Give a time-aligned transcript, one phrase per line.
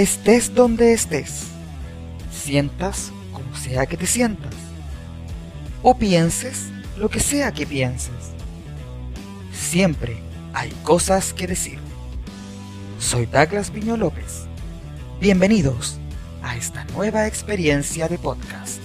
[0.00, 1.42] estés donde estés,
[2.32, 4.54] sientas como sea que te sientas,
[5.82, 8.32] o pienses lo que sea que pienses.
[9.52, 10.16] Siempre
[10.54, 11.78] hay cosas que decir.
[12.98, 14.46] Soy Douglas Piño López.
[15.20, 15.98] Bienvenidos
[16.42, 18.79] a esta nueva experiencia de podcast.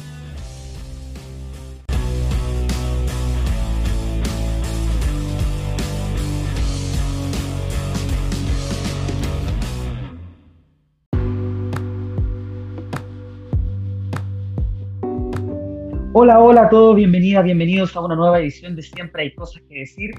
[16.18, 19.80] Hola, hola a todos, bienvenidas, bienvenidos a una nueva edición de Siempre hay cosas que
[19.80, 20.12] decir.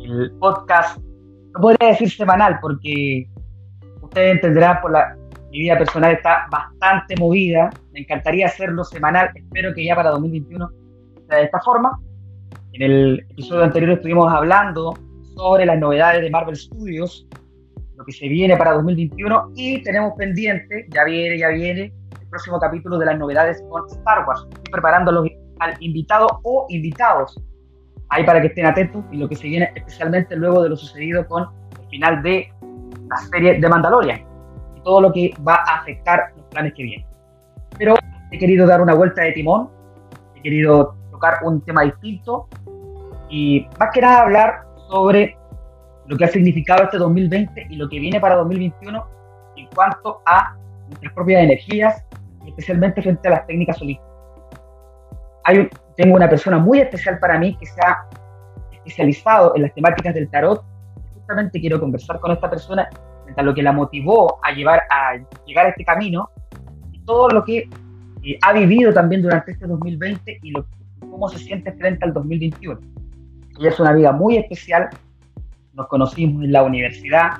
[0.00, 0.96] El podcast,
[1.52, 3.26] no podría decir semanal porque
[4.00, 5.16] ustedes entenderán por la
[5.50, 7.70] mi vida personal está bastante movida.
[7.92, 9.30] Me encantaría hacerlo semanal.
[9.34, 10.70] Espero que ya para 2021
[11.28, 11.98] sea de esta forma.
[12.72, 14.94] En el episodio anterior estuvimos hablando
[15.34, 17.26] sobre las novedades de Marvel Studios,
[17.96, 21.92] lo que se viene para 2021 y tenemos pendiente, ya viene, ya viene,
[22.34, 24.44] próximo capítulo de las novedades con Star Wars.
[24.50, 25.24] Estoy preparando
[25.60, 27.40] al invitado o invitados
[28.08, 31.24] ahí para que estén atentos y lo que se viene especialmente luego de lo sucedido
[31.28, 31.46] con
[31.80, 32.52] el final de
[33.08, 34.26] la serie de Mandalorian
[34.76, 37.06] y todo lo que va a afectar los planes que vienen.
[37.78, 37.94] Pero
[38.32, 39.70] he querido dar una vuelta de timón,
[40.34, 42.48] he querido tocar un tema distinto
[43.30, 45.38] y más que nada hablar sobre
[46.08, 49.06] lo que ha significado este 2020 y lo que viene para 2021
[49.56, 50.56] en cuanto a
[50.88, 52.04] nuestras propias energías
[52.46, 54.14] especialmente frente a las técnicas holísticas.
[55.44, 58.08] Hay tengo una persona muy especial para mí que se ha
[58.72, 60.64] especializado en las temáticas del tarot.
[61.14, 62.88] Justamente quiero conversar con esta persona
[63.42, 66.30] lo que la motivó a, llevar, a llegar a este camino
[66.92, 67.68] y todo lo que
[68.22, 70.66] eh, ha vivido también durante este 2020 y lo,
[71.00, 72.80] cómo se siente frente al 2021.
[73.58, 74.88] Ella es una amiga muy especial,
[75.72, 77.38] nos conocimos en la universidad,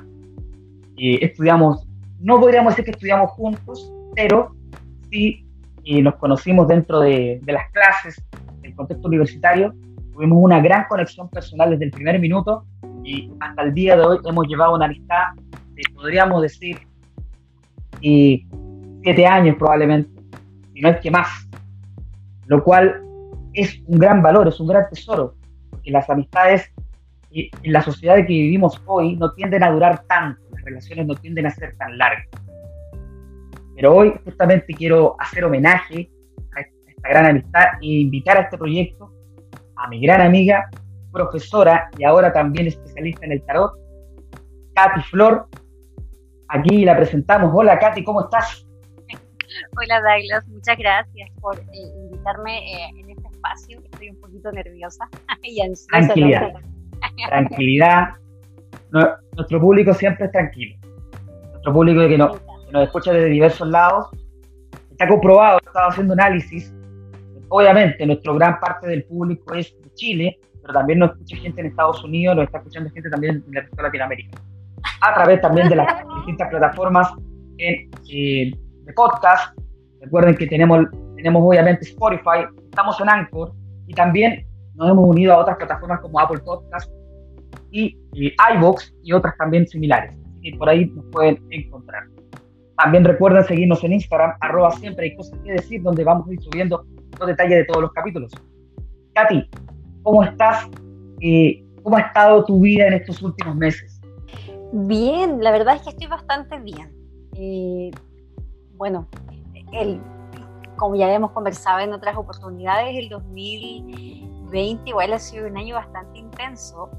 [0.97, 1.87] eh, estudiamos,
[2.19, 4.55] no podríamos decir que estudiamos juntos, pero
[5.15, 8.21] y nos conocimos dentro de, las clases,
[8.61, 9.73] del contexto universitario,
[10.13, 12.65] tuvimos una gran conexión personal desde el primer minuto
[13.03, 15.33] y hasta el día de hoy hemos llevado una amistad
[15.73, 16.79] de, podríamos decir,
[18.01, 18.47] y
[19.03, 20.09] siete años probablemente,
[20.73, 21.27] si no es que más,
[22.47, 23.01] lo cual
[23.53, 25.35] es un gran valor, es un gran tesoro,
[25.69, 26.71] porque las amistades
[27.31, 31.45] en la sociedad que vivimos hoy no tienden a durar tanto, las relaciones no tienden
[31.45, 32.27] a ser tan largas.
[33.75, 36.09] Pero hoy justamente quiero hacer homenaje
[36.55, 39.11] a esta gran amistad e invitar a este proyecto
[39.75, 40.69] a mi gran amiga,
[41.11, 43.73] profesora y ahora también especialista en el tarot,
[44.73, 45.47] Katy Flor.
[46.47, 47.51] Aquí la presentamos.
[47.53, 48.65] Hola Katy, ¿cómo estás?
[49.77, 51.65] Hola Douglas, muchas gracias por eh,
[51.97, 53.81] invitarme eh, en este espacio.
[53.91, 55.07] Estoy un poquito nerviosa
[55.43, 55.87] y ansiosa.
[55.89, 56.53] Tranquilidad.
[57.27, 58.09] Tranquilidad.
[59.35, 60.77] nuestro público siempre es tranquilo.
[61.51, 62.44] Nuestro público que no,
[62.75, 64.07] nos escucha desde diversos lados.
[64.91, 66.73] Está comprobado, he estado haciendo análisis.
[67.49, 71.67] Obviamente, nuestra gran parte del público es de Chile, pero también nos escucha gente en
[71.67, 74.41] Estados Unidos, nos está escuchando gente también en el resto de Latinoamérica.
[75.01, 77.09] A través también de las distintas plataformas
[77.57, 78.51] en, eh,
[78.83, 79.57] de podcast.
[80.01, 83.53] Recuerden que tenemos, tenemos obviamente Spotify, estamos en Anchor
[83.87, 86.91] y también nos hemos unido a otras plataformas como Apple Podcast
[87.71, 90.13] y, y iVoox y otras también similares.
[90.41, 92.03] Y por ahí nos pueden encontrar.
[92.77, 96.85] También recuerden seguirnos en Instagram, arroba siempre hay cosas que decir, donde vamos a subiendo
[97.19, 98.31] los detalles de todos los capítulos.
[99.13, 99.49] Katy,
[100.03, 100.67] ¿cómo estás?
[101.21, 104.01] Eh, ¿Cómo ha estado tu vida en estos últimos meses?
[104.73, 106.91] Bien, la verdad es que estoy bastante bien.
[107.37, 107.91] Eh,
[108.73, 109.07] bueno,
[109.71, 110.01] el,
[110.75, 116.19] como ya hemos conversado en otras oportunidades, el 2020 igual ha sido un año bastante
[116.19, 116.89] intenso,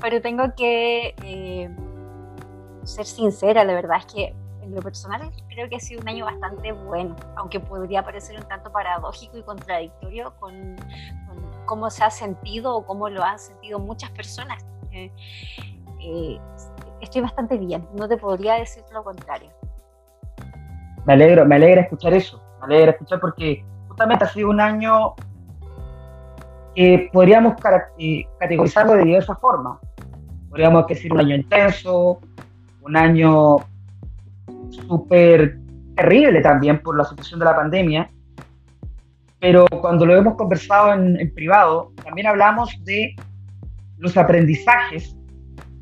[0.00, 1.70] pero tengo que eh,
[2.84, 4.34] ser sincera, la verdad es que
[4.70, 8.46] en lo personal creo que ha sido un año bastante bueno, aunque podría parecer un
[8.46, 10.76] tanto paradójico y contradictorio con,
[11.66, 14.64] cómo se ha sentido o cómo lo han sentido muchas personas.
[14.92, 15.10] Eh,
[16.00, 16.38] eh,
[17.00, 19.50] estoy bastante bien, no te podría decir lo contrario.
[21.04, 25.14] Me alegro, me alegra escuchar eso, me alegra escuchar porque justamente ha sido un año
[26.74, 27.54] que podríamos
[27.98, 29.78] eh, categorizarlo de diversas formas.
[30.48, 32.20] Podríamos decir un año intenso,
[32.82, 33.58] un año
[34.70, 35.58] súper
[35.96, 38.10] terrible también por la situación de la pandemia,
[39.38, 43.14] pero cuando lo hemos conversado en, privado, también hablamos de
[43.98, 45.16] los aprendizajes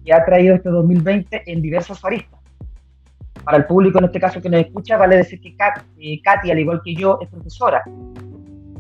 [0.05, 2.41] que ha traído este 2020 en diversas aristas.
[3.45, 5.57] Para el público en este caso que nos escucha, vale decir que
[5.99, 7.83] eh, Katy, al igual que yo, es profesora.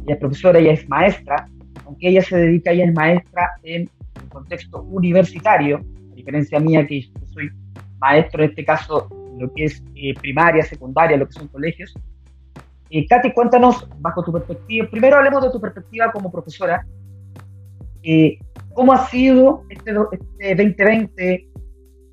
[0.04, 1.48] Ella es profesora, ella es maestra,
[1.84, 7.08] aunque ella se dedica, ella es maestra en el contexto universitario, a diferencia mía que
[7.32, 7.50] soy
[7.98, 9.08] maestro en este caso
[9.38, 11.94] lo que es eh, primaria, secundaria, lo que son colegios.
[12.90, 16.86] Eh, Katy, cuéntanos, bajo tu perspectiva, primero hablemos de tu perspectiva como profesora,
[18.02, 18.38] eh,
[18.74, 21.50] ¿cómo ha sido este, este 2020,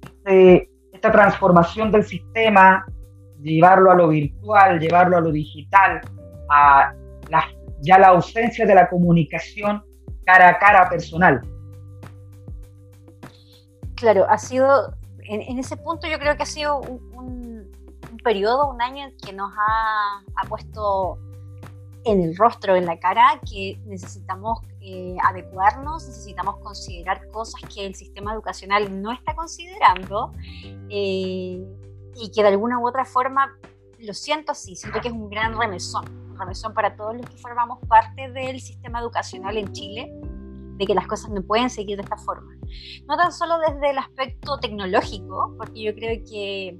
[0.04, 2.86] este, esta transformación del sistema,
[3.42, 6.02] llevarlo a lo virtual, llevarlo a lo digital,
[6.50, 6.94] a
[7.82, 9.84] ya la ausencia de la comunicación
[10.26, 11.42] cara a cara personal?
[13.96, 14.94] Claro, ha sido,
[15.28, 17.72] en, ese punto yo creo que ha sido un,
[18.24, 21.20] periodo, un año que nos ha, puesto
[22.06, 27.96] en el rostro, en la cara, que necesitamos eh, adecuarnos, necesitamos considerar cosas que el
[27.96, 30.32] sistema educacional no está considerando
[30.90, 31.64] eh,
[32.16, 33.58] y que de alguna u otra forma,
[34.00, 37.38] lo siento así, siento que es un gran remesón, un remesón para todos los que
[37.38, 40.12] formamos parte del sistema educacional en Chile,
[40.78, 42.55] de que las cosas no pueden seguir de esta forma.
[43.08, 46.80] No tan solo desde el aspecto tecnológico, porque yo creo que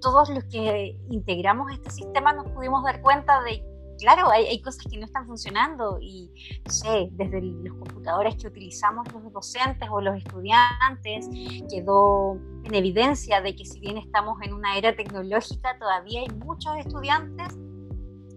[0.00, 3.64] todos los que integramos este sistema nos pudimos dar cuenta de,
[3.98, 6.30] claro, hay, cosas que no están funcionando y,
[6.64, 11.28] no sé, desde los computadores que utilizamos los docentes o los estudiantes,
[11.68, 16.76] quedó en evidencia de que si bien estamos en una era tecnológica, todavía hay muchos
[16.76, 17.56] estudiantes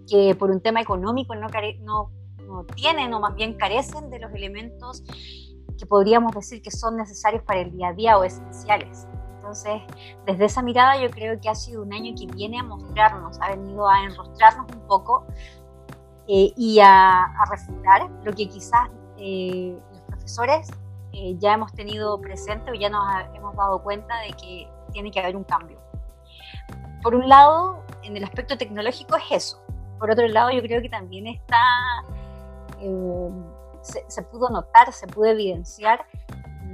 [0.10, 1.48] que por un tema económico no,
[1.82, 5.04] no, no tienen o más bien carecen de los elementos
[5.82, 9.08] que podríamos decir que son necesarios para el día a día o esenciales.
[9.38, 9.82] Entonces,
[10.28, 13.50] desde esa mirada yo creo que ha sido un año que viene a mostrarnos, ha
[13.50, 15.26] venido a enrostrarnos un poco
[16.28, 20.70] eh, y a, refutar lo que quizás eh, los profesores
[21.14, 25.20] eh, ya hemos tenido presente o ya nos hemos dado cuenta de que tiene que
[25.20, 25.80] haber un cambio.
[27.02, 29.64] Por un lado, en el aspecto tecnológico es eso.
[29.98, 31.58] Por otro lado, yo creo que también está,
[33.82, 36.06] se, se pudo notar, se pudo evidenciar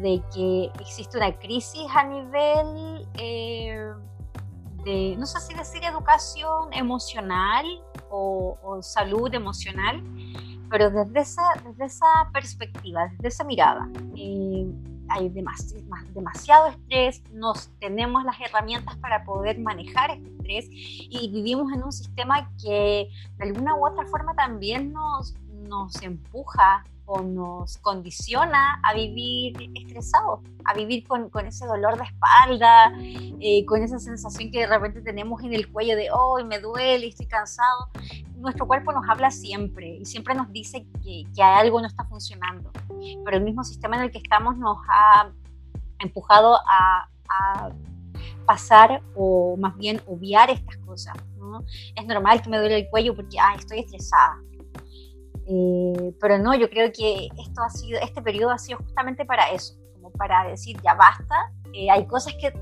[0.01, 3.91] de que existe una crisis a nivel eh,
[4.83, 7.65] de, no sé si decir educación emocional
[8.09, 10.03] o, salud emocional,
[10.69, 13.89] pero desde esa, desde esa perspectiva, desde esa mirada.
[14.15, 14.67] Eh,
[15.09, 21.83] hay demasiado estrés, nos tenemos las herramientas para poder manejar este estrés y vivimos en
[21.83, 28.79] un sistema que de alguna u otra forma también nos, nos empuja o nos condiciona
[28.83, 32.93] a vivir estresados, a vivir con, con ese dolor de espalda,
[33.39, 37.07] eh, con esa sensación que de repente tenemos en el cuello de, hoy me duele,
[37.07, 37.87] estoy cansado.
[38.35, 42.71] Nuestro cuerpo nos habla siempre y siempre nos dice que, que algo no está funcionando,
[43.23, 45.31] pero el mismo sistema en el que estamos nos ha
[45.99, 47.69] empujado a, a
[48.45, 51.15] pasar o más bien obviar estas cosas.
[51.37, 51.63] ¿no?
[51.95, 54.41] Es normal que me duele el cuello porque ah, estoy estresada.
[55.49, 59.49] Eh, pero no, yo creo que esto ha sido, este periodo ha sido justamente para
[59.51, 62.53] eso, como para decir ya basta, eh, hay cosas que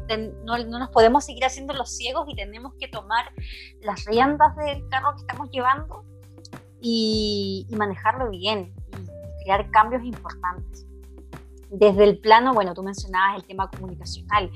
[0.43, 3.31] no, no, nos podemos seguir haciendo los ciegos y tenemos que tomar
[3.81, 6.03] las riendas del carro que estamos llevando
[6.81, 10.85] y, manejarlo bien y crear cambios importantes.
[11.71, 14.51] Desde el plano, bueno, tú mencionabas el tema comunicacional.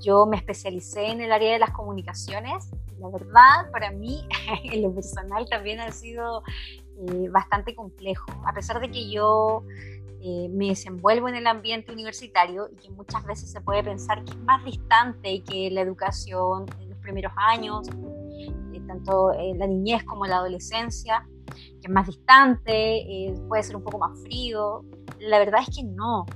[0.00, 2.70] Yo me especialicé en el área de las comunicaciones.
[2.98, 4.26] La verdad, para mí,
[4.64, 6.42] en lo personal, también ha sido
[7.08, 8.30] eh, bastante complejo.
[8.44, 9.64] A pesar de que yo
[10.20, 14.32] eh, me desenvuelvo en el ambiente universitario y que muchas veces se puede pensar que
[14.32, 17.88] es más distante que la educación en los primeros años,
[18.74, 23.82] eh, tanto en la niñez como la adolescencia, que es más distante, puede ser un
[23.82, 24.84] poco más frío.
[25.20, 26.26] La verdad es que no.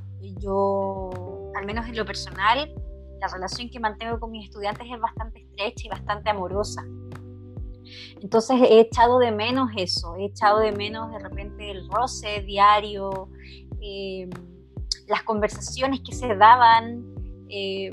[0.40, 1.10] Yo,
[1.54, 2.74] al menos en lo personal,
[3.20, 6.84] la relación que mantengo con mis estudiantes es bastante estrecha y bastante amorosa.
[8.20, 13.28] Entonces he echado de menos eso, he echado de menos de repente el roce diario,
[13.80, 14.28] eh,
[15.06, 17.04] las conversaciones que se daban.
[17.48, 17.90] Eh,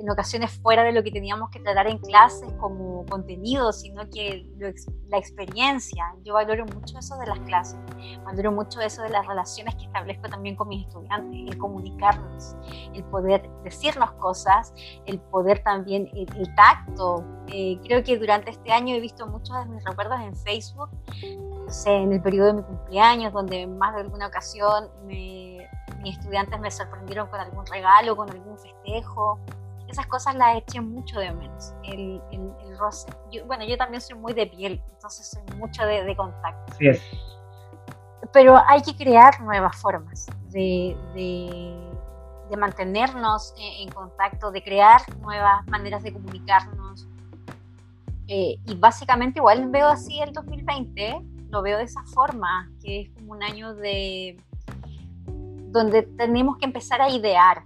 [0.00, 4.46] en ocasiones fuera de lo que teníamos que tratar en clases como contenido, sino que
[5.08, 6.14] la experiencia.
[6.24, 7.78] Yo valoro mucho eso de las clases,
[8.24, 12.56] valoro mucho eso de las relaciones que establezco también con mis estudiantes, el comunicarnos,
[12.94, 14.72] el poder decirnos cosas,
[15.04, 17.24] el poder también, el, tacto.
[17.48, 20.90] Eh, creo que durante este año he visto muchos de mis recuerdos en Facebook,
[21.86, 25.60] en el periodo de mi cumpleaños, donde más de alguna ocasión mis
[26.04, 29.38] estudiantes me sorprendieron con algún regalo, con algún festejo
[29.90, 33.08] esas cosas las eché mucho de menos, el, el, roce.
[33.46, 36.74] bueno, yo también soy muy de piel, entonces soy mucho de, contacto.
[36.78, 36.86] Sí
[38.32, 46.02] Pero hay que crear nuevas formas de, de, mantenernos en, contacto, de crear nuevas maneras
[46.02, 47.06] de comunicarnos.
[48.26, 51.20] Eh, y básicamente igual veo así el 2020,
[51.50, 54.36] lo veo de esa forma, que es como un año de
[55.70, 57.62] donde tenemos que empezar a idear,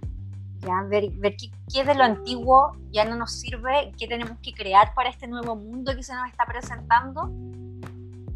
[0.65, 0.81] ¿ya?
[0.89, 4.93] ver, ver qué, qué, de lo antiguo ya no nos sirve, qué tenemos que crear
[4.93, 7.29] para este nuevo mundo que se nos está presentando.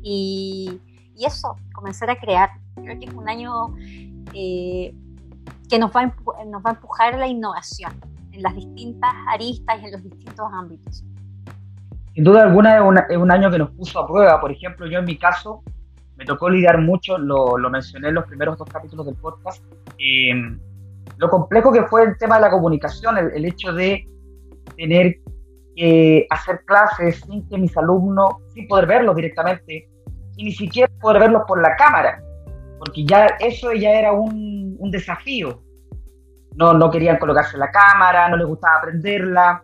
[0.01, 0.79] Y,
[1.15, 2.49] y eso, comenzar a crear.
[2.75, 3.75] Creo que es un año
[4.33, 4.93] eh,
[5.69, 7.91] que nos va, a nos va a empujar la innovación
[8.31, 11.03] en las distintas aristas y en los distintos ámbitos.
[12.13, 12.77] Sin duda alguna
[13.09, 14.39] es, un año que nos puso a prueba.
[14.39, 15.61] Por ejemplo, yo en mi caso
[16.17, 19.63] me tocó lidiar mucho, lo, lo mencioné en los primeros dos capítulos del podcast,
[19.97, 20.33] eh,
[21.19, 24.07] lo complejo que fue el tema de la comunicación, el, el hecho de
[24.77, 25.17] tener
[25.75, 29.89] que hacer clases sin que mis alumnos, sin poder verlos directamente,
[30.37, 32.23] y ni siquiera poder verlos por la cámara,
[32.79, 35.61] porque ya eso ya era un, un desafío.
[36.55, 39.61] No, no querían colocarse la cámara, no les gustaba aprenderla.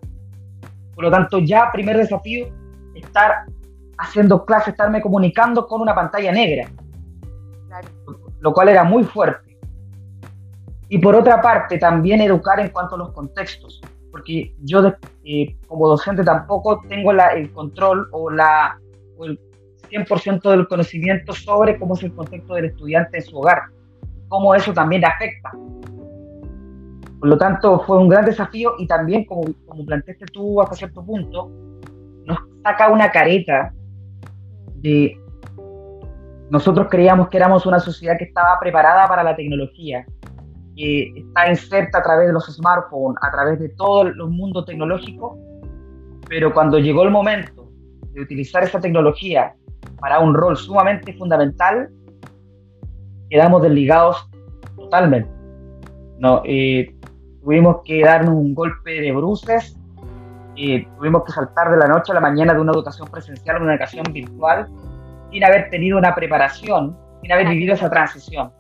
[0.94, 2.48] Por lo tanto, ya primer desafío,
[2.96, 3.46] estar
[3.98, 6.70] haciendo clases, estarme comunicando con una pantalla negra.
[7.68, 7.88] Claro.
[8.40, 9.45] Lo cual era muy fuerte.
[10.90, 15.88] Y por otra parte, también educar en cuanto a los contextos, porque yo eh, como
[15.88, 18.80] docente tampoco tengo la, el control o, la,
[19.18, 19.40] o el
[19.90, 23.64] 100% del conocimiento sobre cómo es el contexto del estudiante en su hogar,
[24.28, 25.52] cómo eso también afecta.
[27.20, 31.04] Por lo tanto, fue un gran desafío y también, como, como planteaste tú hasta cierto
[31.04, 31.50] punto,
[32.26, 33.74] nos saca una careta
[34.76, 35.20] de...
[36.52, 40.06] Nosotros creíamos que éramos una sociedad que estaba preparada para la tecnología,
[40.76, 45.38] que está inserta a través de los smartphones, a través de todo el mundo tecnológico,
[46.28, 47.70] pero cuando llegó el momento
[48.12, 49.56] de utilizar esa tecnología
[50.00, 51.90] para un rol sumamente fundamental,
[53.30, 54.30] quedamos desligados
[54.76, 55.30] totalmente.
[56.20, 56.96] No, eh,
[57.42, 59.78] tuvimos que darnos un golpe de bruces,
[60.58, 63.60] eh, tuvimos que saltar de la noche a la mañana de una educación presencial a
[63.60, 64.68] una educación virtual
[65.32, 68.52] sin haber tenido una preparación, sin haber vivido esa transición.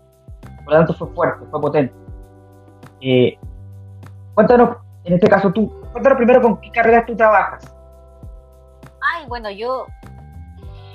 [0.65, 2.04] Por lo tanto, fue fuerte, fue potente.
[3.07, 3.37] Eh,
[4.33, 7.71] cuéntanos, en este caso tú, cuéntanos primero con qué carreras tú trabajas.
[8.99, 9.85] Ay, bueno, yo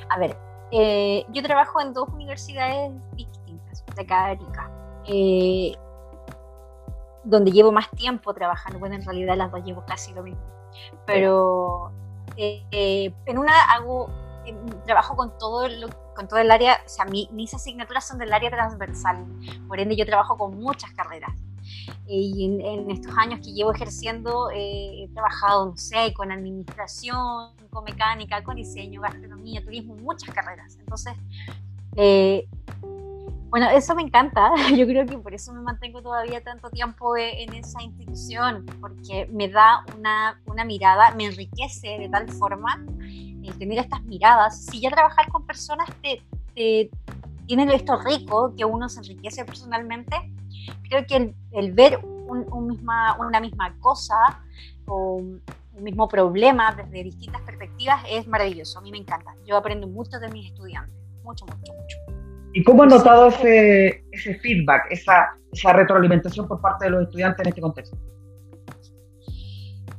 [0.08, 0.36] a ver,
[0.72, 4.38] eh, yo trabajo en dos universidades distintas de acá de
[5.06, 5.76] eh,
[7.22, 8.80] donde llevo más tiempo trabajando.
[8.80, 10.42] Bueno, en realidad las dos llevo casi lo mismo.
[11.06, 11.92] Pero
[12.36, 14.10] en una hago
[14.84, 15.68] trabajo con todo
[16.16, 19.24] con todo el área, o sea, mis asignaturas son del área transversal,
[19.68, 21.30] por ende yo trabajo con muchas carreras.
[22.06, 27.84] Y en, estos años que llevo ejerciendo eh, he trabajado, no sé, con administración, con
[27.84, 30.76] mecánica, con diseño, gastronomía, turismo, muchas carreras.
[30.80, 31.14] Entonces,
[31.96, 32.48] eh,
[33.50, 34.52] bueno, eso me encanta.
[34.76, 39.28] Yo creo que por eso me mantengo todavía tanto tiempo e, en esa institución, porque
[39.32, 44.64] me da una, una mirada, me enriquece de tal forma el tener estas miradas.
[44.66, 46.22] Si ya trabajar con personas te,
[46.54, 46.90] te
[47.46, 50.14] tiene esto rico, que uno se enriquece personalmente,
[50.88, 54.16] creo que el, ver un, misma, una misma cosa
[54.86, 55.42] o un
[55.82, 58.78] mismo problema desde distintas perspectivas es maravilloso.
[58.78, 59.34] A mí me encanta.
[59.46, 60.94] Yo aprendo mucho de mis estudiantes.
[61.22, 61.96] Mucho, mucho, mucho.
[62.52, 67.40] ¿Y cómo has notado ese, ese feedback, esa, esa retroalimentación por parte de los estudiantes
[67.40, 67.96] en este contexto?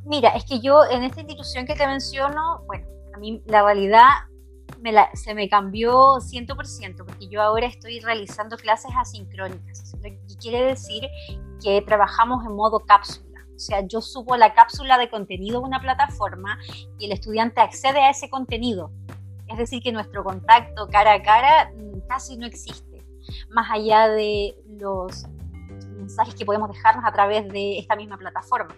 [0.06, 4.08] Mira, es que yo en esta institución que te menciono, bueno, a mí la realidad
[5.14, 11.08] se me cambió 100%, porque yo ahora estoy realizando clases asincrónicas, lo que quiere decir
[11.62, 13.28] que trabajamos en modo cápsula.
[13.56, 16.58] O sea, yo subo la cápsula de contenido a una plataforma
[16.98, 18.92] y el estudiante accede a ese contenido.
[19.48, 23.04] Es decir, que nuestro contacto cara a cara mm, casi no existe,
[23.50, 25.26] más allá de los
[25.98, 28.76] mensajes que podemos dejarnos a través de esta misma plataforma.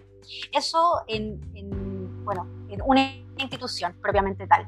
[0.52, 1.40] Eso en
[2.24, 4.66] bueno, en una institución propiamente tal.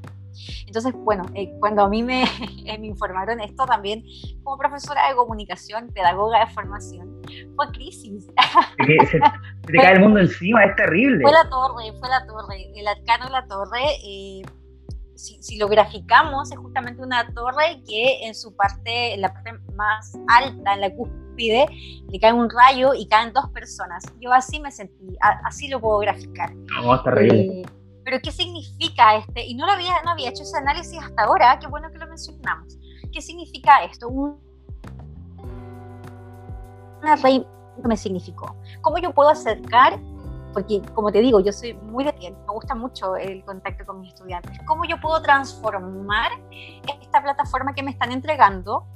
[0.67, 2.25] Entonces, bueno, eh, cuando a mí me,
[2.79, 4.05] me, informaron esto también,
[4.43, 7.23] como profesora de comunicación, pedagoga de formación,
[7.55, 8.27] fue crisis.
[8.87, 9.21] Se,
[9.67, 11.23] te cae el mundo encima, es terrible.
[11.23, 13.81] Fue la torre, fue la torre, el arcano de la torre.
[14.05, 14.43] Eh,
[15.15, 19.53] si, si, lo graficamos, es justamente una torre que en su parte, en la parte
[19.75, 21.67] más alta, en la cúspide,
[22.09, 24.05] le cae un rayo y caen dos personas.
[24.21, 26.55] Yo así me sentí, así lo puedo graficar.
[26.55, 27.63] No, es terrible.
[27.63, 27.67] Eh,
[28.07, 29.45] pero ¿qué significa este?
[29.45, 32.07] Y no lo había, no había hecho ese análisis hasta ahora, qué bueno que lo
[32.07, 32.79] mencionamos.
[33.13, 34.07] ¿Qué significa esto?
[34.09, 34.39] Un,
[37.03, 37.45] una rey
[37.83, 38.55] me significó.
[38.81, 39.99] ¿Cómo yo puedo acercar?
[40.53, 44.01] Porque, como te digo, yo soy muy de piel, me gusta mucho el contacto con
[44.01, 44.57] mis estudiantes.
[44.67, 46.31] ¿Cómo yo puedo transformar
[47.03, 48.87] esta plataforma que me están entregando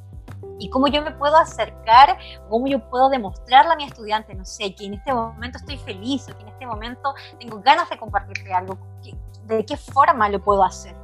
[0.58, 2.18] y cómo yo me puedo acercar,
[2.48, 6.28] cómo yo puedo demostrarle a mi estudiante, no sé, que en este momento estoy feliz
[6.28, 8.78] o que en este momento tengo ganas de compartirte algo,
[9.46, 10.94] de qué forma lo puedo hacer.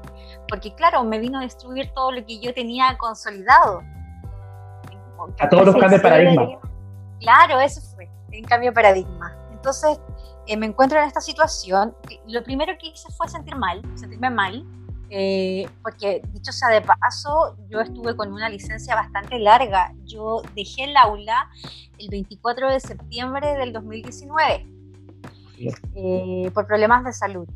[0.49, 3.83] Porque claro, me vino a destruir todo lo que yo tenía consolidado.
[5.41, 6.61] A todos los cambios de paradigma.
[7.21, 9.35] Claro, eso fue, un cambio de paradigma.
[9.51, 9.99] Entonces,
[10.47, 11.97] eh, me encuentro en esta situación.
[12.27, 14.65] Lo primero que hice fue sentir mal, sentirme mal,
[15.11, 19.93] eh, porque dicho sea de paso, yo estuve con una licencia bastante larga.
[20.05, 21.49] Yo dejé el aula
[21.99, 24.67] el 24 de septiembre del 2019
[25.95, 27.47] eh, por problemas de salud.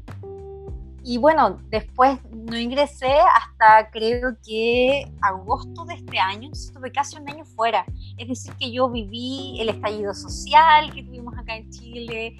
[1.02, 7.28] Y bueno, después no ingresé hasta creo que agosto de este año, estuve casi un
[7.28, 7.84] año fuera.
[8.18, 12.36] Es decir, que yo viví el estallido social que tuvimos acá en Chile,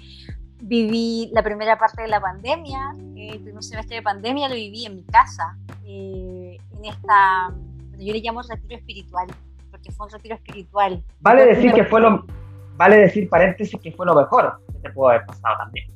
[0.61, 4.95] viví la primera parte de la pandemia, el primer semestre de pandemia lo viví en
[4.95, 7.53] mi casa, eh, en esta,
[7.97, 9.27] yo le llamo retiro espiritual,
[9.69, 11.03] porque fue un retiro espiritual.
[11.19, 12.25] Vale decir que fue lo,
[12.75, 15.91] vale decir paréntesis que fue lo mejor que te pudo haber pasado también.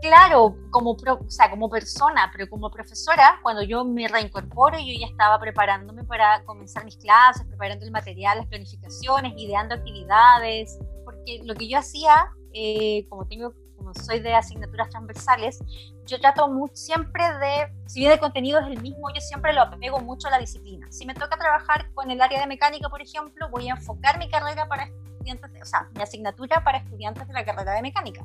[0.00, 5.06] Claro, como, o sea, como persona, pero como profesora, cuando yo me reincorporo, yo ya
[5.06, 10.78] estaba preparándome para comenzar mis clases, preparando el material, las planificaciones, ideando actividades,
[11.44, 15.60] lo que yo hacía eh, como tengo, como soy de asignaturas transversales,
[16.06, 20.00] yo trato siempre de, si bien el contenido es el mismo, yo siempre lo apego
[20.00, 20.90] mucho a la disciplina.
[20.90, 24.28] Si me toca trabajar con el área de mecánica, por ejemplo, voy a enfocar mi
[24.30, 28.24] carrera para estudiantes, o sea, mi asignatura para estudiantes de la carrera de mecánica.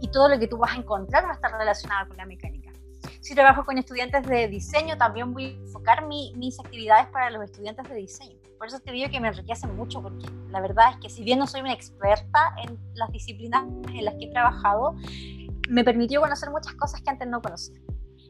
[0.00, 2.70] Y todo lo que tú vas a encontrar va a estar relacionado con la mecánica.
[3.20, 7.88] Si trabajo con estudiantes de diseño, también voy a enfocar mis actividades para los estudiantes
[7.88, 8.45] de diseño.
[8.58, 11.38] Por eso te digo que me enriquece mucho, porque la verdad es que si bien
[11.38, 14.94] no soy una experta en las disciplinas en las que he trabajado,
[15.68, 17.78] me permitió conocer muchas cosas que antes no conocía.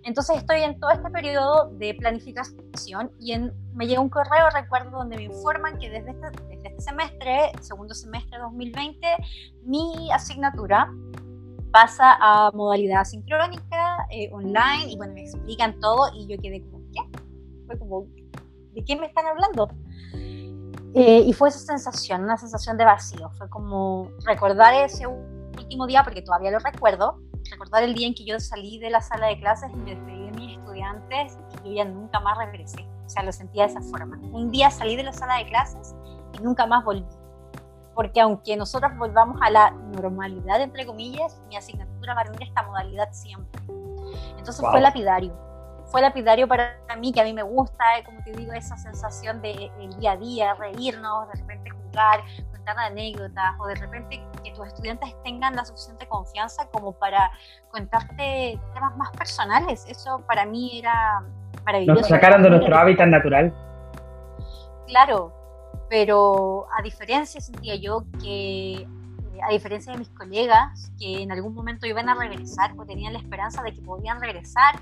[0.06, 4.98] Entonces estoy en todo este periodo de planificación y en, me llega un correo, recuerdo,
[4.98, 9.06] donde me informan que desde este, desde este semestre, segundo semestre de 2020,
[9.64, 10.88] mi asignatura
[11.72, 16.78] pasa a modalidad sincrónica, eh, online, y bueno, me explican todo y yo quedé como,
[16.92, 17.00] ¿qué?
[17.66, 18.06] Fue como,
[18.76, 19.68] ¿de qué me están hablando?
[20.94, 23.30] Eh, y fue esa sensación, una sensación de vacío.
[23.30, 27.18] Fue como recordar ese último día, porque todavía lo recuerdo,
[27.50, 30.26] recordar el día en que yo salí de la sala de clases y me despedí
[30.26, 32.86] de mis estudiantes y yo ya nunca más regresé.
[33.04, 34.18] O sea, lo sentía de esa forma.
[34.30, 35.96] Un día salí de la sala de clases
[36.38, 37.04] y nunca más volví
[37.96, 42.62] porque aunque nosotros volvamos a la normalidad, entre comillas, mi asignatura va a tener esta
[42.62, 43.62] modalidad siempre.
[44.36, 45.34] Entonces fue lapidario.
[45.86, 49.70] Fue lapidario para mí, que a mí me gusta, como te digo, esa sensación de
[49.80, 52.20] el día a día, reírnos, de repente jugar,
[52.50, 57.30] contar anécdotas, o de repente que tus estudiantes tengan la suficiente confianza como para
[57.70, 59.86] contarte temas más personales.
[59.88, 61.22] Eso para mí era
[61.64, 62.00] maravilloso.
[62.00, 63.54] Nos sacaron de nuestro hábitat natural.
[64.86, 65.32] Claro,
[65.88, 68.88] pero a diferencia sentía yo que, eh,
[69.42, 73.18] a diferencia de mis colegas, que en algún momento iban a regresar o tenían la
[73.18, 74.80] esperanza de que podían regresar,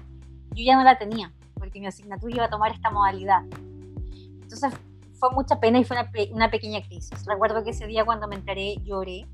[0.54, 3.42] yo ya no la tenía, porque mi asignatura iba a tomar esta modalidad.
[4.42, 4.72] Entonces
[5.18, 5.96] fue mucha pena y fue
[6.32, 7.24] una, pequeña crisis.
[7.26, 9.26] Recuerdo que ese día cuando me enteré lloré,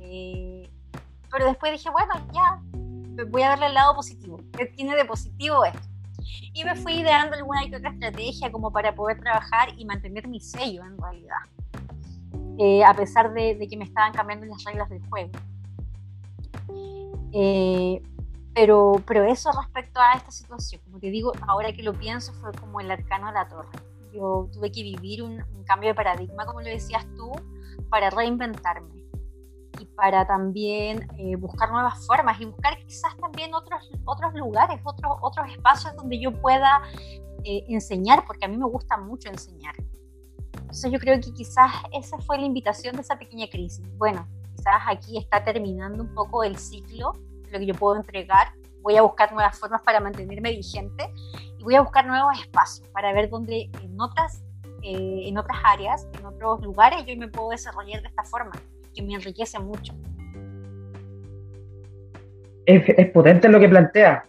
[0.00, 0.70] eh,
[1.30, 2.60] pero después dije, bueno, ya,
[3.28, 4.40] voy a darle el lado positivo.
[4.56, 5.80] ¿Qué tiene de positivo esto?
[6.52, 10.40] y me fui ideando alguna que otra estrategia como para poder trabajar y mantener mi
[10.40, 11.36] sello en realidad,
[12.58, 15.30] eh, a pesar de, que me estaban cambiando las reglas del juego.
[17.32, 18.02] Eh,
[18.56, 22.52] pero, pero eso respecto a esta situación, como te digo, ahora que lo pienso, fue
[22.52, 23.68] como el arcano a la torre.
[24.14, 27.32] Yo tuve que vivir un cambio de paradigma, como lo decías tú,
[27.90, 29.04] para reinventarme
[29.78, 35.18] y para también eh, buscar nuevas formas y buscar quizás también otros, otros lugares, otros,
[35.20, 36.80] otros espacios donde yo pueda
[37.44, 39.74] eh, enseñar, porque a mí me gusta mucho enseñar.
[40.54, 43.86] Entonces yo creo que quizás esa fue la invitación de esa pequeña crisis.
[43.98, 47.12] Bueno, quizás aquí está terminando un poco el ciclo,
[47.50, 48.48] lo que yo puedo entregar.
[48.82, 51.12] Voy a buscar nuevas formas para mantenerme vigente
[51.58, 54.44] y voy a buscar nuevos espacios para ver dónde en otras,
[54.82, 58.52] eh, en otras áreas, en otros lugares yo me puedo desarrollar de esta forma
[58.94, 59.94] que me enriquece mucho.
[62.64, 64.28] Es, potente lo que plantea,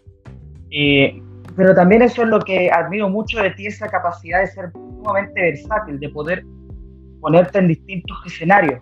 [1.55, 5.41] pero también eso es lo que admiro mucho de ti, esa capacidad de ser sumamente
[5.41, 6.45] versátil, de poder
[7.19, 8.81] ponerte en distintos escenarios.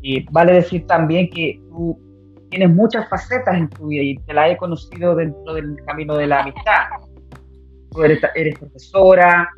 [0.00, 1.98] Y vale decir también que tú
[2.54, 6.28] tienes muchas facetas en tu vida y te la he conocido dentro del camino de
[6.28, 6.84] la amistad.
[7.90, 9.50] Tú eres, eres profesora,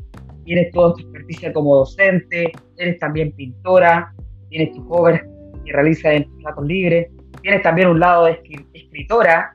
[0.47, 4.15] tienes toda tu experticia como docente, eres también pintora,
[4.49, 5.29] tienes tu cover
[5.63, 7.09] que realiza en tus ratos libres,
[7.43, 8.41] tienes también un lado de
[8.73, 9.55] escritora,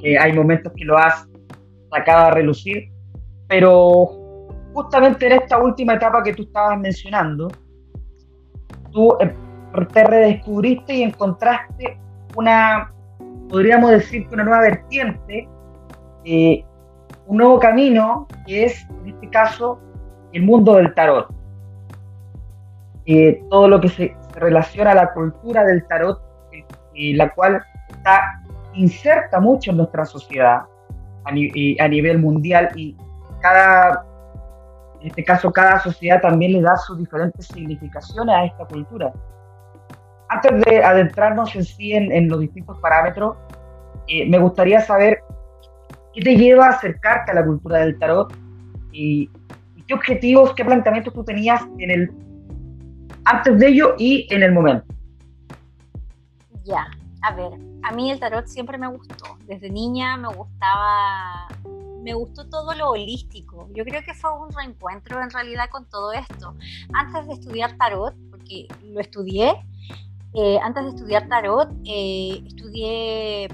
[0.00, 1.28] que hay momentos que lo has
[1.90, 2.88] sacado a relucir,
[3.46, 4.08] pero
[4.72, 7.50] justamente en esta última etapa que tú estabas mencionando,
[8.90, 9.34] tú eh,
[9.92, 11.98] te redescubriste y encontraste
[12.36, 12.92] una,
[13.48, 15.48] podríamos decir que una nueva vertiente,
[16.24, 16.64] eh,
[17.26, 19.80] un nuevo camino, que es, en este caso,
[20.32, 21.28] el mundo del tarot.
[23.06, 26.20] Eh, todo lo que se, relaciona a la cultura del tarot,
[26.52, 26.64] el
[26.94, 28.42] y la cual está
[28.74, 30.62] inserta mucho en nuestra sociedad
[31.24, 32.96] a, a nivel mundial y
[33.40, 34.04] cada,
[35.00, 39.12] en este caso, cada sociedad también le da sus diferentes significaciones a esta cultura.
[40.32, 43.36] Antes de adentrarnos en sí en, los distintos parámetros,
[44.08, 45.18] eh, me gustaría saber
[46.14, 48.32] qué te lleva a acercarte a la cultura del tarot
[48.92, 49.28] y,
[49.76, 52.10] y qué objetivos, qué planteamientos tú tenías en el
[53.24, 54.86] antes de ello y en el momento.
[56.64, 56.86] Ya,
[57.22, 59.36] a ver, a mí el tarot siempre me gustó.
[59.46, 61.48] Desde niña me gustaba,
[62.02, 63.68] me gustó todo lo holístico.
[63.74, 66.54] Yo creo que fue un reencuentro en realidad con todo esto.
[66.94, 69.54] Antes de estudiar tarot, porque lo estudié,
[70.34, 73.48] eh, antes de estudiar tarot, eh, estudié,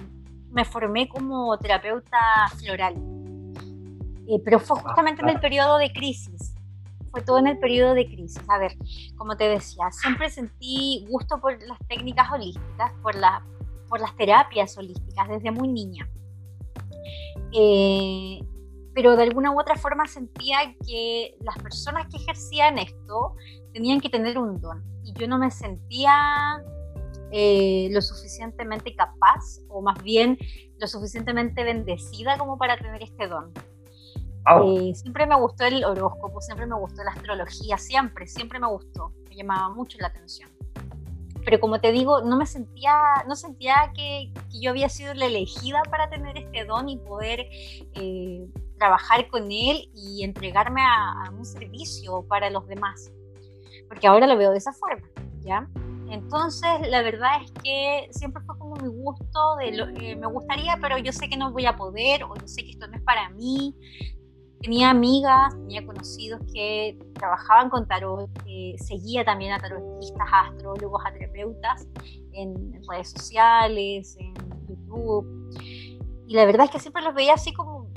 [0.51, 2.95] me formé como terapeuta floral.
[4.29, 6.55] Eh, pero fue justamente en el periodo de crisis
[7.11, 8.43] fue todo en el periodo de crisis.
[8.49, 8.77] A ver,
[9.17, 13.45] como te decía, siempre sentí gusto por las técnicas holísticas, por, la,
[13.89, 16.09] por las terapias holísticas desde muy niña.
[17.53, 18.41] Eh,
[18.95, 23.35] pero de alguna u otra forma sentía que las personas que ejercían esto
[23.73, 26.63] tenían que tener un don y yo no me sentía
[27.31, 30.39] eh, lo suficientemente capaz o más bien
[30.79, 33.53] lo suficientemente bendecida como para tener este don.
[34.65, 39.13] Eh, siempre me gustó el horóscopo, siempre me gustó la astrología, siempre, siempre me gustó,
[39.29, 40.51] me llamaba mucho la atención.
[41.45, 42.95] Pero como te digo, no me sentía,
[43.27, 47.47] no sentía que, yo había sido la elegida para tener este don y poder
[47.95, 48.47] eh,
[48.79, 53.13] trabajar con él y entregarme a, un servicio para los demás.
[53.89, 55.07] Porque ahora lo veo de esa forma,
[55.41, 55.69] ¿ya?
[56.11, 60.79] Entonces, la verdad es que siempre fue como mi gusto, de lo, eh, me gustaría,
[60.81, 63.03] pero yo sé que no voy a poder, o yo sé que esto no es
[63.03, 63.75] para mí,
[64.61, 68.31] tenía amigas, tenía conocidos que trabajaban con tarot,
[68.79, 71.87] seguía también a tarotistas, a astrólogos, a terapeutas
[72.33, 74.35] en redes sociales, en
[74.69, 75.27] YouTube.
[76.27, 77.89] Y la verdad es que siempre los veía así como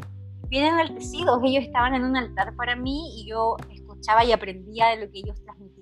[0.47, 1.39] bien enaltecidos.
[1.43, 5.19] Ellos estaban en un altar para mí y yo escuchaba y aprendía de lo que
[5.19, 5.80] ellos transmitían.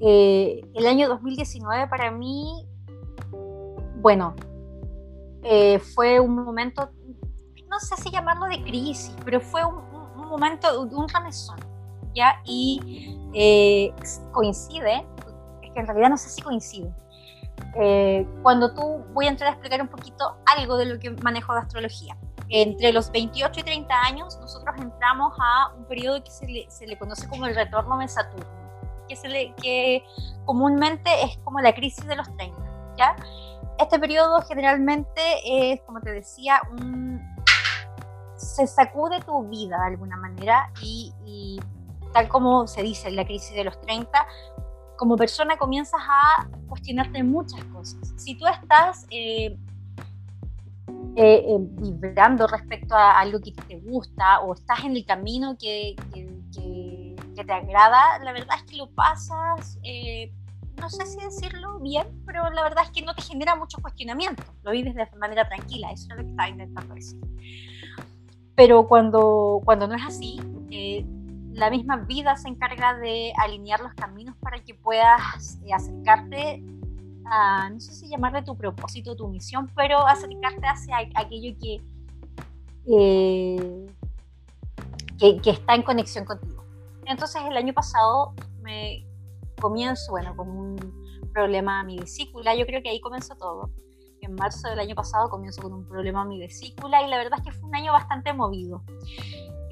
[0.00, 2.66] Eh, el año 2019 para mí,
[3.96, 4.34] bueno,
[5.42, 6.90] eh, fue un momento
[7.70, 9.88] no sé si llamarlo de crisis, pero fue un,
[10.30, 11.58] momento de un remesón,
[12.14, 12.40] ¿ya?
[12.44, 13.92] Y eh,
[14.30, 15.04] coincide,
[15.60, 16.92] es que en realidad no sé si coincide.
[17.74, 21.52] Eh, cuando tú voy a entrar a explicar un poquito algo de lo que manejo
[21.54, 22.16] de astrología.
[22.48, 26.86] Entre los 28 y 30 años, nosotros entramos a un periodo que se le, se
[26.86, 28.46] le conoce como el retorno de Saturno,
[29.10, 30.04] que, se le, que
[30.46, 32.56] comúnmente es como la crisis de los 30,
[32.96, 33.16] ¿ya?
[33.78, 37.20] Este periodo generalmente es, como te decía, un,
[38.36, 41.60] se sacude tu vida de alguna manera y,
[42.12, 44.10] tal como se dice en la crisis de los 30,
[44.96, 48.12] como persona comienzas a cuestionarte muchas cosas.
[48.16, 49.56] Si tú estás eh,
[51.16, 55.96] eh, eh, vibrando respecto a algo que te gusta o estás en el camino que,
[56.12, 59.78] que, te agrada, la verdad es que lo pasas,
[60.80, 64.42] no sé si decirlo bien, pero la verdad es que no te genera mucho cuestionamiento,
[64.62, 67.20] lo vives de manera tranquila, eso es lo que estaba intentando decir.
[68.54, 70.40] Pero cuando, cuando no es así,
[70.70, 71.04] eh,
[71.52, 76.62] la misma vida se encarga de alinear los caminos para que puedas eh, acercarte
[77.26, 81.80] a, no sé si llamarle tu propósito, tu misión, pero acercarte hacia aquello que,
[82.86, 83.86] eh,
[85.18, 86.59] que, que, está en conexión contigo.
[87.10, 89.06] Entonces el año pasado me
[89.60, 93.70] comienzo, bueno, con un problema a mi vesícula, yo creo que ahí comenzó todo
[94.20, 97.38] en marzo del año pasado comienzo con un problema en mi vesícula y la verdad
[97.38, 98.82] es que fue un año bastante movido.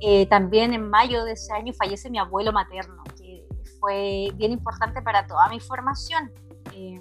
[0.01, 3.47] Eh, también en mayo de ese año fallece mi abuelo materno, que
[3.81, 6.33] fue bien importante para toda mi formación.
[6.73, 7.01] Eh,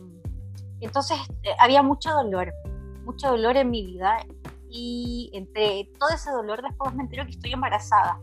[0.79, 2.51] entonces eh, había mucho dolor,
[3.05, 4.17] mucho dolor en mi vida
[4.69, 8.19] y entre todo ese dolor después me entero que estoy embarazada.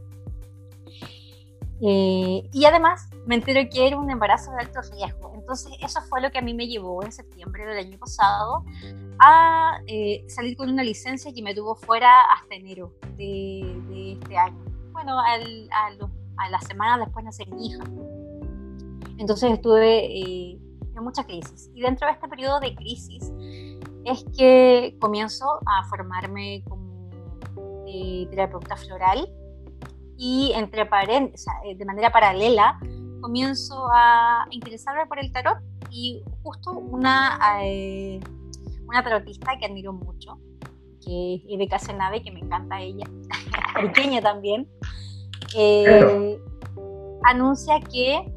[1.80, 5.32] Y además me entero que era un embarazo de alto riesgo.
[5.34, 8.64] Entonces eso fue lo que a mí me llevó en septiembre del año pasado
[9.18, 14.64] a eh, salir con una licencia que me tuvo fuera hasta enero de, este año.
[14.92, 17.84] Bueno, a las semanas después nace mi hija.
[19.18, 20.58] Entonces estuve eh,
[20.96, 21.70] en mucha crisis.
[21.74, 23.32] Y dentro de este periodo de crisis
[24.04, 27.10] es que comienzo a formarme como
[27.86, 29.28] eh, terapeuta floral
[30.16, 32.78] y entre o sea, de manera paralela
[33.20, 35.58] comienzo a interesarme por el tarot
[35.90, 37.38] y justo una
[38.86, 40.38] una tarotista que admiro mucho,
[41.04, 43.06] que es Eve Casenave, que me encanta ella,
[43.74, 44.68] pequeña también,
[45.56, 46.38] eh,
[47.24, 48.30] anuncia que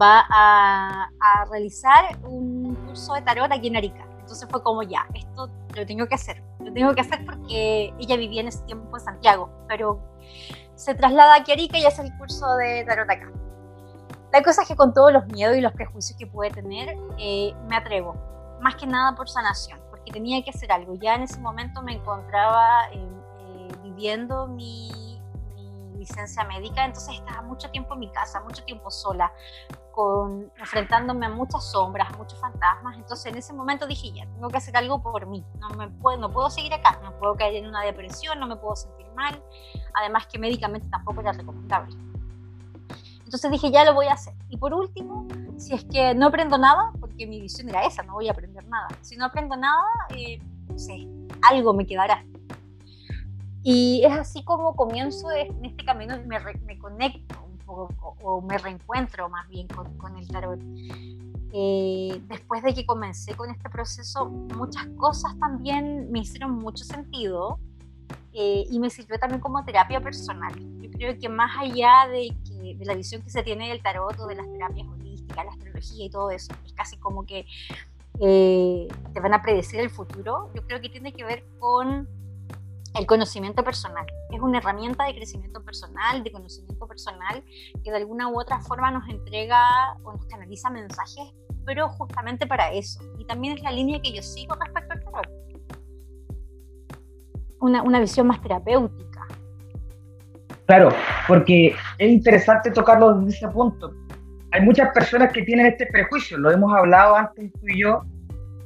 [0.00, 4.06] va a, a, realizar un curso de tarot aquí en Arica.
[4.20, 8.16] Entonces fue como ya, esto lo tengo que hacer, lo tengo que hacer porque ella
[8.16, 10.00] vivía en ese tiempo en Santiago, pero
[10.74, 13.30] se traslada a Arica y hace el curso de tarot acá.
[14.32, 17.54] La cosa es que con todos los miedos y los prejuicios que puede tener, eh,
[17.68, 18.14] me atrevo,
[18.60, 20.94] más que nada por sanación, porque tenía que hacer algo.
[20.94, 25.20] Ya en ese momento me encontraba eh, eh, viviendo mi,
[25.54, 29.30] mi, licencia médica, entonces estaba mucho tiempo en mi casa, mucho tiempo sola,
[29.92, 32.96] con, enfrentándome a muchas sombras, muchos fantasmas.
[32.96, 36.18] Entonces en ese momento dije, ya, tengo que hacer algo por mí, no, me puedo,
[36.18, 39.42] no puedo seguir acá, no puedo caer en una depresión, no me puedo sentir mal,
[39.94, 41.96] además que médicamente tampoco era recomendable.
[43.24, 44.34] Entonces dije, ya lo voy a hacer.
[44.50, 45.26] Y por último,
[45.56, 48.66] si es que no aprendo nada, porque mi visión era esa, no voy a aprender
[48.66, 48.88] nada.
[49.00, 51.08] Si no aprendo nada, eh, no sé,
[51.40, 52.24] algo me quedará.
[53.62, 59.28] Y es así como comienzo en este camino me, me conecto poco, o, me reencuentro
[59.28, 60.60] más bien con, con el tarot.
[61.54, 67.58] Eh, después de que comencé con este proceso, muchas cosas también me hicieron mucho sentido
[68.32, 70.54] eh, y me sirvió también como terapia personal.
[70.80, 74.18] Yo creo que más allá de que de, la visión que se tiene del tarot
[74.18, 76.54] o de las terapias holísticas, la astrología y todo eso.
[76.64, 77.44] Es casi como que
[78.20, 80.50] eh, te van a predecir el futuro.
[80.54, 82.08] Yo creo que tiene que ver con
[82.94, 84.06] el conocimiento personal.
[84.30, 87.42] Es una herramienta de crecimiento personal, de conocimiento personal,
[87.82, 89.60] que de alguna u otra forma nos entrega
[90.02, 91.32] o nos canaliza mensajes,
[91.64, 93.00] pero justamente para eso.
[93.18, 95.28] Y también es la línea que yo sigo respecto al tarot.
[97.60, 99.12] Una, una visión más terapéutica
[100.66, 100.90] Claro,
[101.26, 103.92] porque es interesante tocarlo desde ese punto.
[104.52, 108.02] Hay muchas personas que tienen este prejuicio, lo hemos hablado antes tú y yo,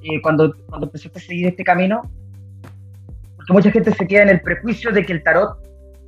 [0.02, 2.02] eh, cuando, cuando empezaste a seguir este camino,
[3.46, 5.56] porque mucha gente se queda en el prejuicio de que el tarot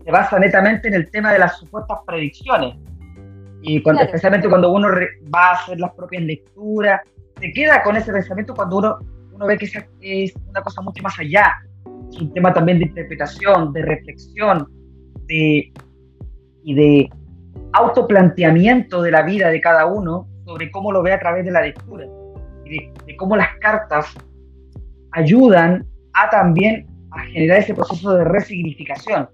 [0.05, 2.75] se basa netamente en el tema de las supuestas predicciones.
[3.63, 4.89] Y cuando, especialmente cuando uno
[5.33, 7.01] va a hacer las propias lecturas,
[7.41, 8.99] se queda con ese pensamiento cuando uno,
[9.33, 9.67] uno ve que
[10.01, 11.53] es una cosa mucho más allá.
[12.11, 14.67] Es un tema también de interpretación, de reflexión,
[15.27, 15.73] de,
[16.65, 17.11] y de
[17.73, 21.63] autoplanteamiento de la vida de cada uno sobre cómo lo ve a través de la
[21.63, 22.07] lectura
[22.65, 24.07] y de, cómo las cartas
[25.13, 29.29] ayudan a también a generar ese proceso de resignificación.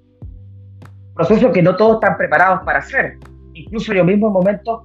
[1.14, 3.18] Proceso que no todos están preparados para hacer.
[3.54, 4.82] Incluso yo mismo en momentos,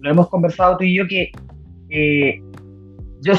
[0.00, 1.30] lo hemos conversado tú y yo, que
[1.90, 2.40] eh,
[3.20, 3.34] yo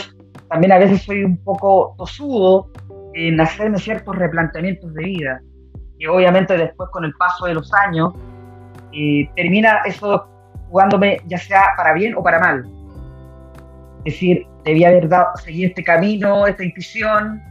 [0.49, 2.71] también a veces soy un poco tosudo
[3.13, 5.41] en hacerme ciertos replanteamientos de vida
[5.99, 8.13] que obviamente después con el paso de los años
[8.93, 10.27] eh, termina eso
[10.69, 12.65] jugándome ya sea para bien o para mal.
[14.05, 17.41] Es decir, debía haber dado, seguido este camino, esta intuición,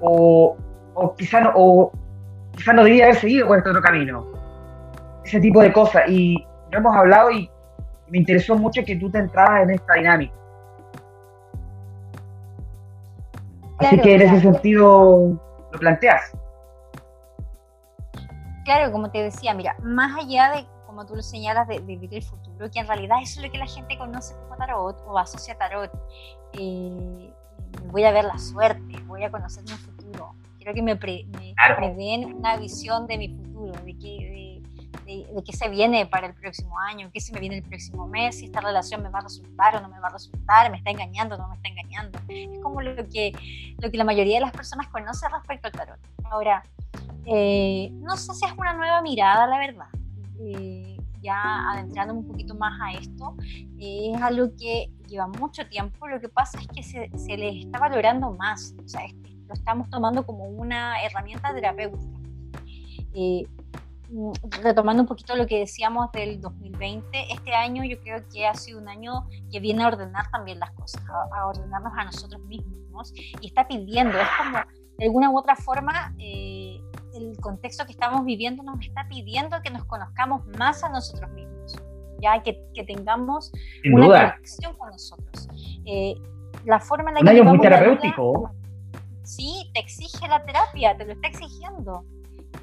[0.00, 0.56] o,
[0.94, 1.92] o quizá no, o
[2.52, 4.26] quizá no debía haber seguido con este otro camino.
[5.24, 6.04] Ese tipo de cosas.
[6.08, 7.50] Y lo hemos hablado y
[8.08, 10.34] me interesó mucho que tú te entraras en esta dinámica.
[13.78, 15.38] Así que en ese sentido
[15.70, 16.32] lo planteas
[18.66, 22.22] claro, como te decía, mira, más allá de, como tú lo señalas, de, vivir el
[22.22, 25.56] futuro, que en realidad eso es lo que la gente conoce como tarot o asocia
[25.56, 25.90] tarot.
[26.52, 27.32] Eh,
[27.86, 28.85] voy a ver la suerte,
[29.16, 30.34] voy a conocer mi futuro.
[30.58, 30.94] Quiero que me,
[31.94, 34.62] den una visión de mi futuro, de qué,
[35.06, 38.38] de, qué se viene para el próximo año, qué se me viene el próximo mes,
[38.38, 40.90] si esta relación me va a resultar o no me va a resultar, me está
[40.90, 42.18] engañando o no me está engañando.
[42.28, 43.32] Es como lo que,
[43.78, 46.00] lo que la mayoría de las personas conoce respecto al tarot.
[46.24, 46.62] Ahora,
[47.24, 49.88] eh, no sé si es una nueva mirada, la verdad.
[50.40, 50.95] Eh,
[51.26, 53.36] ya adentrándome un poquito más a esto,
[53.78, 56.06] eh, es algo que lleva mucho tiempo.
[56.08, 58.74] Lo que pasa es que se, se le está valorando más.
[58.84, 59.02] O sea,
[59.46, 62.18] lo estamos tomando como una herramienta terapéutica.
[64.08, 68.54] Mm, retomando un poquito lo que decíamos del 2020, este año yo creo que ha
[68.54, 73.12] sido un año que viene a ordenar también las cosas, a, ordenarnos a nosotros mismos
[73.40, 74.58] y está pidiendo, es como
[74.98, 76.80] de alguna u otra forma eh,
[77.16, 81.76] el contexto que estamos viviendo nos está pidiendo que nos conozcamos más a nosotros mismos,
[82.20, 83.52] ya que, que tengamos
[83.84, 85.48] una conexión con nosotros.
[85.84, 86.14] Eh,
[86.64, 87.40] la forma en la que...
[87.40, 88.50] Un muy terapéutico.
[89.22, 92.04] sí, te exige la terapia, te lo está exigiendo.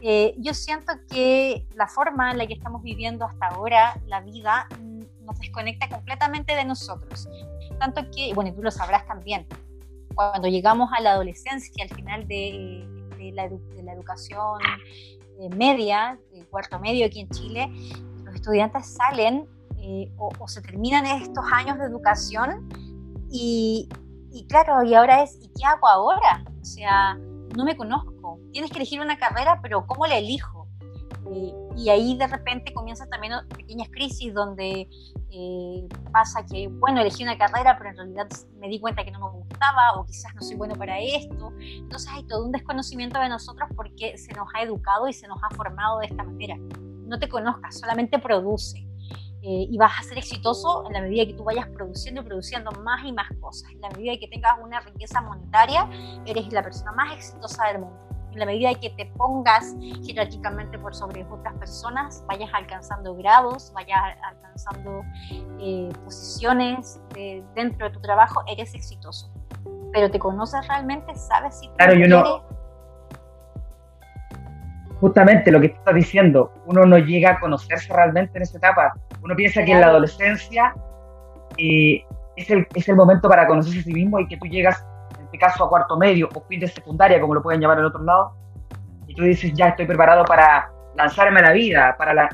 [0.02, 4.68] Eh, yo siento que la forma en la que estamos viviendo hasta ahora, la vida,
[4.80, 7.30] mm, nos desconecta completamente de nosotros.
[7.80, 9.48] Tanto que, bueno, y tú lo sabrás también,
[10.14, 12.86] cuando llegamos a la adolescencia, al final de,
[13.32, 14.60] la, educación
[15.40, 17.68] eh, media, el cuarto medio aquí en Chile,
[18.24, 22.70] los estudiantes salen eh, o, se terminan estos años de educación
[23.32, 23.90] y,
[24.32, 26.44] y claro, y ahora es, ¿y qué hago ahora?
[26.62, 27.16] O sea,
[27.56, 28.40] no me conozco.
[28.52, 30.68] Tienes que elegir una carrera, pero ¿cómo la elijo?
[31.76, 34.88] Y ahí de repente comienzan también pequeñas crisis donde
[35.36, 38.28] eh, pasa que, bueno, elegí una carrera, pero en realidad
[38.60, 41.52] me di cuenta que no me gustaba o quizás no soy bueno para esto.
[41.60, 45.40] Entonces hay todo un desconocimiento de nosotros porque se nos ha educado y se nos
[45.42, 46.56] ha formado de esta manera.
[46.60, 48.88] No te conozcas, solamente produce.
[49.46, 52.72] Eh, y vas a ser exitoso en la medida que tú vayas produciendo y produciendo
[52.84, 53.72] más y más cosas.
[53.72, 55.90] En la medida que tengas una riqueza monetaria,
[56.26, 58.03] eres la persona más exitosa del mundo.
[58.34, 64.00] En la medida que te pongas jerárquicamente por sobre otras personas, vayas alcanzando grados, vayas
[64.24, 65.04] alcanzando
[65.60, 67.00] eh, posiciones
[67.56, 69.32] dentro de tu trabajo, eres exitoso.
[69.92, 72.44] Pero te conoces realmente, sabes si claro, yo no
[75.04, 78.94] justamente lo que estás diciendo, uno no llega a conocerse realmente en esa etapa.
[79.22, 80.74] Uno piensa que en la adolescencia
[81.58, 82.06] eh,
[82.38, 84.88] es, el, es el momento para conocerse a sí mismo y que tú llegas,
[85.34, 88.04] este caso, a cuarto medio o fin de secundaria, como lo pueden llamar en otro
[88.04, 88.34] lado,
[89.08, 92.30] y tú dices, ya estoy preparado para lanzarme a la vida, para, la,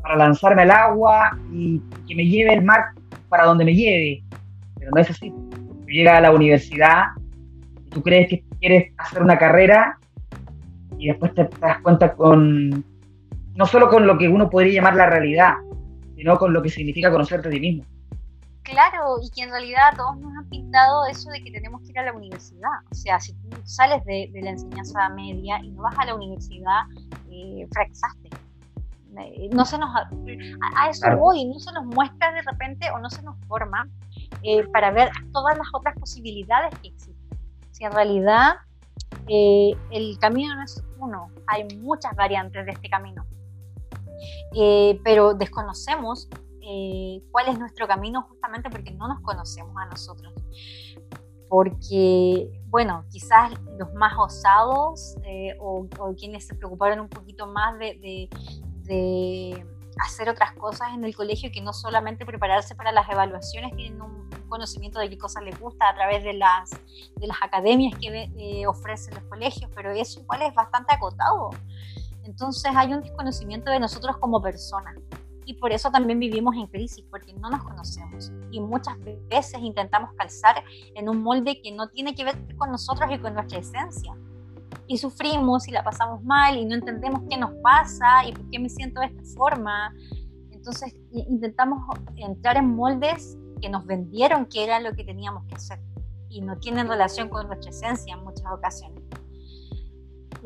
[0.00, 2.84] para lanzarme al agua y que me lleve el mar
[3.28, 4.22] para donde me lleve.
[4.78, 5.30] Pero no es así.
[5.30, 7.06] Tú llegas a la universidad
[7.84, 9.98] y tú crees que quieres hacer una carrera
[10.96, 12.84] y después te das cuenta con,
[13.56, 15.54] no solo con lo que uno podría llamar la realidad,
[16.14, 17.84] sino con lo que significa conocerte a ti mismo.
[18.64, 21.98] Claro, y que en realidad todos nos han pintado eso de que tenemos que ir
[21.98, 22.70] a la universidad.
[22.90, 26.84] O sea, si tú sales de, la enseñanza media y no vas a la universidad,
[27.30, 28.30] eh, fracasaste.
[29.18, 30.08] Eh, no se nos, a,
[30.88, 33.88] eso voy, no se nos muestra de repente o no se nos forma
[34.42, 37.38] eh, para ver todas las otras posibilidades que existen.
[37.70, 38.54] Si en realidad
[39.28, 43.24] el camino no es uno, hay muchas variantes de este camino.
[44.54, 46.28] Eh, pero desconocemos
[46.66, 50.32] eh, cuál es nuestro camino justamente porque no nos conocemos a nosotros.
[51.48, 58.28] Porque, bueno, quizás los más osados eh, o, quienes se preocuparon un poquito más de,
[58.82, 59.66] de,
[60.04, 64.24] hacer otras cosas en el colegio que no solamente prepararse para las evaluaciones, tienen un,
[64.48, 66.70] conocimiento de qué cosas les gusta a través de las,
[67.16, 71.50] de las academias que ofrecen los colegios, pero eso igual es bastante acotado.
[72.22, 74.94] Entonces hay un desconocimiento de nosotros como personas
[75.46, 78.96] y por eso también vivimos en crisis, porque no nos conocemos y muchas
[79.28, 80.62] veces intentamos calzar
[80.94, 84.14] en un molde que no tiene que ver con nosotros y con nuestra esencia.
[84.86, 88.58] Y sufrimos y la pasamos mal y no entendemos qué nos pasa y por qué
[88.58, 89.94] me siento de esta forma.
[90.50, 91.80] Entonces intentamos
[92.16, 95.80] entrar en moldes que nos vendieron que era lo que teníamos que hacer
[96.28, 99.02] y no tienen relación con nuestra esencia en muchas ocasiones.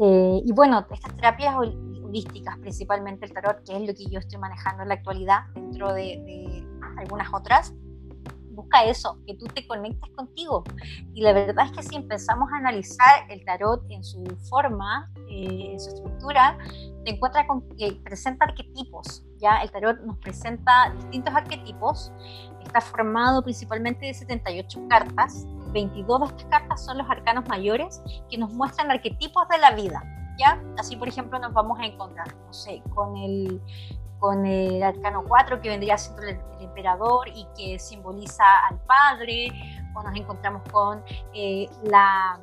[0.01, 1.57] Eh, y bueno, estas terapias
[2.09, 5.93] holísticas, principalmente el tarot, que es lo que yo estoy manejando en la actualidad, dentro
[5.93, 6.65] de,
[6.97, 7.75] algunas otras,
[8.51, 10.65] busca eso, que tú te conectes contigo.
[11.15, 15.73] Y la verdad es que si empezamos a analizar el tarot en su forma, eh,
[15.73, 16.59] en su estructura,
[17.05, 19.25] te encuentras con que presenta arquetipos.
[19.39, 22.11] Ya el tarot nos presenta distintos arquetipos.
[22.65, 28.39] Está formado principalmente de 78 cartas 22 de estas cartas son los arcanos mayores que
[28.39, 30.03] nos muestran arquetipos de la vida.
[30.39, 30.63] ¿Ya?
[30.79, 33.61] Así, por ejemplo, nos vamos a encontrar, no sé, con el,
[34.19, 39.49] con el arcano 4 que vendría siendo el, emperador y que simboliza al padre,
[39.95, 41.03] o nos encontramos con
[41.35, 42.39] eh, la,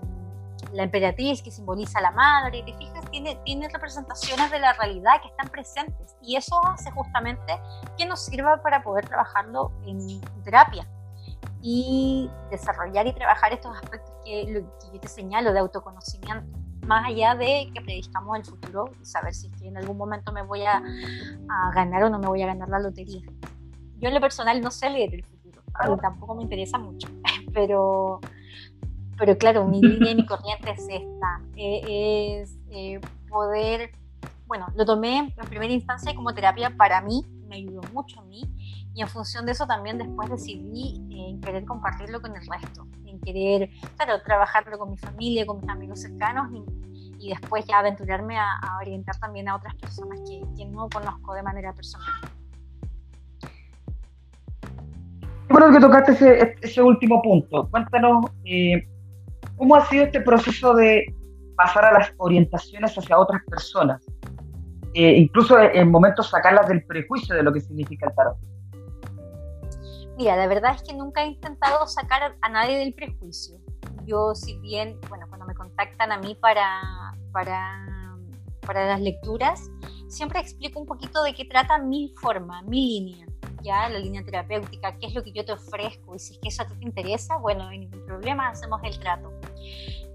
[0.74, 2.64] la, emperatriz que simboliza a la madre.
[2.64, 3.04] ¿Te fijas?
[3.12, 7.60] Tiene, tiene representaciones de la realidad que están presentes y eso hace justamente
[7.98, 10.88] que nos sirva para poder trabajarlo en terapia
[11.62, 17.71] y desarrollar y trabajar estos aspectos que, yo te señalo de autoconocimiento, más allá de
[17.74, 20.82] que prediscamos el futuro y saber si en algún momento me voy a,
[21.74, 23.21] ganar o no me voy a ganar la lotería.
[24.00, 25.62] Yo en lo personal no sé leer el futuro
[25.95, 27.08] y tampoco me interesa mucho,
[27.54, 28.19] pero,
[29.17, 33.91] pero claro, mi línea y mi corriente es esta, e, es eh, poder,
[34.48, 38.43] bueno, lo tomé en primera instancia como terapia para mí, me ayudó mucho a mí
[38.93, 42.88] y en función de eso también después decidí eh, querer compartirlo con el resto,
[43.19, 48.78] querer, claro, trabajarlo con mi familia, con mis amigos cercanos y, después ya aventurarme a,
[48.80, 52.07] orientar también a otras personas que, no conozco de manera personal.
[55.49, 57.68] Bueno que tocaste ese, ese último punto.
[57.72, 58.88] Cuéntanos eh,
[59.57, 61.05] cómo ha sido este proceso de
[61.55, 64.01] pasar a las orientaciones hacia otras personas,
[64.93, 68.38] eh, incluso en momentos sacarlas del prejuicio de lo que significa el tarot.
[70.18, 73.57] Mira, la verdad es que nunca he intentado sacar a nadie del prejuicio.
[74.05, 76.82] Yo, si bien, bueno, cuando me contactan a mí para,
[77.34, 78.18] para,
[78.61, 79.70] para las lecturas,
[80.07, 83.26] siempre explico un poquito de qué trata mi forma, mi línea,
[83.61, 86.47] ya la línea terapéutica, qué es lo que yo te ofrezco y si es que
[86.47, 89.34] eso a ti te interesa, bueno, no hay ningún problema, hacemos el trato.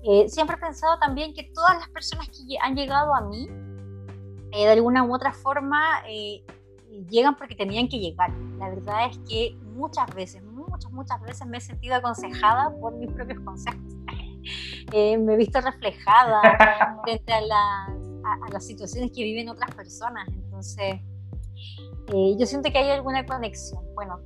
[0.03, 3.49] Eh, siempre he pensado también que todas las personas que han llegado a mí,
[4.53, 6.43] eh, de alguna u otra forma, eh,
[7.09, 8.31] llegan porque tenían que llegar.
[8.59, 13.11] La verdad es que muchas veces, muchas, muchas veces me he sentido aconsejada por mis
[13.11, 13.81] propios consejos.
[14.93, 16.41] Eh, me he visto reflejada
[17.05, 17.41] frente a,
[18.51, 20.27] las situaciones que viven otras personas.
[20.29, 20.95] Entonces,
[22.09, 23.85] eh, yo siento que hay alguna conexión.
[23.95, 24.19] Bueno,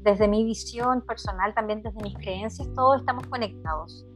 [0.00, 4.06] desde mi visión personal, también desde mis creencias, todos estamos conectados.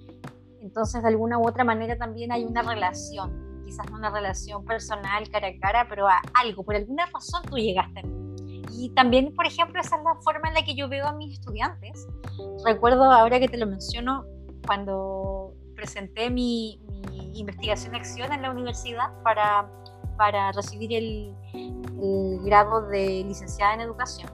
[0.60, 5.28] Entonces, de alguna u otra manera también hay una relación, quizás no una relación personal
[5.28, 8.64] cara a cara, pero a algo, por alguna razón tú llegaste a mí.
[8.72, 11.38] Y también, por ejemplo, esa es la forma en la que yo veo a mis
[11.38, 12.06] estudiantes.
[12.64, 14.24] Recuerdo ahora que te lo menciono,
[14.66, 16.80] cuando presenté mi,
[17.34, 19.70] investigación de acción en la universidad para,
[20.16, 24.30] para recibir el, el grado de licenciada en educación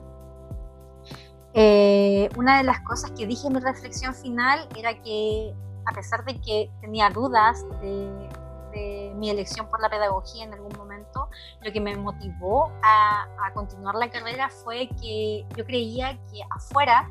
[1.55, 5.53] eh, una de las cosas que dije en mi reflexión final era que
[5.85, 8.29] a pesar de que tenía dudas de,
[9.15, 11.29] mi elección por la pedagogía en algún momento,
[11.61, 17.09] lo que me motivó a, continuar la carrera fue que yo creía que afuera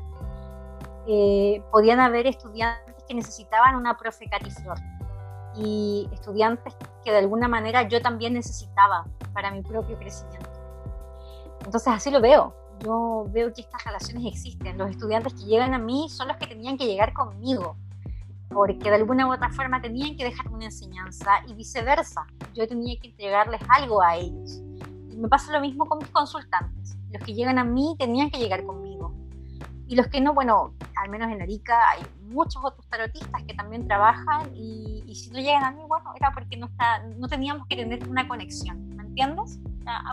[1.07, 4.77] eh, podían haber estudiantes que necesitaban una profe Catiflor
[5.55, 10.49] y estudiantes que de alguna manera yo también necesitaba para mi propio crecimiento.
[11.65, 14.77] Entonces así lo veo yo veo que estas relaciones existen.
[14.77, 17.77] Los estudiantes que llegan a mí son los que tenían que llegar conmigo,
[18.53, 22.25] porque de alguna u otra forma tenían que dejarme una enseñanza y viceversa.
[22.53, 24.61] Yo tenía que entregarles algo a ellos.
[25.09, 26.97] Y me pasa lo mismo con mis consultantes.
[27.11, 29.13] Los que llegan a mí tenían que llegar conmigo.
[29.87, 33.87] Y los que no, bueno, al menos en Arica hay muchos otros tarotistas que también
[33.87, 37.75] trabajan y, si no llegan a mí, bueno, era porque no, está, no teníamos que
[37.75, 39.59] tener una conexión, ¿me entiendes?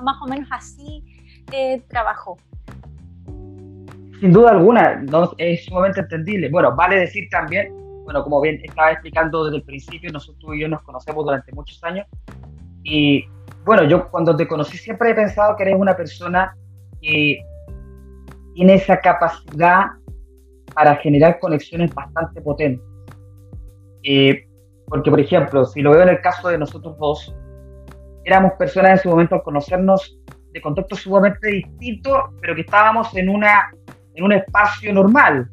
[0.02, 1.02] más o menos así
[1.52, 2.36] eh, trabajó.
[4.20, 6.50] Sin duda alguna, no, es sumamente entendible.
[6.50, 7.72] Bueno, vale decir también,
[8.04, 11.52] bueno, como bien estaba explicando desde el principio, nosotros tú y yo nos conocemos durante
[11.52, 12.06] muchos años.
[12.82, 13.24] Y
[13.64, 16.56] bueno, yo cuando te conocí siempre he pensado que eres una persona
[17.00, 17.38] que
[18.54, 19.86] tiene esa capacidad
[20.74, 22.84] para generar conexiones bastante potentes.
[24.02, 24.44] Eh,
[24.86, 27.34] porque, por ejemplo, si lo veo en el caso de nosotros dos,
[28.24, 30.18] éramos personas en su momento al conocernos
[30.52, 33.70] de contextos sumamente distintos, pero que estábamos en una
[34.14, 35.48] en un espacio normal.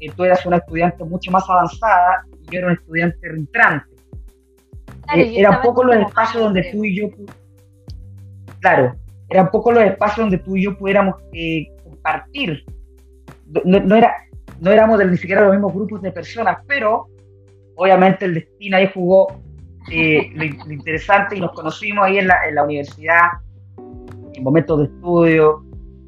[0.00, 3.86] Eh, tú eras una estudiante mucho más avanzada y yo era un estudiante entrante.
[5.14, 7.08] Eh, eran pocos los espacios donde tú y yo,
[8.60, 8.94] claro,
[9.28, 12.64] eran pocos los espacios donde tú y yo pudiéramos eh, compartir.
[13.64, 14.14] No, era,
[14.60, 17.08] no éramos ni siquiera los mismos grupos de personas, pero
[17.76, 19.26] obviamente el destino ahí jugó
[19.88, 23.24] lo, interesante y nos conocimos ahí en la, en la universidad,
[24.32, 25.62] en momentos de estudio,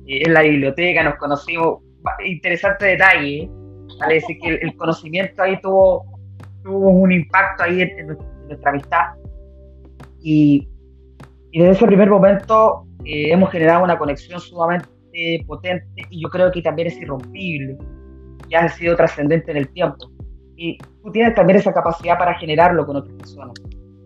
[0.07, 1.83] en la biblioteca, nos conocimos,
[2.25, 3.51] interesante detalle,
[4.03, 4.15] ¿vale?
[4.15, 6.05] decir que el, conocimiento ahí tuvo,
[6.63, 9.15] tuvo un impacto ahí en, nuestra amistad.
[10.21, 10.69] Y,
[11.51, 14.89] y, desde ese primer momento eh, hemos generado una conexión sumamente
[15.47, 17.77] potente y yo creo que también es irrompible,
[18.49, 20.11] que ha sido trascendente en el tiempo.
[20.57, 23.55] Y tú tienes también esa capacidad para generarlo con otras personas.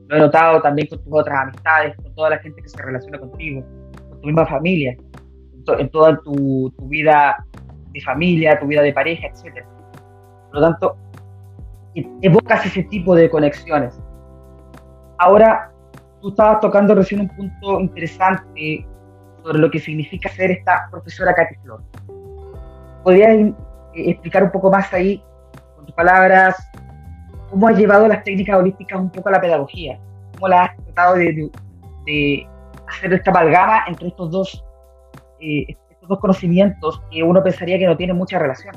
[0.08, 3.18] Lo he notado también con tus otras amistades, con toda la gente que se relaciona
[3.18, 3.64] contigo,
[4.08, 4.96] con tu misma familia
[5.78, 7.44] en toda tu, vida
[7.92, 9.64] de familia, tu vida de pareja, etc.
[10.56, 10.96] Por lo tanto,
[12.22, 14.00] evocas ese tipo de conexiones.
[15.18, 15.70] Ahora,
[16.22, 18.86] tú estabas tocando recién un punto interesante
[19.42, 21.82] sobre lo que significa ser esta profesora Katy Flor.
[23.04, 23.52] ¿Podrías eh,
[23.94, 25.22] explicar un poco más ahí,
[25.76, 26.56] con tus palabras,
[27.50, 30.00] cómo has llevado las técnicas holísticas un poco a la pedagogía?
[30.36, 31.50] ¿Cómo la has tratado de,
[32.06, 32.48] de
[32.88, 34.64] hacer esta amalgama entre estos dos
[35.38, 38.74] eh, estos dos conocimientos que uno pensaría que no tienen mucha relación.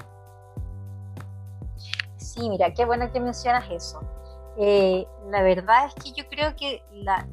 [2.39, 3.99] Sí, mira, qué bueno que mencionas eso.
[4.57, 7.27] Eh, la verdad es que yo creo que la,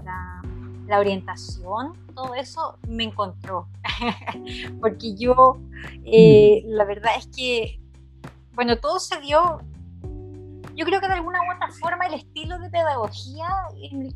[0.88, 3.68] la, orientación, todo eso me encontró.
[4.80, 5.58] Porque yo,
[6.04, 6.70] eh, mm.
[6.70, 7.80] la verdad es que,
[8.54, 9.60] bueno, todo se dio
[10.74, 13.48] yo creo que de alguna u otra forma el estilo de pedagogía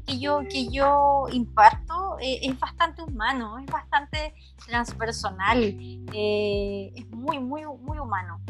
[0.07, 4.34] que yo, que yo imparto eh, es bastante humano, es bastante
[4.66, 8.43] transpersonal, es muy, muy, muy humano.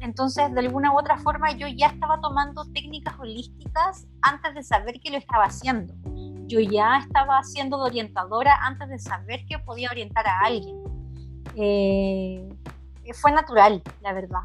[0.00, 5.00] Entonces, de alguna u otra forma, yo ya estaba tomando técnicas holísticas antes de saber
[5.00, 5.94] que lo estaba haciendo.
[6.46, 10.76] Yo ya estaba siendo de orientadora antes de saber que podía orientar a alguien.
[11.56, 12.48] Eh,
[13.14, 14.40] fue natural, la verdad.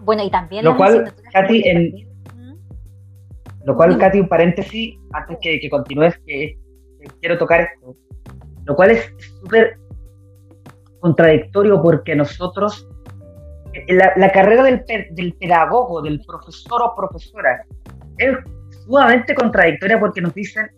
[0.00, 2.06] Bueno, y también lo cual, Katy,
[3.64, 6.58] lo cual, Katy, un paréntesis, antes que, que continúes, que,
[7.20, 7.94] quiero tocar esto.
[8.64, 9.78] Lo cual es súper
[11.00, 12.88] contradictorio porque nosotros,
[13.88, 17.64] la, carrera del, del, pedagogo, del profesor o profesora,
[18.16, 18.36] es
[18.84, 20.70] sumamente contradictoria porque nos dicen,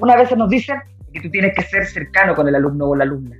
[0.00, 0.80] una vez nos dicen,
[1.12, 3.36] que tú tienes que ser cercano con el alumno o la alumna.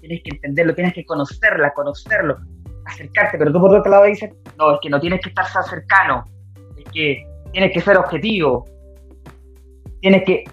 [0.00, 2.38] Tienes que entenderlo, tienes que conocerla, conocerlo,
[2.86, 5.64] acercarte, pero tú por otro lado dices, no, es que no tienes que estar tan
[5.64, 6.24] cercano,
[6.76, 8.64] es que tienes que ser objetivo,
[10.00, 10.44] tienes que,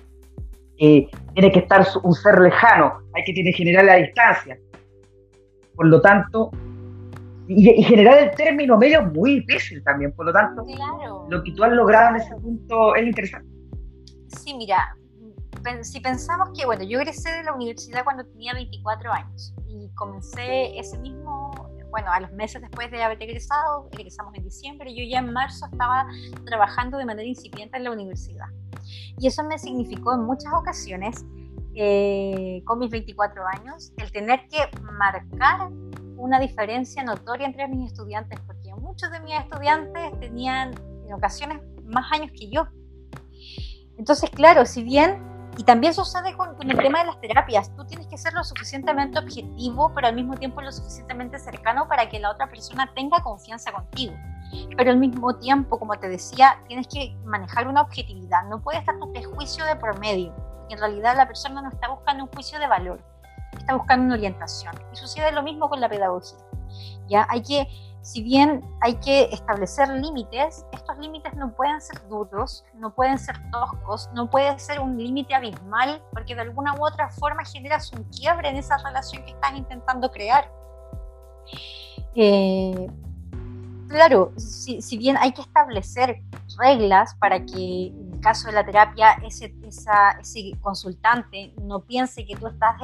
[0.79, 4.57] eh, tienes que estar un ser lejano, hay que tener, generar la distancia.
[5.75, 6.51] Por lo tanto,
[7.47, 10.65] y, generar el término medio es muy difícil también, por lo tanto,
[11.29, 13.47] lo que tú has logrado en ese punto es interesante.
[14.27, 14.95] Sí, mira,
[15.81, 20.77] si pensamos que, bueno, yo egresé de la universidad cuando tenía 24 años y comencé
[20.77, 21.51] ese mismo,
[21.89, 25.65] bueno, a los meses después de haber egresado, egresamos en diciembre, yo ya en marzo
[25.71, 26.05] estaba
[26.45, 28.47] trabajando de manera incipiente en la universidad.
[29.17, 31.25] Y eso me significó en muchas ocasiones,
[31.73, 35.69] eh, con mis 24 años, el tener que marcar
[36.17, 40.73] una diferencia notoria entre mis estudiantes, porque muchos de mis estudiantes tenían
[41.05, 42.67] en ocasiones más años que yo.
[43.97, 45.21] Entonces, claro, si bien,
[45.57, 49.19] y también sucede con, el tema de las terapias, tú tienes que ser lo suficientemente
[49.19, 53.71] objetivo, pero al mismo tiempo lo suficientemente cercano para que la otra persona tenga confianza
[53.71, 54.13] contigo.
[54.75, 58.97] Pero al mismo tiempo, como te decía, tienes que manejar una objetividad, no puede estar
[58.99, 60.35] tu prejuicio de promedio.
[60.69, 62.99] En realidad la persona no está buscando un juicio de valor,
[63.59, 64.73] está buscando una orientación.
[64.91, 66.39] Y sucede lo mismo con la pedagogía.
[67.07, 67.67] Ya hay que,
[68.01, 73.35] si bien hay que establecer límites, estos límites no pueden ser duros, no pueden ser
[73.51, 78.03] toscos, no puede ser un límite abismal, porque de alguna u otra forma generas un
[78.05, 80.51] quiebre en esa relación que estás intentando crear.
[82.15, 82.87] Eh,
[83.87, 86.21] claro, si, si, bien hay que establecer
[86.57, 87.91] reglas para que
[88.25, 92.75] caso de la terapia, ese, ese consultante no piense que tú estás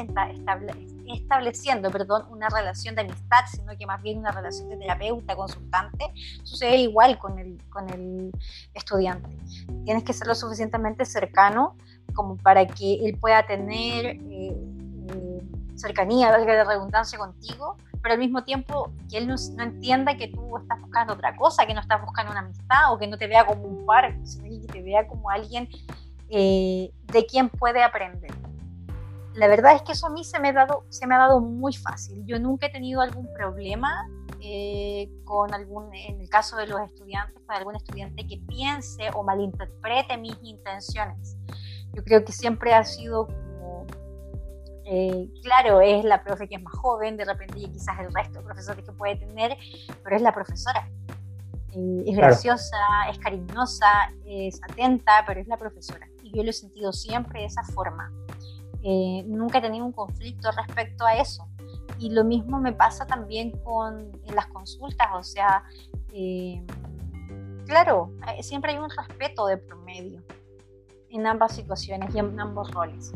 [1.08, 6.14] estableciendo perdón, una relación de amistad, sino que más bien una relación de terapeuta-consultante,
[6.44, 8.32] sucede igual con el, con el
[8.76, 9.36] estudiante.
[9.84, 11.76] Tienes que ser lo suficientemente cercano
[12.14, 14.20] como para que él pueda tener eh,
[15.10, 15.42] eh,
[15.74, 20.58] cercanía, valga la redundancia, contigo, pero al mismo tiempo que él no, entienda que tú
[20.58, 23.46] estás buscando otra cosa, que no estás buscando una amistad o que no te vea
[23.46, 25.70] como un par, sino que te vea como alguien
[26.30, 28.32] eh, de quien puede aprender.
[29.34, 31.40] La verdad es que eso a mí se me, ha dado, se me ha dado
[31.40, 32.24] muy fácil.
[32.26, 34.10] Yo nunca he tenido algún problema
[34.42, 39.24] eh, con algún, en el caso de los estudiantes, con algún estudiante que piense o
[39.24, 41.38] malinterprete mis intenciones.
[41.94, 43.28] Yo creo que siempre ha sido
[44.94, 48.40] eh, claro, es la profe que es más joven, de repente y quizás el resto
[48.40, 49.58] de profesores que puede tener,
[50.04, 50.86] pero es la profesora.
[51.74, 52.76] Eh, es graciosa,
[53.10, 53.88] es cariñosa,
[54.26, 56.10] es atenta, pero es la profesora.
[56.22, 58.12] Y yo lo he sentido siempre de esa forma.
[58.84, 61.48] Eh, nunca he tenido un conflicto respecto a eso.
[61.98, 65.64] Y lo mismo me pasa también con en las consultas, o sea,
[67.66, 68.12] claro,
[68.42, 70.22] siempre hay un respeto de promedio
[71.10, 73.14] en ambas situaciones y en ambos roles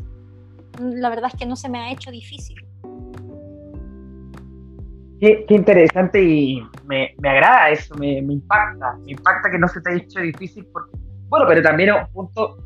[0.80, 2.56] la verdad es que no se me ha hecho difícil.
[5.20, 10.02] Qué, interesante y me, agrada eso, me, impacta, me impacta que no se te haya
[10.02, 10.66] hecho difícil,
[11.28, 12.58] bueno, pero también es un punto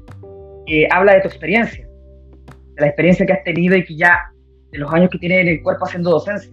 [0.67, 4.33] que habla de tu experiencia, de la experiencia que has tenido y que ya,
[4.73, 6.51] de los años que tienes en el cuerpo haciendo docencia.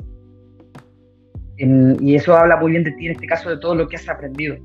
[1.57, 4.07] y eso habla muy bien de ti, en este caso, de todo lo que has
[4.07, 4.55] aprendido.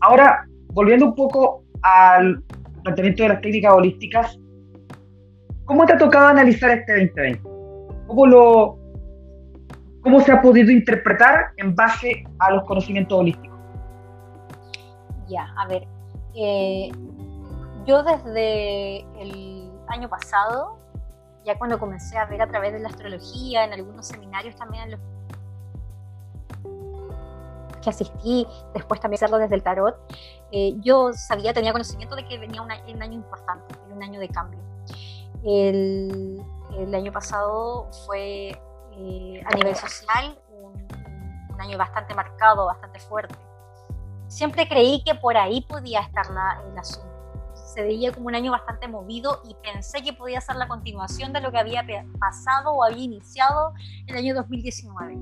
[0.00, 2.42] Ahora, volviendo un poco al
[2.82, 4.38] planteamiento de las técnicas holísticas,
[5.64, 7.40] ¿Cómo te ha tocado analizar este 2020?
[8.06, 8.78] ¿Cómo, lo,
[10.02, 13.58] ¿Cómo se ha podido interpretar en base a los conocimientos holísticos?
[15.28, 15.86] Ya, a ver,
[16.34, 16.90] eh,
[17.86, 20.78] yo desde el año pasado,
[21.44, 24.90] ya cuando comencé a ver a través de la astrología, en algunos seminarios también en
[24.92, 25.00] los
[27.82, 29.96] que asistí, después también hacerlo desde el tarot,
[30.50, 34.71] eh, yo sabía, tenía conocimiento de que venía un año importante, un año de cambio.
[35.44, 36.44] El,
[36.94, 38.50] año pasado fue
[38.92, 43.34] eh, a nivel social un, año bastante marcado, bastante fuerte.
[44.26, 47.08] Siempre creí que por ahí podía estar la, el asunto.
[47.54, 51.40] Se veía como un año bastante movido y pensé que podía ser la continuación de
[51.40, 51.84] lo que había
[52.18, 53.72] pasado o había iniciado
[54.06, 55.18] el año 2019.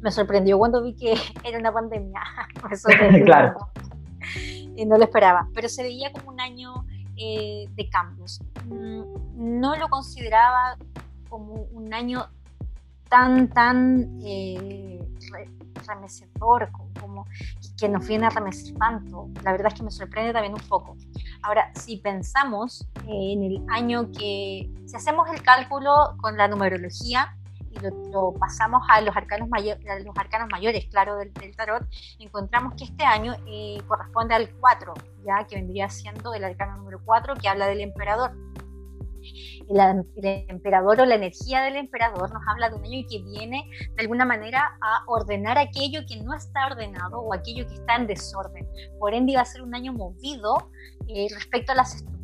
[0.00, 2.22] Me sorprendió cuando vi que era una pandemia.
[3.24, 3.70] claro.
[4.76, 6.84] Y no lo esperaba, pero se veía como un año
[7.18, 8.40] eh, de cambios.
[8.66, 10.76] Mm, no lo consideraba
[11.28, 12.28] como un año
[13.08, 15.00] tan, tan eh,
[15.86, 17.26] remecedor, como,
[17.78, 19.28] que nos viene a remecer tanto.
[19.42, 20.96] La verdad es que me sorprende también un poco.
[21.42, 27.36] Ahora, si pensamos en el año que, si hacemos el cálculo con la numerología,
[27.70, 31.86] y lo, pasamos a los arcanos, los arcanos mayores, claro, del, tarot,
[32.18, 34.94] encontramos que este año eh, corresponde al 4,
[35.24, 38.32] ya que vendría siendo el arcano número 4, que habla del emperador.
[39.68, 44.02] el, emperador o la energía del emperador nos habla de un año que viene de
[44.02, 48.66] alguna manera a ordenar aquello que no está ordenado o aquello que está en desorden.
[48.98, 50.70] Por ende va a ser un año movido
[51.08, 52.17] eh, respecto a las estructuras.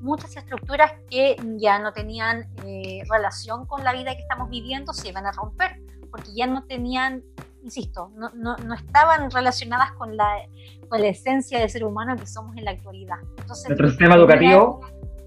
[0.00, 5.08] Muchas estructuras que ya no tenían eh, relación con la vida que estamos viviendo se
[5.08, 5.80] iban a romper
[6.10, 7.22] porque ya no tenían
[7.62, 10.46] insisto, no, no, no, estaban relacionadas con la,
[10.88, 13.18] con la esencia del ser humano que somos en la actualidad.
[13.38, 14.80] Entonces, Nuestro sistema educativo.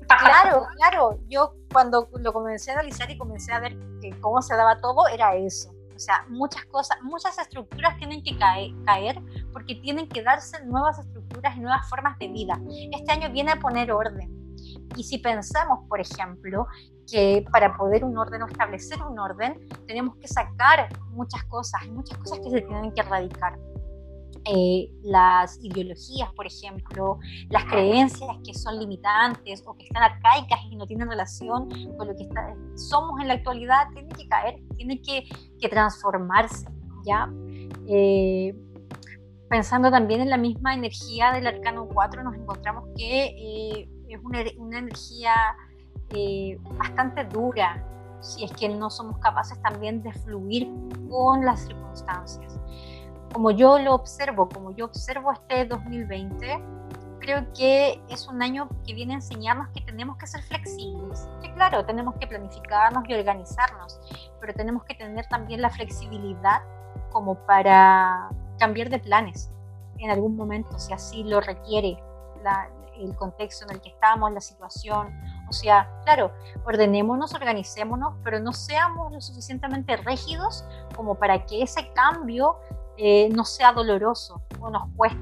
[0.08, 1.20] Claro, claro.
[1.28, 3.76] Yo cuando lo comencé a analizar y comencé a ver
[4.20, 5.73] cómo se daba todo, era eso.
[5.96, 9.22] O sea, muchas cosas, muchas estructuras tienen que caer, caer
[9.52, 12.60] porque tienen que darse nuevas estructuras y nuevas formas de vida.
[12.92, 14.32] Este año viene a poner orden.
[14.96, 16.68] Y si pensamos, por ejemplo,
[17.10, 22.18] que para poder un orden o establecer un orden, tenemos que sacar muchas cosas, muchas
[22.20, 23.58] cosas que se tienen que erradicar.
[24.46, 27.20] Eh, las ideologías, por ejemplo,
[27.50, 32.16] las creencias que son limitantes o que están arcaicas y no tienen relación con lo
[32.16, 32.28] que
[32.76, 35.24] somos en la actualidad, tienen que caer, tienen que,
[35.60, 36.68] que transformarse,
[37.06, 37.32] ¿ya?
[37.88, 38.54] Eh,
[39.50, 44.40] pensando también en la misma energía del arcano 4, nos encontramos que eh, es una,
[44.58, 45.34] una energía
[46.10, 47.84] eh, bastante dura
[48.22, 50.70] si es que no somos capaces también de fluir
[51.10, 52.60] con las circunstancias.
[53.34, 56.64] Como yo lo observo, como yo observo este 2020,
[57.20, 61.28] creo que es un año que viene a enseñarnos que tenemos que ser flexibles.
[61.42, 64.00] Que claro, tenemos que planificarnos y organizarnos,
[64.40, 66.62] pero tenemos que tener también la flexibilidad
[67.12, 68.30] como para
[68.60, 69.50] cambiar de planes
[69.98, 71.98] en algún momento, si así lo requiere
[72.44, 75.18] la, el contexto en el que estamos, la situación.
[75.50, 76.32] O sea, claro,
[76.66, 80.66] ordenémonos, organicémonos, pero no seamos lo suficientemente rígidos
[80.96, 82.58] como para que ese cambio
[82.98, 85.20] eh, no sea doloroso o nos cueste.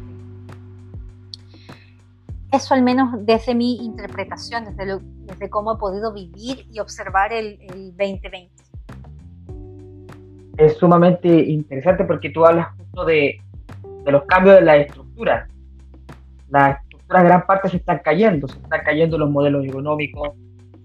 [2.51, 7.31] Eso al menos desde mi interpretación, desde, lo, desde cómo he podido vivir y observar
[7.31, 8.51] el, el 2020.
[10.57, 13.39] Es sumamente interesante porque tú hablas justo de,
[14.03, 15.47] de los cambios de la estructura.
[16.49, 20.31] La gran parte se están cayendo, se están cayendo los modelos económicos,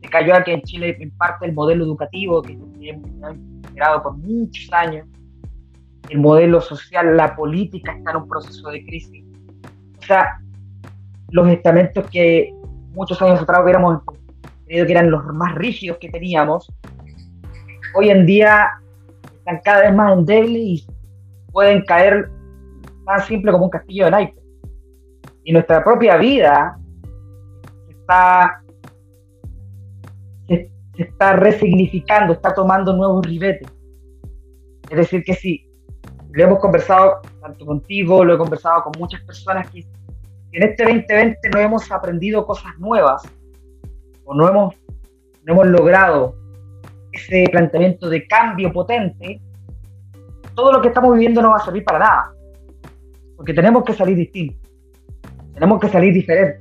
[0.01, 3.11] se cayó aquí en Chile en parte el modelo educativo que hemos
[3.67, 5.07] generado por muchos años,
[6.09, 9.25] el modelo social, la política está en un proceso de crisis.
[9.99, 10.41] O sea,
[11.31, 12.55] los estamentos que
[12.93, 14.03] muchos años atrás hubiéramos
[14.65, 16.73] creído que eran los más rígidos que teníamos,
[17.95, 18.69] hoy en día
[19.39, 20.87] están cada vez más endebles y
[21.53, 22.31] pueden caer
[23.05, 24.47] tan simple como un castillo de naipes
[25.47, 26.77] y nuestra propia vida
[27.89, 28.61] está,
[30.49, 33.69] se, está resignificando, está tomando nuevos ribetes.
[34.91, 35.66] Es decir, que si
[36.37, 39.87] lo hemos conversado tanto contigo, lo he conversado con muchas personas que
[40.53, 43.23] en este 2020 no hemos aprendido cosas nuevas
[44.25, 44.75] o no hemos,
[45.45, 46.37] no hemos logrado
[47.11, 49.41] ese planteamiento de cambio potente,
[50.55, 52.35] todo lo que estamos viviendo no va a servir para nada,
[53.35, 54.61] porque tenemos que salir distintos.
[55.55, 56.61] Tenemos que salir diferentes.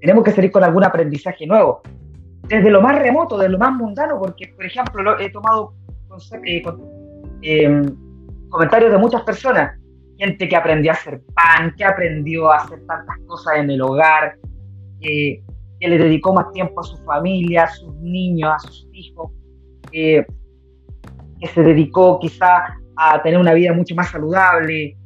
[0.00, 1.82] Tenemos que salir con algún aprendizaje nuevo.
[2.48, 5.74] Desde lo más remoto, desde lo más mundano, porque, por ejemplo, he tomado
[6.42, 6.62] eh,
[7.42, 8.05] em,
[8.48, 9.78] comentarios de muchas personas.
[10.18, 14.36] Gente que aprendió a hacer pan, que aprendió a hacer tantas cosas en el hogar,
[15.00, 15.42] que
[15.80, 19.30] le dedicó más tiempo a su familia, a sus niños, a sus hijos,
[19.90, 20.26] que
[21.52, 22.64] se dedicó quizá
[22.96, 24.96] a tener una vida mucho más saludable,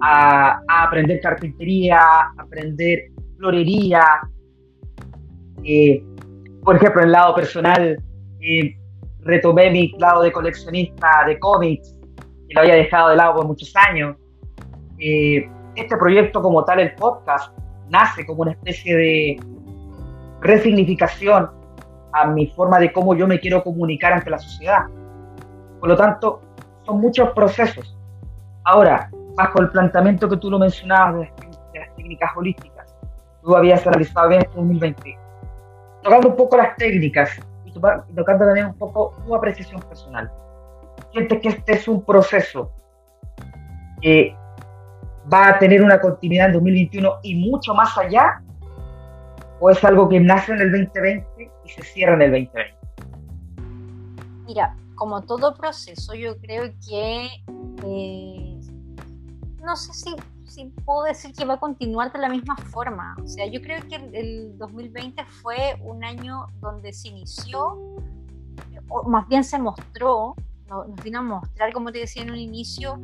[0.00, 4.04] a, aprender carpintería, a aprender florería.
[5.64, 6.02] Eh,
[6.62, 8.02] por ejemplo, en el lado personal,
[8.40, 8.76] eh,
[9.20, 11.94] retomé mi lado de coleccionista de cómics,
[12.50, 14.16] que lo había dejado de lado por muchos años.
[14.98, 17.56] Eh, este proyecto como tal, el podcast,
[17.88, 19.40] nace como una especie de
[20.40, 21.48] resignificación
[22.12, 24.86] a mi forma de cómo yo me quiero comunicar ante la sociedad.
[25.78, 26.42] Por lo tanto,
[26.84, 27.96] son muchos procesos.
[28.64, 32.96] Ahora, bajo el planteamiento que tú lo mencionabas de, las técnicas holísticas,
[33.42, 35.18] tú habías analizado bien este 2020.
[36.02, 37.30] Tocando un poco las técnicas
[37.64, 40.28] y tocando también un poco tu apreciación personal.
[41.12, 42.72] ¿Sientes que este es un proceso
[44.00, 44.34] que
[45.32, 48.42] va a tener una continuidad en 2021 y mucho más allá?
[49.58, 52.76] ¿O es algo que nace en el 2020 y se cierra en el 2020?
[54.46, 57.28] Mira, como todo proceso, yo creo que
[57.84, 58.60] eh,
[59.62, 63.16] no sé si, si, puedo decir que va a continuar de la misma forma.
[63.22, 67.78] O sea, yo creo que el, 2020 fue un año donde se inició,
[68.88, 70.34] o más bien se mostró,
[70.70, 72.98] nos vino a mostrar, como te decía en un inicio,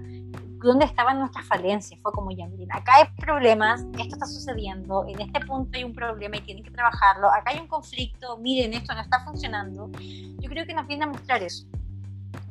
[0.63, 2.01] dónde estaban nuestras falencias.
[2.01, 5.95] Fue como, ya, miren, acá hay problemas, esto está sucediendo, en este punto hay un
[5.95, 9.91] problema y tienen que trabajarlo, acá hay un conflicto, miren, esto no está funcionando.
[9.99, 11.67] Yo creo que nos viene a mostrar eso.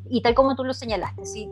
[0.09, 1.49] Y tal como tú lo señalaste, si,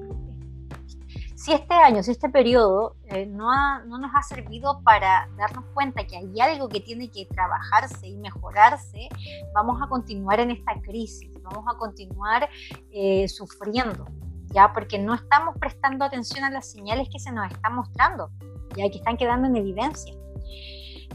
[1.35, 6.05] si este año, si este periodo eh, no, no nos ha servido para darnos cuenta
[6.05, 9.09] que hay algo que tiene que trabajarse y mejorarse,
[9.53, 12.49] vamos a continuar en esta crisis, vamos a continuar
[12.91, 14.05] eh, sufriendo.
[14.53, 14.71] ¿ya?
[14.73, 18.29] Porque no estamos prestando atención a las señales que se nos están mostrando,
[18.75, 20.13] ya que están quedando en evidencia.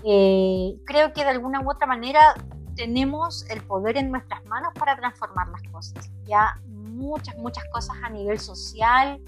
[0.05, 2.35] Eh, creo que de alguna u otra manera
[2.77, 6.11] tenemos el poder en nuestras manos para transformar las cosas.
[6.27, 9.21] Ya muchas, muchas cosas a nivel social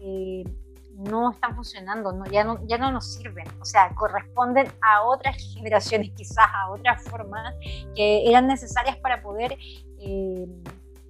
[0.00, 0.44] eh,
[0.98, 3.46] no están funcionando, no, ya, no, ya no nos sirven.
[3.60, 7.54] O sea, corresponden a otras generaciones, quizás a otras formas
[7.94, 9.56] que eran necesarias para poder
[10.08, 10.46] eh,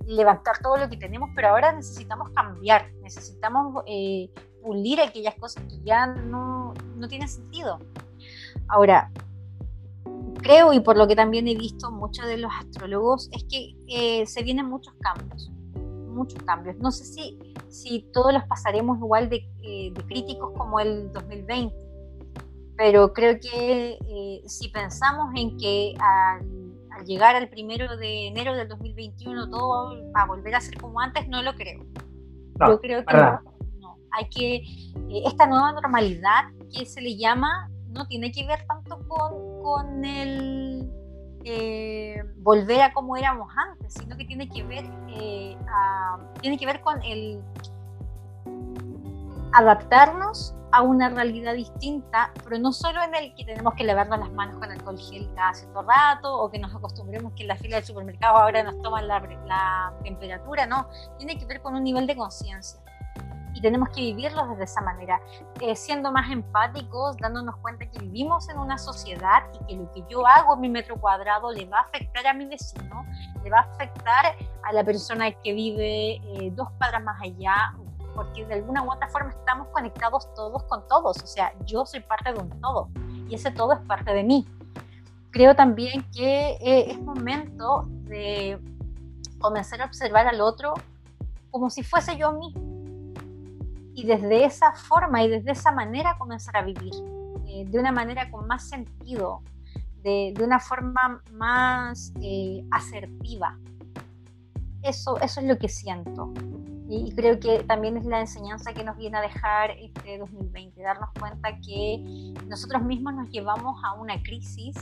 [0.09, 4.31] levantar todo lo que tenemos, pero ahora necesitamos cambiar, necesitamos eh,
[4.63, 7.79] pulir aquellas cosas que ya no, no tienen sentido.
[8.69, 9.11] Ahora,
[10.43, 14.27] creo y por lo que también he visto muchos de los astrólogos es que eh,
[14.27, 15.51] se vienen muchos cambios,
[16.09, 16.77] muchos cambios.
[16.79, 17.39] No sé si,
[17.69, 21.77] si todos los pasaremos igual de, eh, de críticos como el 2020,
[22.79, 23.99] pero creo que
[24.47, 26.58] si pensamos en que al
[27.05, 31.29] llegar al primero de enero del 2021 todo va a volver a ser como antes,
[31.29, 31.85] no lo creo.
[32.67, 33.17] Yo creo que
[33.79, 38.67] no, Hay que, eh, esta nueva normalidad que se le llama, no tiene que ver
[38.67, 40.91] tanto con, con el
[41.45, 45.57] eh, volver a como éramos antes, sino que tiene que ver, eh,
[46.41, 47.41] tiene que ver con el
[49.53, 54.31] adaptarnos a una realidad distinta, pero no solo en el que tenemos que lavarnos las
[54.33, 57.77] manos con alcohol gel cada cierto rato o que nos acostumbremos que en la fila
[57.77, 62.07] del supermercado ahora nos toman la, la temperatura, no, tiene que ver con un nivel
[62.07, 62.81] de conciencia.
[63.55, 65.21] Y tenemos que vivirlo desde esa manera,
[65.61, 70.05] eh, siendo más empáticos, dándonos cuenta que vivimos en una sociedad y que lo que
[70.09, 73.05] yo hago en mi metro cuadrado le va a afectar a mi vecino,
[73.43, 77.75] le va a afectar a la persona que vive eh, dos cuadras más allá
[78.15, 82.01] porque de alguna u otra forma estamos conectados todos con todos, o sea, yo soy
[82.01, 82.89] parte de un todo
[83.29, 84.47] y ese todo es parte de mí.
[85.31, 88.59] Creo también que eh, es momento de
[89.39, 90.75] comenzar a observar al otro
[91.51, 92.69] como si fuese yo mismo
[93.99, 96.95] y desde esa forma y desde esa manera comenzar a vivir,
[97.49, 99.43] eh, de una manera con más sentido,
[100.05, 103.59] de, de una forma más eh, asertiva.
[104.83, 106.33] Eso, eso es lo que siento.
[106.91, 111.11] Y creo que también es la enseñanza que nos viene a dejar este 2020, darnos
[111.21, 114.75] cuenta que nosotros mismos nos llevamos a una crisis,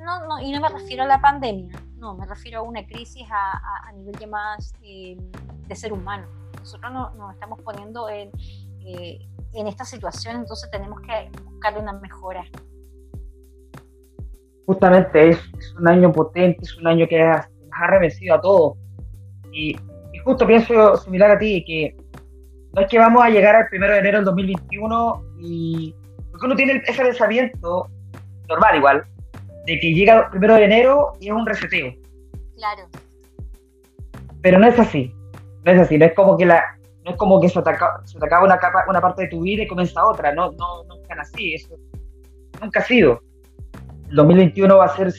[0.00, 3.28] no, no, y no me refiero a la pandemia, no, me refiero a una crisis
[3.30, 5.16] a, a, nivel de más eh,
[5.68, 6.26] de ser humano.
[6.58, 8.32] Nosotros nos no estamos poniendo en,
[8.80, 9.20] eh,
[9.54, 12.44] en esta situación, entonces tenemos que buscarle una mejora.
[14.66, 15.38] Justamente es,
[15.78, 18.76] un año potente, es un año que nos ha revestido a todos.
[19.52, 19.76] Y
[20.26, 21.96] justo pienso similar a ti, que
[22.74, 25.94] no es que vamos a llegar al primero de enero del 2021 y.
[26.30, 27.88] Porque uno tiene ese pensamiento,
[28.48, 29.04] normal igual,
[29.64, 31.94] de que llega el primero de enero y es un reseteo.
[32.56, 32.82] Claro.
[34.42, 35.14] Pero no es así.
[35.64, 35.96] No es así.
[35.96, 36.62] No es como que la.
[37.04, 39.28] No es como que se te, acaba, se te acaba una, capa, una parte de
[39.28, 40.34] tu vida y comienza otra.
[40.34, 41.54] No, no, no es tan así.
[41.54, 41.76] Eso
[42.60, 43.20] nunca ha sido.
[44.10, 45.12] El 2021 va a ser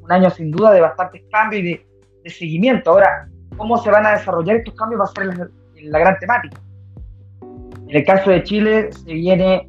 [0.00, 1.86] un año sin duda de bastantes cambios y de,
[2.24, 2.90] de seguimiento.
[2.90, 5.50] Ahora, cómo se van a desarrollar estos cambios va a ser
[5.82, 6.60] la, gran temática.
[7.88, 9.68] En el caso de Chile se viene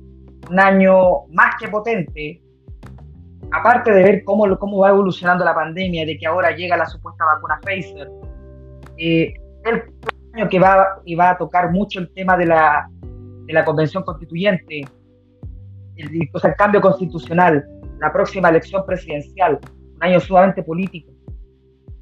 [0.49, 2.41] un año más que potente,
[3.51, 7.25] aparte de ver cómo, cómo va evolucionando la pandemia, de que ahora llega la supuesta
[7.25, 8.09] vacuna Pfizer,
[8.97, 9.33] eh,
[9.65, 9.83] el
[10.33, 12.87] año que va, y va a tocar mucho el tema de la,
[13.45, 14.85] de la convención constituyente,
[15.97, 17.65] el, el cambio constitucional,
[17.99, 19.59] la próxima elección presidencial,
[19.95, 21.14] un año sumamente político.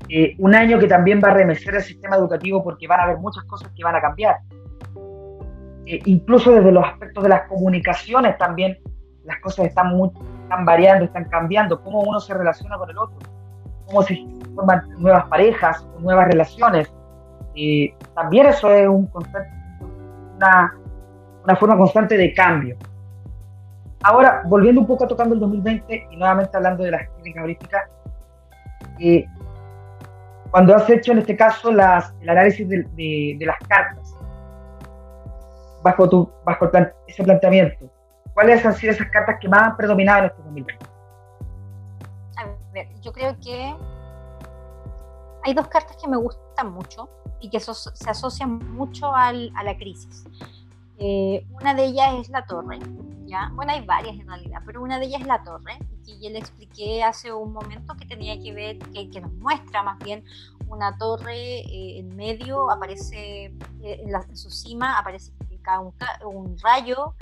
[0.09, 3.17] Eh, un año que también va a remecer el sistema educativo porque van a haber
[3.17, 4.37] muchas cosas que van a cambiar.
[5.85, 8.77] Eh, incluso desde los aspectos de las comunicaciones también
[9.25, 10.09] las cosas están, muy,
[10.43, 13.17] están variando, están cambiando, cómo uno se relaciona con el otro,
[13.85, 14.17] cómo se
[14.55, 16.93] forman nuevas parejas, nuevas relaciones.
[17.55, 19.09] Eh, también eso es un
[20.35, 20.75] una,
[21.43, 22.77] una forma constante de cambio.
[24.03, 27.83] Ahora, volviendo un poco a tocando el 2020 y nuevamente hablando de las clínicas holísticas,
[28.99, 29.25] eh,
[30.53, 34.15] cuando has hecho en este caso el análisis de, las cartas,
[35.81, 36.69] bajo, tu, bajo
[37.07, 37.91] ese planteamiento,
[38.35, 40.85] ¿cuáles han sido esas cartas que más han predominado en este 2020?
[42.37, 43.75] A ver, yo creo que
[45.43, 47.71] hay dos cartas que me gustan mucho y que se
[48.11, 50.23] asocian mucho al, a la crisis.
[50.97, 52.79] Eh, una de ellas es la torre,
[53.25, 53.51] ¿ya?
[53.55, 56.39] Bueno, hay varias en realidad, pero una de ellas es la torre, que ya le
[56.39, 60.23] expliqué hace un momento que tenía que ver, que, que nos muestra más bien
[60.67, 65.79] una torre eh, en medio, aparece eh, en, la, en, su cima, aparece que cae
[65.79, 65.93] un,
[66.25, 67.15] un rayo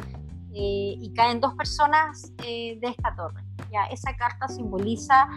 [0.53, 3.41] y caen dos personas de esta torre.
[3.71, 3.85] ¿ya?
[3.85, 5.29] Esa carta simboliza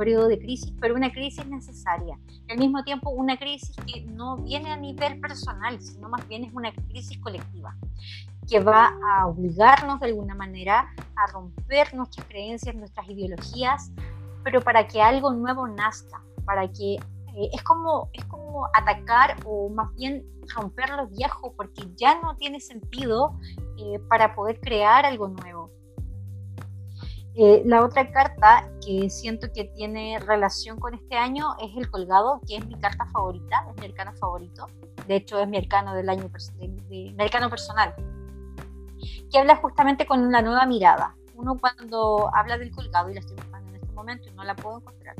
[0.00, 2.18] periodo de crisis, pero una crisis necesaria.
[2.48, 6.54] Al mismo tiempo una crisis que no viene a nivel personal, sino más bien es
[6.54, 7.76] una crisis colectiva,
[8.48, 13.92] que va a obligarnos de alguna manera a romper nuestras creencias, nuestras ideologías,
[14.42, 19.68] pero para que algo nuevo nazca, para que eh, es, como, es como atacar o
[19.68, 20.24] más bien
[20.56, 23.38] romper lo viejo, porque ya no tiene sentido
[23.76, 25.70] eh, para poder crear algo nuevo.
[27.42, 32.38] Eh, la otra carta que siento que tiene relación con este año es el colgado,
[32.46, 34.66] que es mi carta favorita, es mi arcano favorito.
[35.06, 36.28] De hecho, es mi arcano del año,
[36.58, 37.94] de, de, mi arcano personal,
[39.32, 41.16] que habla justamente con la nueva mirada.
[41.34, 44.54] Uno cuando habla del colgado, y la estoy buscando en este momento y no la
[44.54, 45.16] puedo encontrar,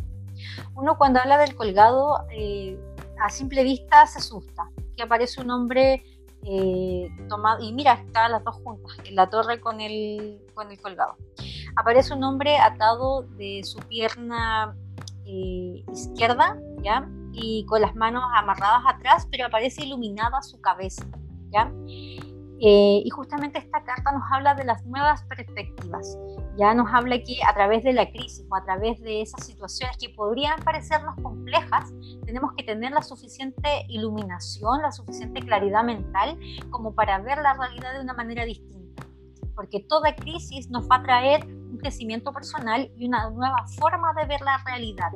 [0.74, 2.78] uno cuando habla del colgado, eh,
[3.18, 6.04] a simple vista se asusta, que aparece un hombre
[6.42, 10.78] eh, tomado, y mira, están las dos juntas, en la torre con el, con el
[10.78, 11.16] colgado
[11.76, 14.76] aparece un hombre atado de su pierna
[15.24, 17.08] eh, izquierda, ¿ya?
[17.32, 21.04] Y con las manos amarradas atrás, pero aparece iluminada su cabeza,
[21.50, 21.70] ¿ya?
[22.62, 26.18] Eh, y justamente esta carta nos habla de las nuevas perspectivas.
[26.58, 29.96] Ya nos habla que a través de la crisis o a través de esas situaciones
[29.96, 31.90] que podrían parecernos complejas,
[32.26, 37.94] tenemos que tener la suficiente iluminación, la suficiente claridad mental como para ver la realidad
[37.94, 38.79] de una manera distinta.
[39.60, 41.46] Porque toda crisis nos va a traer
[41.80, 45.10] crecimiento personal y una nueva forma de ver la realidad.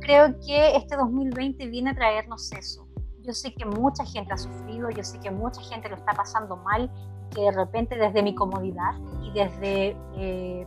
[0.00, 2.88] Creo que este 2020 viene a traernos eso.
[3.22, 6.56] Yo sé que mucha gente ha sufrido, yo sé que mucha gente lo está pasando
[6.56, 6.90] mal,
[7.32, 10.66] que de repente desde mi comodidad y desde, eh,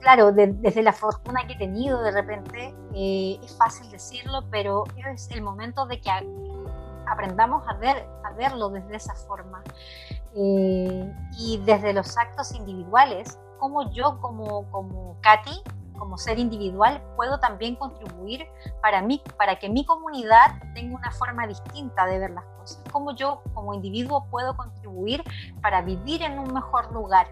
[0.00, 4.84] claro, desde la fortuna que he tenido, de repente eh, es fácil decirlo, pero
[5.14, 6.10] es el momento de que
[7.06, 9.62] aprendamos a, ver, a verlo desde esa forma.
[10.40, 15.62] Eh, y desde los actos individuales, cómo yo como, como Katy,
[15.98, 18.46] como ser individual, puedo también contribuir
[18.80, 22.84] para, mí, para que mi comunidad tenga una forma distinta de ver las cosas.
[22.92, 25.24] Cómo yo como individuo puedo contribuir
[25.60, 27.26] para vivir en un mejor lugar.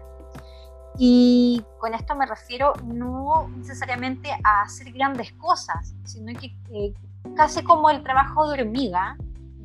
[0.97, 6.93] Y con esto me refiero no necesariamente a hacer grandes cosas, sino que eh,
[7.37, 9.15] casi como el trabajo de hormiga,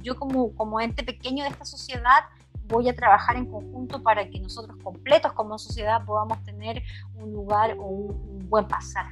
[0.00, 2.24] yo como, como ente pequeño de esta sociedad
[2.72, 6.82] voy a trabajar en conjunto para que nosotros completos como sociedad podamos tener
[7.14, 9.06] un lugar o un, buen pasar.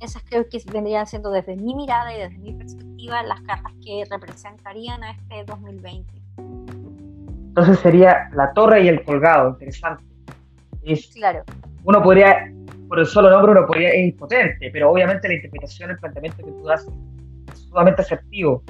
[0.00, 4.04] Esas creo que vendrían siendo desde mi mirada y desde mi perspectiva las cartas que
[4.10, 6.12] representarían a este 2020.
[7.48, 10.04] Entonces sería la torre y el colgado, interesante.
[10.82, 11.44] Es, claro.
[11.84, 12.50] Uno podría,
[12.88, 16.50] por el solo nombre, uno podría, es impotente, pero obviamente la interpretación, el planteamiento que
[16.50, 16.86] tú das
[17.52, 18.62] es sumamente asertivo.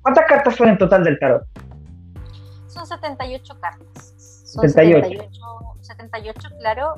[0.00, 1.42] ¿Cuántas cartas son en total del tarot?
[2.78, 4.14] Son 78 cartas.
[4.44, 5.30] Son 78.
[5.80, 6.94] 78, claro,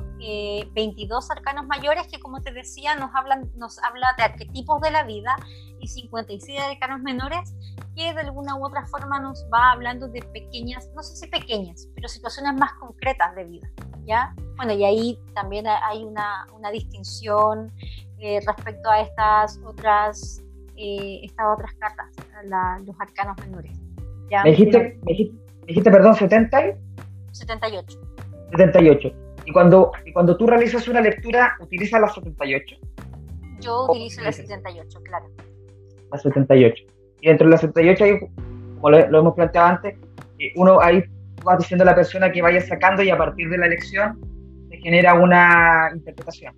[0.73, 5.05] 22 arcanos mayores que como te decía nos hablan nos habla de arquetipos de la
[5.05, 5.37] vida
[5.79, 7.55] y 56 arcanos menores
[7.95, 11.89] que de alguna u otra forma nos va hablando de pequeñas, no sé si pequeñas,
[11.95, 13.71] pero situaciones más concretas de vida,
[14.05, 14.35] ¿ya?
[14.57, 17.73] Bueno, y ahí también hay una, una distinción
[18.19, 20.43] eh, respecto a estas otras
[20.77, 22.09] eh, estas otras cartas,
[22.87, 23.79] los arcanos menores.
[24.31, 24.43] ¿ya?
[24.43, 26.73] Me dijiste, me dijiste dijiste, perdón, 70 y...
[27.33, 28.01] 78.
[28.51, 29.13] 78.
[29.47, 32.77] Y cuando, y cuando tú realizas una lectura, ¿utilizas la 78?
[33.61, 35.27] Yo utilizo la 78, claro.
[36.13, 36.85] La 78.
[37.21, 39.97] Y dentro de la 78, hay, como lo, hemos planteado antes,
[40.39, 41.03] eh, uno ahí
[41.47, 44.19] va diciendo a la persona que vaya sacando y a partir de la elección
[44.69, 46.55] se genera una interpretación.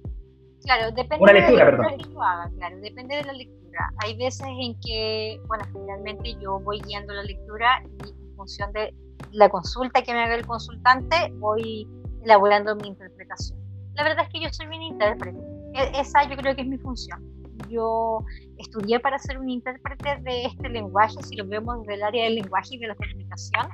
[0.65, 3.91] Claro, depende una lectura, de la lectura que yo haga, claro, depende de la lectura.
[4.05, 8.93] Hay veces en que, bueno, generalmente yo voy guiando la lectura y función de
[9.31, 11.89] la consulta que me haga el consultante, voy
[12.25, 13.59] elaborando mi interpretación.
[13.95, 15.39] La verdad es que yo soy un intérprete.
[15.75, 17.23] E, esa yo creo que es mi función.
[17.69, 18.25] Yo
[18.59, 22.35] estudié para ser un intérprete de este lenguaje, si lo vemos desde el área del
[22.35, 23.69] lenguaje y de la comunicación.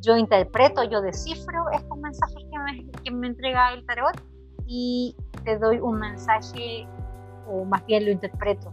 [0.00, 4.18] Yo interpreto, yo descifro estos mensajes que me, que me entrega el tarot
[4.66, 5.14] y
[5.44, 6.88] te doy un mensaje,
[7.48, 8.72] o más bien lo interpreto.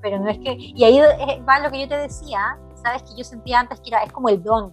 [0.00, 0.56] Pero no es que.
[0.58, 1.00] Y ahí
[1.46, 4.28] va lo que yo te decía, sabes que yo sentía antes que era, es como
[4.28, 4.72] el don,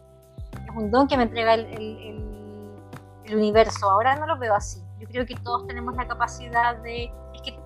[0.54, 5.08] es un don que me entrega el, el, universo, ahora no lo veo así, yo
[5.08, 7.60] creo que todos tenemos la capacidad de, es que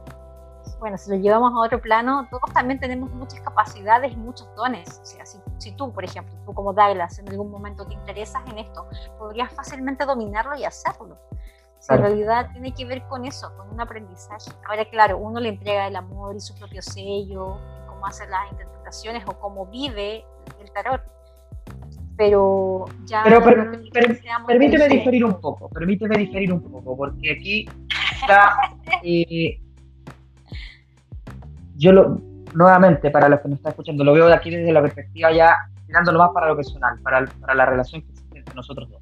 [0.80, 5.00] bueno, si lo llevamos a otro plano, todos también tenemos muchas capacidades y muchos dones.
[5.02, 8.42] O sea, si, si, tú, por ejemplo, tú como Douglas, en algún momento te interesas
[8.50, 8.88] en esto,
[9.18, 11.18] podrías fácilmente dominarlo y hacerlo.
[11.80, 14.52] Si en realidad tiene que ver con eso, con un aprendizaje.
[14.68, 17.58] Ahora, claro, uno le entrega el amor y su propio sello,
[18.00, 20.24] cómo hace las interpretaciones o cómo vive
[20.62, 21.02] el tarot.
[22.16, 23.24] Pero ya.
[23.24, 23.44] Pero,
[24.48, 27.70] permíteme diferir un poco, permíteme diferir un poco, porque aquí
[28.14, 28.56] está.
[29.04, 29.60] Eh,
[31.76, 32.20] yo lo,
[32.54, 35.56] nuevamente, para los que me están escuchando, lo veo de aquí desde la perspectiva ya,
[35.88, 39.02] tirándolo más para lo personal, para, para la relación que existe entre nosotros dos.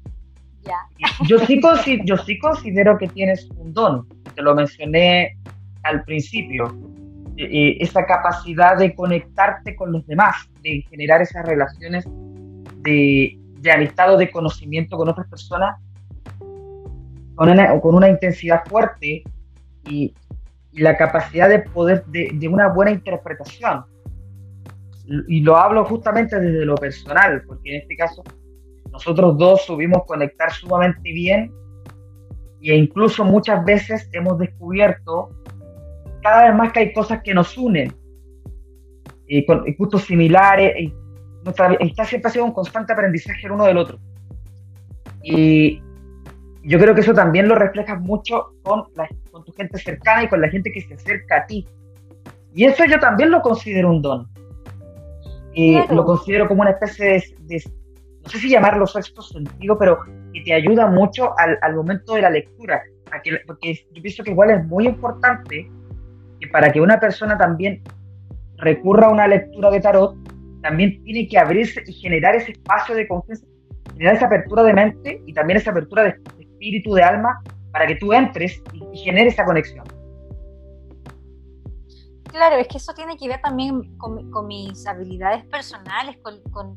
[0.62, 1.08] Ya.
[1.26, 1.60] Yo, sí
[2.04, 5.36] yo sí considero que tienes un don, te lo mencioné
[5.82, 6.76] al principio,
[7.38, 12.04] esa capacidad de conectarte con los demás, de generar esas relaciones
[12.82, 15.76] de, de amistad o de conocimiento con otras personas
[17.38, 19.22] con una, con una intensidad fuerte
[19.88, 20.12] y,
[20.72, 23.84] la capacidad de poder, de, una buena interpretación.
[25.26, 28.22] Y lo hablo justamente desde lo personal, porque en este caso
[28.92, 31.50] nosotros dos subimos conectar sumamente bien
[32.60, 35.30] e incluso muchas veces hemos descubierto
[36.22, 37.92] cada vez más que hay cosas que nos unen,
[39.26, 40.94] y con gustos similares, y
[41.44, 43.98] nuestra está siempre ha sido un constante aprendizaje el uno del otro.
[45.22, 45.82] Y
[46.62, 48.84] yo creo que eso también lo reflejas mucho con,
[49.30, 51.66] con tu gente cercana y con la gente que se acerca a ti.
[52.54, 54.28] Y eso yo también lo considero un don.
[55.54, 57.62] Y lo considero como una especie de,
[58.22, 59.98] no sé si llamarlo sexto sentido, pero
[60.32, 62.82] que te ayuda mucho al, al momento de la lectura.
[63.46, 65.70] porque yo pienso que igual es muy importante
[66.40, 67.82] que para que una persona también
[68.58, 70.16] recurra a una lectura de tarot,
[70.62, 73.46] también tiene que abrirse y generar ese espacio de confianza,
[73.92, 77.40] generar esa apertura de mente y también esa apertura de, espíritu, de alma,
[77.72, 79.84] para que tú entres y, generes esa conexión.
[82.24, 86.76] Claro, es que eso tiene que ver también con, mis habilidades personales, con, con,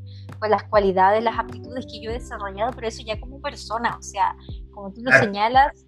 [0.49, 4.36] las cualidades, las aptitudes que yo he desarrollado, pero eso ya como persona, o sea,
[4.72, 5.86] como tú lo señalas,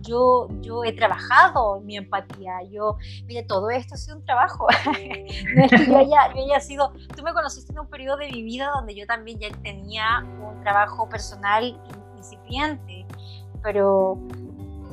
[0.00, 4.66] yo, yo he trabajado mi empatía, yo, mire, todo esto ha sido un trabajo,
[5.56, 8.30] no es que yo haya, yo haya sido, tú me conociste en un periodo de
[8.30, 11.78] mi vida donde yo también ya tenía un trabajo personal
[12.16, 13.06] incipiente,
[13.62, 14.18] pero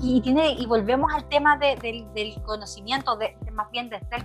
[0.02, 4.24] y tiene y volvemos al tema del conocimiento de, más bien desde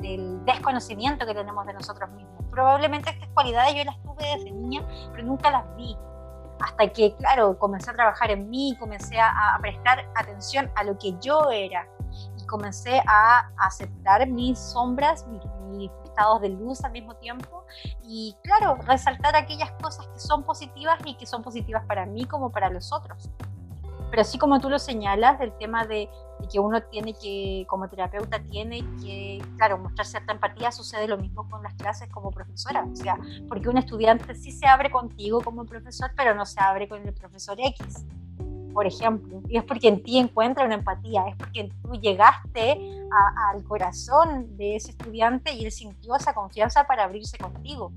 [0.00, 2.44] del desconocimiento que tenemos de nosotros mismos.
[2.50, 5.96] Probablemente estas cualidades yo las tuve desde niña pero nunca las vi
[6.62, 11.14] hasta que claro comencé a trabajar en mí comencé a, prestar atención a lo que
[11.20, 11.88] yo era
[12.38, 17.64] y comencé a aceptar mis sombras mis, estados de luz al mismo tiempo
[18.02, 22.52] y claro resaltar aquellas cosas que son positivas y que son positivas para mí como
[22.52, 23.30] para los otros.
[24.10, 26.10] Pero así como tú lo señalas, el tema de,
[26.48, 31.48] que uno tiene que, como terapeuta, tiene que, claro, mostrar cierta empatía, sucede lo mismo
[31.48, 32.84] con las clases como profesora.
[32.90, 33.18] O sea,
[33.48, 37.12] porque un estudiante sí se abre contigo como profesor, pero no se abre con el
[37.14, 38.04] profesor X,
[38.72, 39.42] por ejemplo.
[39.48, 43.06] Y es porque en ti encuentra una empatía, es porque tú llegaste
[43.52, 47.92] al corazón de ese estudiante y él sintió esa confianza para abrirse contigo.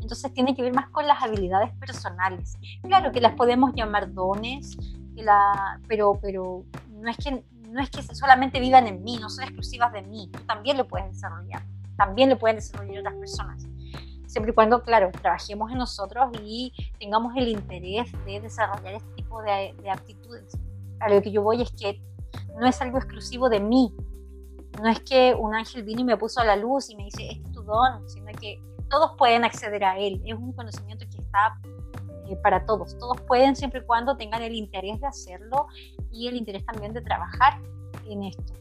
[0.00, 2.56] Entonces tiene que ver más con las habilidades personales.
[2.82, 4.76] Claro que las podemos llamar dones,
[5.16, 6.64] la, pero, pero
[6.96, 10.30] no, es que, no es que solamente vivan en mí, no son exclusivas de mí,
[10.32, 11.62] tú también lo puedes desarrollar,
[11.96, 13.66] también lo pueden desarrollar otras personas.
[14.26, 19.40] Siempre y cuando, claro, trabajemos en nosotros y tengamos el interés de desarrollar este tipo
[19.42, 20.58] de, de aptitudes.
[21.00, 22.02] A lo que yo voy es que
[22.58, 23.94] no es algo exclusivo de mí,
[24.82, 27.28] no es que un ángel vino y me puso a la luz y me dice,
[27.28, 30.20] este es tu don, sino que todos pueden acceder a él.
[30.24, 31.58] Es un conocimiento que está
[32.28, 32.96] eh, para todos.
[32.98, 35.66] Todos pueden siempre y cuando tengan el interés de hacerlo
[36.16, 37.60] y el interés también de trabajar
[38.06, 38.54] en esto.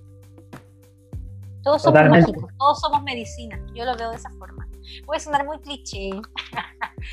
[1.64, 3.60] Todos somos mágicos, todos somos medicina.
[3.74, 4.68] Yo lo veo de esa forma.
[5.06, 6.10] Puede sonar muy cliché.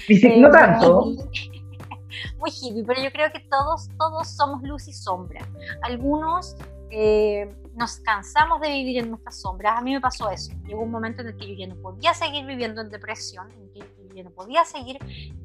[0.09, 1.05] Eh, no tanto.
[2.39, 5.47] Muy hippie, pero yo creo que todos, todos somos luz y sombra.
[5.83, 6.57] Algunos
[6.91, 9.79] eh, nos cansamos de vivir en nuestras sombras.
[9.79, 10.53] A mí me pasó eso.
[10.67, 13.71] Llegó un momento en el que yo ya no podía seguir viviendo en depresión, en
[13.73, 14.99] que yo no podía seguir,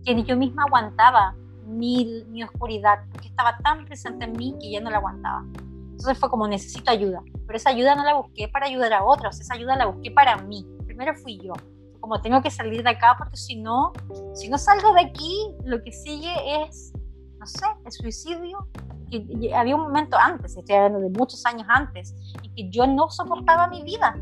[0.06, 1.36] que yo misma aguantaba
[1.68, 5.46] mi, mi oscuridad, porque estaba tan presente en mí que ya no la aguantaba.
[5.92, 9.40] Entonces fue como necesito ayuda, pero esa ayuda no la busqué para ayudar a otros,
[9.40, 10.66] esa ayuda la busqué para mí.
[10.86, 11.54] Primero fui yo,
[12.00, 13.92] como tengo que salir de acá porque si no,
[14.34, 16.94] si no salgo de aquí, lo que sigue es,
[17.40, 18.68] no sé, el suicidio.
[19.10, 22.14] Que había un momento antes, estoy hablando de muchos años antes,
[22.44, 24.18] y que yo no soportaba mi vida.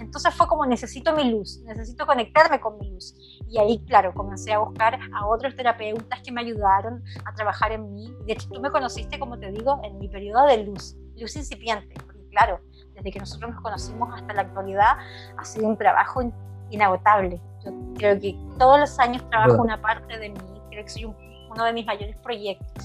[0.00, 3.14] Entonces fue como necesito mi luz, necesito conectarme con mi luz.
[3.48, 7.92] Y ahí, claro, comencé a buscar a otros terapeutas que me ayudaron a trabajar en
[7.94, 8.14] mí.
[8.26, 11.94] De hecho, tú me conociste, como te digo, en mi periodo de luz, luz incipiente,
[12.04, 12.60] porque claro,
[12.94, 14.98] desde que nosotros nos conocimos hasta la actualidad,
[15.36, 16.22] ha sido un trabajo
[16.70, 17.40] inagotable.
[17.64, 20.38] Yo creo que todos los años trabajo una parte de mí,
[20.70, 22.84] creo que soy uno de mis mayores proyectos.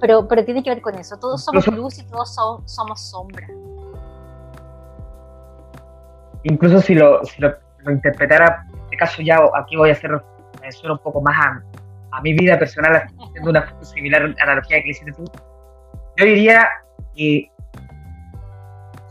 [0.00, 2.34] Pero, pero tiene que ver con eso, todos somos luz y todos
[2.66, 3.48] somos sombra.
[6.48, 7.56] Incluso si lo, si lo,
[7.90, 11.62] interpretara, en este caso ya aquí voy a hacer, me un poco más a,
[12.12, 15.24] a mi vida personal, haciendo una similar analogía que hiciste tú,
[16.16, 16.68] yo diría
[17.14, 17.50] que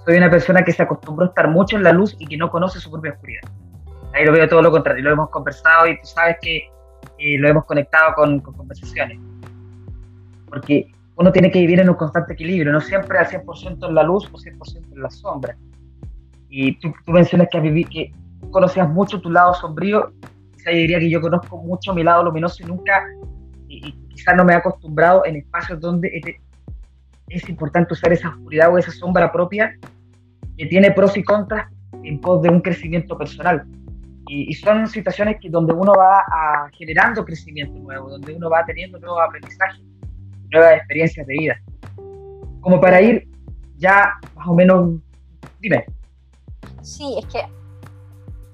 [0.06, 2.50] soy una persona que se acostumbró a estar mucho en la luz y que no
[2.50, 3.42] conoce su propia oscuridad.
[4.14, 6.70] Ahí lo veo todo lo contrario, lo hemos conversado y tú sabes que
[7.18, 9.20] eh, lo hemos conectado con, conversaciones.
[10.48, 14.04] Porque uno tiene que vivir en un constante equilibrio, no siempre al 100% en la
[14.04, 15.58] luz o 100% en la sombra.
[16.58, 18.14] Y tú, mencionas que, que
[18.50, 20.14] conocías mucho tu lado sombrío,
[20.54, 23.04] quizá yo diría que yo conozco mucho mi lado luminoso y nunca,
[23.68, 26.38] y, quizás no me he acostumbrado en espacios donde
[27.28, 29.78] es importante usar esa oscuridad o esa sombra propia
[30.58, 31.70] que tiene pros y contras
[32.04, 33.66] en pos de un crecimiento personal.
[34.30, 38.98] Y, son situaciones que, donde uno va a, generando crecimiento nuevo, donde uno va teniendo
[38.98, 39.84] nuevos aprendizajes,
[40.50, 41.62] nuevas experiencias de vida.
[42.62, 43.28] Como para ir
[43.76, 45.02] ya más o menos,
[45.60, 45.84] dime.
[46.86, 47.48] Sí, es que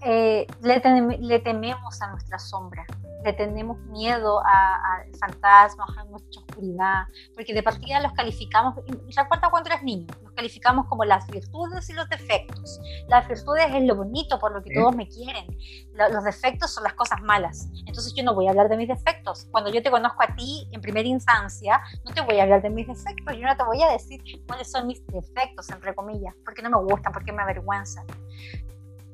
[0.03, 2.85] eh, le, le tememos a nuestra sombra
[3.23, 7.03] le tenemos miedo a, fantasmas, a nuestra oscuridad,
[7.35, 8.75] porque de partida los calificamos,
[9.15, 12.79] recuerda cuando eres niño, los calificamos como las virtudes y los defectos.
[13.07, 15.45] Las virtudes es lo bonito, por lo que todos me quieren.
[15.93, 17.69] Los defectos son las cosas malas.
[17.85, 19.47] Entonces yo no voy a hablar de mis defectos.
[19.51, 22.69] Cuando yo te conozco a ti en primera instancia, no te voy a hablar de
[22.69, 26.61] mis defectos, yo no te voy a decir cuáles son mis defectos, entre comillas, porque
[26.61, 28.05] no me gustan, porque me avergüenzan.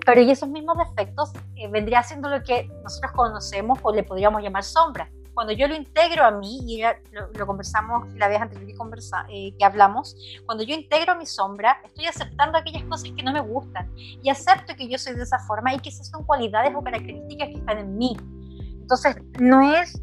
[0.08, 4.41] Pero y esos mismos defectos eh, vendría siendo lo que nosotros conocemos o le podríamos
[4.41, 5.12] llamar sombra.
[5.34, 6.82] Cuando yo lo integro a mí, y
[7.12, 11.82] lo, conversamos la vez anterior que, conversa, eh, que hablamos, cuando yo integro mi sombra,
[11.84, 15.39] estoy aceptando aquellas cosas que no me gustan y acepto que yo soy de esa
[15.39, 18.16] forma y que esas son cualidades o características que están en mí.
[18.80, 20.01] Entonces, no es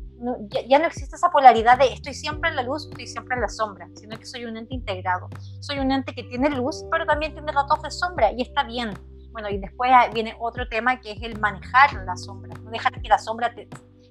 [0.68, 3.48] ya, no existe esa polaridad de estoy siempre en la luz, estoy siempre en la
[3.48, 5.28] sombra, sino que soy un ente integrado.
[5.60, 8.92] Soy un ente que tiene luz, pero también tiene ratos de sombra y está bien.
[9.34, 13.08] Bueno, y después viene otro tema que es el manejar la sombra, no dejar que
[13.08, 13.52] la sombra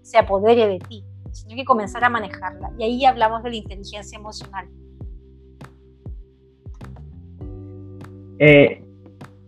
[0.01, 2.71] se apodere de ti, sino que comenzar a manejarla.
[2.77, 4.67] Y ahí hablamos de la inteligencia emocional.
[8.37, 8.83] Eh,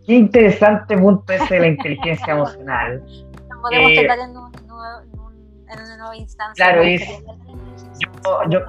[0.06, 3.04] qué interesante punto es la inteligencia emocional.
[3.50, 6.64] Lo podemos eh, tratar en, una nueva instancia.
[6.64, 7.06] Claro, es,
[8.48, 8.60] yo,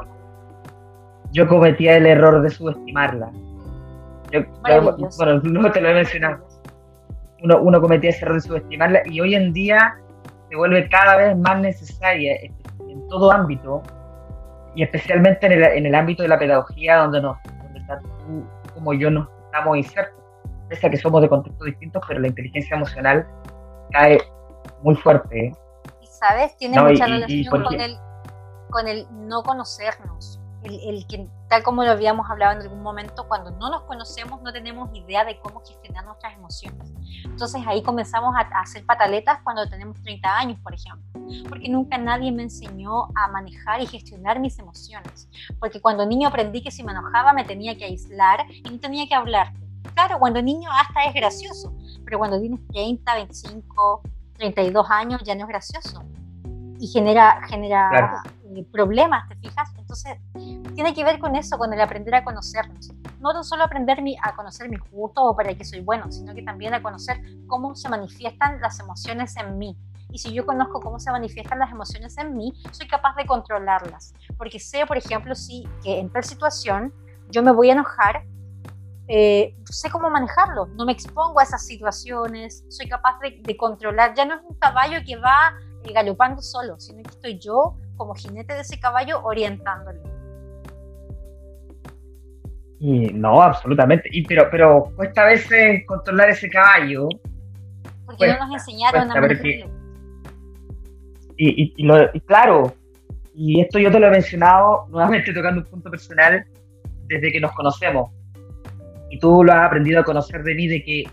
[1.32, 3.32] yo, cometía el error de subestimarla.
[4.30, 4.98] Yo, bueno,
[5.42, 6.47] no te lo he mencionado
[7.44, 9.98] uno, uno cometía ese error de subestimarla y hoy en día
[10.50, 13.82] se vuelve cada vez más necesaria en todo ámbito
[14.76, 17.82] y especialmente en el, en el ámbito de la pedagogía donde, nos, donde
[18.26, 20.24] tú como yo nos estamos insertos,
[20.70, 23.28] pese a que somos de contextos distintos, pero la inteligencia emocional
[23.92, 24.20] cae
[24.84, 25.48] muy fuerte.
[25.48, 25.52] ¿eh?
[26.02, 27.98] Y sabes, tiene mucha relación con, el,
[28.70, 30.37] con el no conocernos
[30.68, 34.52] el, que, tal como lo habíamos hablado en algún momento, cuando no nos conocemos no
[34.52, 36.94] tenemos idea de cómo gestionar nuestras emociones.
[37.24, 42.32] Entonces ahí comenzamos a, hacer pataletas cuando tenemos 30 años, por ejemplo, porque nunca nadie
[42.32, 45.30] me enseñó a manejar y gestionar mis emociones.
[45.60, 49.08] Porque cuando niño aprendí que si me enojaba me tenía que aislar y no tenía
[49.08, 49.54] que hablar.
[49.94, 54.02] Claro, cuando niño hasta es gracioso, pero cuando tienes 30, 25,
[54.38, 56.04] 32 años ya no es gracioso
[56.80, 58.30] y genera, genera eh,
[58.64, 59.70] problemas, ¿te fijas?
[59.78, 60.18] Entonces,
[60.76, 62.92] tiene que ver con eso, con el aprender a conocernos.
[63.20, 66.44] No tan solo aprender a conocer mis gustos o para qué soy bueno, sino que
[66.44, 69.78] también a conocer cómo se manifiestan las emociones en mí.
[70.12, 74.14] Y si yo conozco cómo se manifiestan las emociones en mí, soy capaz de controlarlas.
[74.38, 76.94] Porque sé, por ejemplo, si que en tal situación
[77.30, 78.24] yo me voy a enojar,
[79.10, 84.14] eh, sé cómo manejarlo, no me expongo a esas situaciones, soy capaz de, de, controlar.
[84.16, 85.54] Ya no es un caballo que va
[85.94, 90.00] galopando solo, sino que estoy yo como jinete de ese caballo orientándolo.
[92.80, 94.08] Y no, absolutamente.
[94.12, 97.10] Y pero, pero cuesta a veces controlar ese caballo.
[98.06, 99.78] Porque no nos enseñaron a manejarlo.
[101.40, 102.74] Y, y, claro,
[103.36, 106.46] y esto yo te lo he mencionado nuevamente tocando un punto personal
[107.08, 108.12] desde que nos conocemos.
[109.10, 111.04] Y tú lo has aprendido a conocer de mí, de que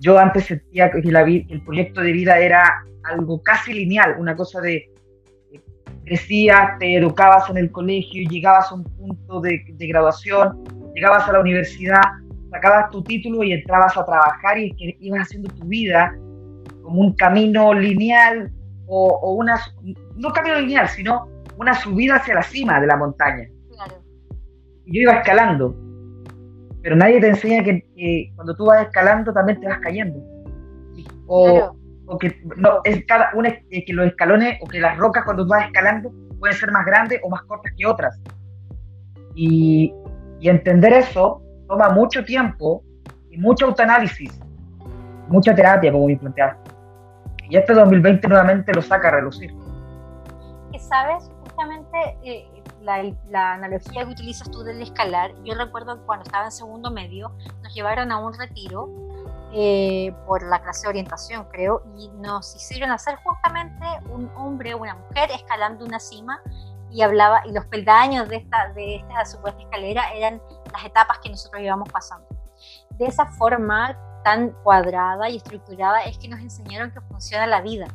[0.00, 4.60] yo antes sentía que la, el proyecto de vida era algo casi lineal, una cosa
[4.60, 4.90] de
[6.08, 10.64] crecías, te educabas en el colegio, llegabas a un punto de, graduación,
[10.94, 12.00] llegabas a la universidad,
[12.50, 16.14] sacabas tu título y entrabas a trabajar y ibas haciendo tu vida
[16.82, 18.50] como un camino lineal
[18.86, 19.60] o, una,
[20.16, 21.28] no camino lineal, sino
[21.58, 23.46] una subida hacia la cima de la montaña.
[24.86, 25.76] Y yo iba escalando.
[26.82, 30.18] pero nadie te enseña que, cuando tú vas escalando también te vas cayendo.
[31.26, 31.76] O,
[32.16, 36.56] que, no, es cada, que los escalones o que las rocas cuando vas escalando pueden
[36.56, 38.18] ser más grandes o más cortas que otras.
[39.34, 39.92] Y,
[40.40, 42.82] y entender eso toma mucho tiempo
[43.30, 44.40] y mucho autoanálisis,
[45.28, 46.70] mucha terapia, como me planteaste.
[47.50, 49.50] Y este 2020 nuevamente lo saca a relucir.
[50.72, 52.46] Que sabes, justamente eh,
[52.82, 57.32] la, analogía que utilizas tú del escalar, yo recuerdo cuando estaba en segundo medio,
[57.62, 58.88] nos llevaron a un retiro
[59.52, 64.78] eh, por la clase de orientación, creo, y nos hicieron hacer justamente un hombre o
[64.78, 66.40] una mujer escalando una cima
[66.90, 70.40] y hablaba, y los peldaños de esta, de esta supuesta escalera eran
[70.72, 72.26] las etapas que nosotros íbamos pasando.
[72.98, 77.86] De esa forma tan cuadrada y estructurada es que nos enseñaron que funciona la vida.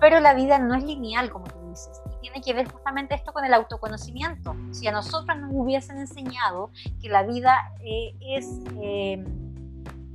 [0.00, 3.32] Pero la vida no es lineal, como tú dices, y tiene que ver justamente esto
[3.32, 4.54] con el autoconocimiento.
[4.70, 6.70] Si a nosotros nos hubiesen enseñado
[7.00, 8.46] que la vida eh, es,
[8.80, 9.24] eh,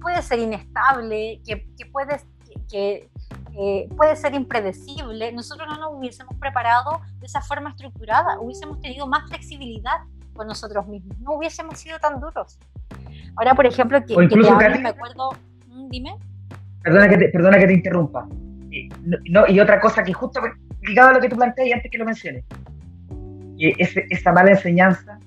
[0.03, 2.19] puede ser inestable, que, que puede,
[2.69, 3.09] que,
[3.57, 9.07] eh, puede ser impredecible, nosotros no nos hubiésemos preparado de esa forma estructurada, hubiésemos tenido
[9.07, 9.97] más flexibilidad
[10.33, 12.59] con nosotros mismos, no hubiésemos sido tan duros.
[13.35, 15.31] Ahora, por ejemplo, que, que te me acuerdo,
[15.67, 16.17] mm, dime.
[16.83, 18.27] Perdona que te, perdona que te interrumpa.
[18.69, 18.89] Y,
[19.29, 20.41] no, y otra cosa que justo
[20.81, 22.43] ligado a lo que tú planteas y antes que lo menciones,
[23.57, 25.19] que es esa mala enseñanza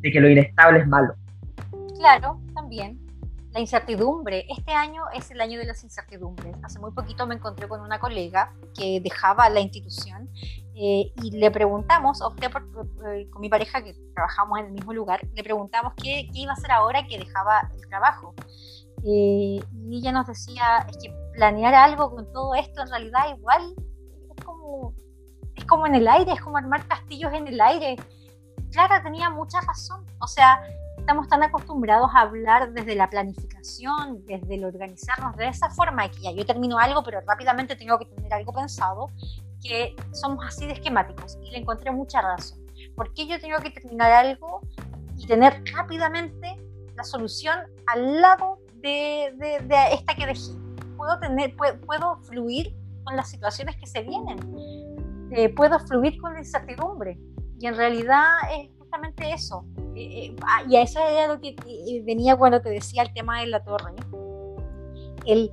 [0.00, 1.14] de que lo inestable es malo.
[1.98, 2.99] Claro, también
[3.52, 4.46] la incertidumbre.
[4.48, 6.56] Este año es el año de las incertidumbres.
[6.62, 10.28] Hace muy poquito me encontré con una colega que dejaba la institución
[10.74, 12.62] eh, y le preguntamos, opté por,
[13.08, 16.52] eh, con mi pareja que trabajamos en el mismo lugar, le preguntamos qué, qué iba
[16.52, 18.34] a hacer ahora que dejaba el trabajo.
[19.04, 23.74] Eh, y ella nos decía, es que planear algo con todo esto en realidad igual
[24.36, 24.94] es como,
[25.54, 27.96] es como en el aire, es como armar castillos en el aire.
[28.70, 30.06] Clara tenía mucha razón.
[30.20, 30.62] O sea,
[31.00, 36.20] estamos tan acostumbrados a hablar desde la planificación, desde el organizarnos de esa forma, que
[36.20, 39.10] ya yo termino algo, pero rápidamente tengo que tener algo pensado,
[39.62, 41.38] que somos así de esquemáticos.
[41.42, 42.60] Y le encontré mucha razón.
[42.94, 44.60] ¿Por qué yo tengo que terminar algo
[45.16, 46.56] y tener rápidamente
[46.94, 50.52] la solución al lado de, de, esta que dejé?
[50.96, 54.38] Puedo, tener, puedo, fluir con las situaciones que se vienen.
[55.32, 57.18] Eh, puedo fluir con la incertidumbre.
[57.58, 59.64] Y en realidad es justamente eso.
[59.94, 63.12] Eh, eh, ah, y a eso era lo que eh, venía cuando te decía el
[63.14, 63.94] tema de la torre.
[65.26, 65.52] El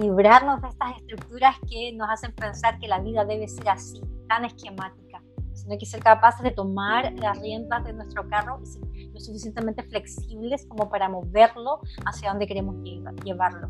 [0.00, 4.44] librarnos de estas estructuras que nos hacen pensar que la vida debe ser así, tan
[4.44, 5.22] esquemática,
[5.52, 8.82] sino que ser capaces de tomar las riendas de nuestro carro y ser
[9.12, 12.74] lo suficientemente flexibles como para moverlo hacia donde queremos
[13.22, 13.68] llevarlo.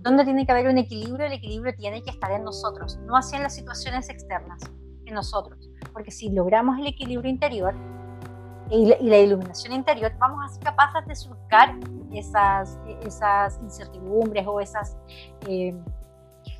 [0.00, 1.26] ¿Dónde tiene que haber un equilibrio?
[1.26, 4.62] El equilibrio tiene que estar en nosotros, no hacia las situaciones externas,
[5.04, 5.70] en nosotros.
[5.94, 7.74] Porque si logramos el equilibrio interior,
[8.70, 11.74] y la, iluminación interior, vamos a ser capaces de surcar
[12.12, 14.96] esas, esas incertidumbres o esas
[15.46, 15.74] eh,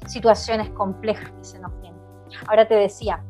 [0.06, 2.00] situaciones complejas que se nos vienen.
[2.46, 3.22] Ahora te decía,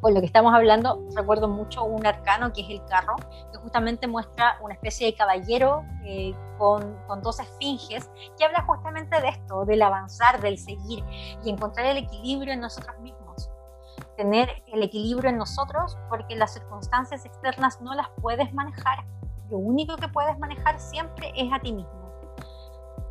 [0.00, 3.16] con lo que estamos hablando, recuerdo mucho un arcano que es el carro,
[3.52, 9.20] que justamente muestra una especie de caballero eh, con, con, dos esfinges, que habla justamente
[9.20, 11.04] de esto, del avanzar, del seguir
[11.44, 13.19] y encontrar el equilibrio en nosotros mismos
[14.20, 19.06] tener el equilibrio en nosotros porque las circunstancias externas no las puedes manejar.
[19.50, 22.12] Lo único que puedes manejar siempre es a ti mismo.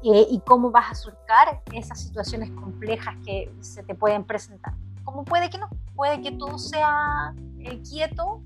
[0.04, 4.74] Eh, y cómo vas a surcar esas situaciones complejas que se te pueden presentar.
[5.04, 8.44] Como puede que no, puede que todo sea eh, quieto,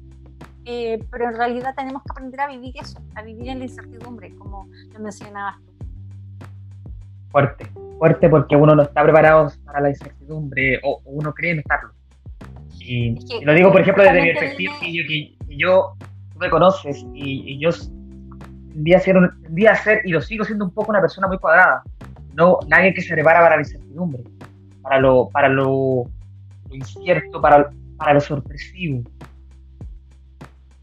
[0.64, 4.34] eh, pero en realidad tenemos que aprender a vivir eso, a vivir en la incertidumbre,
[4.38, 5.74] como lo mencionabas tú.
[7.30, 11.60] Fuerte, fuerte porque uno no está preparado para la incertidumbre o, o uno cree no
[11.60, 11.94] estarlo.
[12.86, 13.16] Y,
[13.46, 15.94] lo digo, por ejemplo, desde mi perspectiva, que yo,
[16.34, 17.70] tú me conoces y, yo
[18.74, 21.84] tendía a, ser, a ser, y lo sigo siendo un poco una persona muy cuadrada.
[22.34, 24.24] No, nadie que se prepara para la incertidumbre,
[24.82, 26.04] para lo, para lo,
[26.72, 29.04] incierto, para, para lo sorpresivo.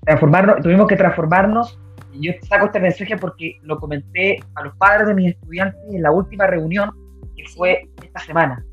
[0.05, 1.79] Transformarnos, tuvimos que transformarnos.
[2.13, 6.03] Y yo saco este mensaje porque lo comenté a los padres de mis estudiantes en
[6.03, 6.91] la última reunión
[7.37, 8.65] que fue esta semana.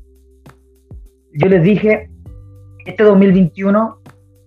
[1.34, 2.10] Yo les dije,
[2.88, 4.00] este 2021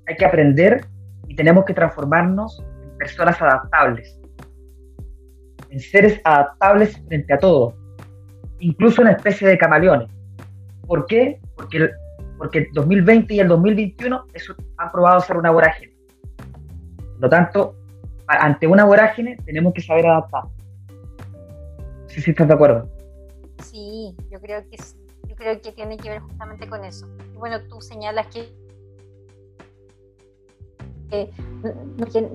[0.08, 0.88] hay que aprender
[1.28, 4.20] y tenemos que transformarnos en personas adaptables,
[5.70, 7.76] en seres adaptables frente a todo,
[8.58, 10.10] incluso una especie de camaleones.
[10.88, 11.40] ¿Por qué?
[11.56, 11.92] Porque el,
[12.40, 15.94] porque el 2020 y el 2021 eso, han probado ser una vorágine.
[16.98, 17.76] Por lo tanto,
[18.26, 20.46] ante una vorágine tenemos que saber adaptar.
[20.46, 22.90] No sé si estás de acuerdo.
[23.60, 24.96] Sí, yo creo que sí
[25.42, 27.08] creo que tiene que ver justamente con eso.
[27.42, 28.56] Bueno, tú señalas que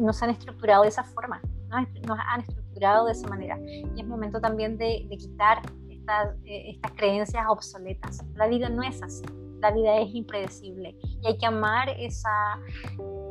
[0.00, 1.40] no, se han estructurado de esa forma.
[1.70, 3.58] nos, han estructurado de esa manera.
[3.60, 8.24] Y es momento también de, quitar estas, eh, estas creencias obsoletas.
[8.34, 9.24] La vida no es así,
[9.60, 12.60] la vida es impredecible y hay que amar esa,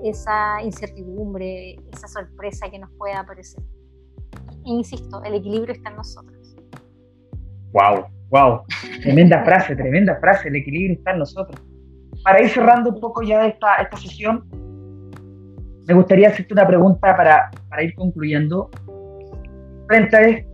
[0.03, 3.63] esa incertidumbre, esa sorpresa que nos puede aparecer.
[4.65, 6.55] E insisto, el equilibrio está en nosotros.
[7.71, 8.63] Wow, wow,
[9.01, 11.61] tremenda frase, tremenda frase, el equilibrio está en nosotros.
[12.23, 14.45] Para ir cerrando un poco ya esta, esta sesión,
[15.87, 18.69] me gustaría hacerte una pregunta para, para ir concluyendo.
[19.87, 20.47] Frente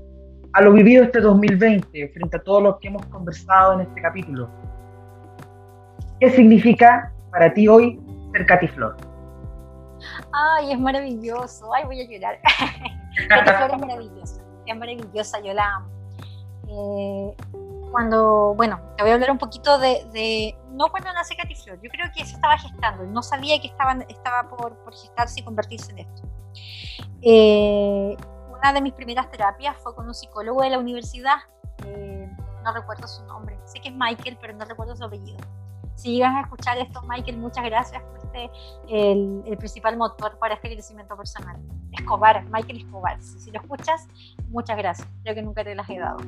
[0.54, 4.50] a, lo vivido este 2020, frente a todo lo que hemos conversado en este capítulo,
[6.20, 7.98] ¿qué significa para ti hoy
[8.34, 8.98] ser Katy Flor?
[10.34, 11.74] Ay, es maravilloso.
[11.74, 12.40] Ay, voy a llorar.
[13.30, 14.42] Katy Flor es maravillosa.
[14.66, 16.01] Es maravillosa, yo la amo.
[16.74, 17.36] Eh,
[17.92, 21.90] cuando, bueno, te voy a hablar un poquito de, no cuando nace Katy Flor, yo
[21.90, 25.92] creo que se estaba gestando, no sabía que estaba, estaba por, por gestarse y convertirse
[25.92, 26.22] en esto.
[27.22, 28.16] Eh,
[28.50, 31.36] una de mis primeras terapias fue con un psicólogo de la universidad,
[31.86, 32.32] eh,
[32.64, 35.40] no recuerdo su nombre, sé que es Michael, pero no recuerdo su apellido.
[35.96, 38.50] Si llegas a escuchar esto, Michael, muchas gracias, fuiste
[38.88, 41.60] el, el principal motor para este crecimiento personal.
[41.92, 44.08] Escobar, Michael Escobar, si, si lo escuchas,
[44.48, 46.20] muchas gracias, creo que nunca te las he dado.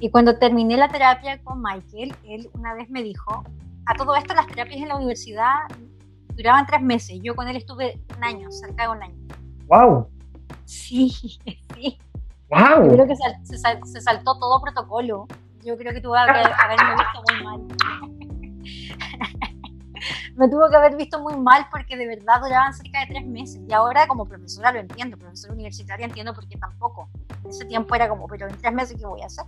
[0.00, 3.44] Y cuando terminé la terapia con Michael, él una vez me dijo,
[3.86, 5.54] a todo esto las terapias en la universidad
[6.34, 9.28] duraban tres meses, yo con él estuve un año, cerca de un año.
[9.66, 10.08] ¡Wow!
[10.64, 11.10] Sí,
[11.74, 11.98] sí.
[12.48, 12.88] ¡Wow!
[12.88, 15.26] Yo creo que se, se, saltó todo protocolo.
[15.64, 17.60] Yo creo que tuve que haberme visto muy mal.
[20.36, 23.60] me tuvo que haber visto muy mal porque de verdad duraban cerca de tres meses.
[23.68, 27.08] Y ahora como profesora lo entiendo, profesora universitaria entiendo porque tampoco.
[27.48, 29.44] Ese tiempo era como, pero en tres meses, ¿qué voy a hacer?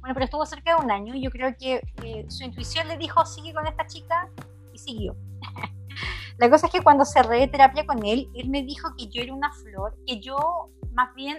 [0.00, 2.96] Bueno, pero estuvo cerca de un año y yo creo que eh, su intuición le
[2.96, 4.28] dijo, sigue con esta chica
[4.72, 5.16] y siguió.
[6.38, 9.34] La cosa es que cuando cerré terapia con él, él me dijo que yo era
[9.34, 11.38] una flor, que yo más bien,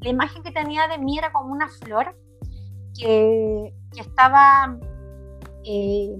[0.00, 2.16] la imagen que tenía de mí era como una flor
[2.98, 4.78] que, que estaba
[5.64, 6.14] eh,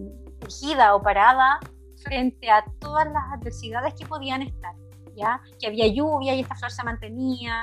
[0.93, 1.61] o parada
[2.05, 4.74] frente a todas las adversidades que podían estar.
[5.16, 5.40] ¿Ya?
[5.60, 7.60] que había lluvia y esta flor se mantenía,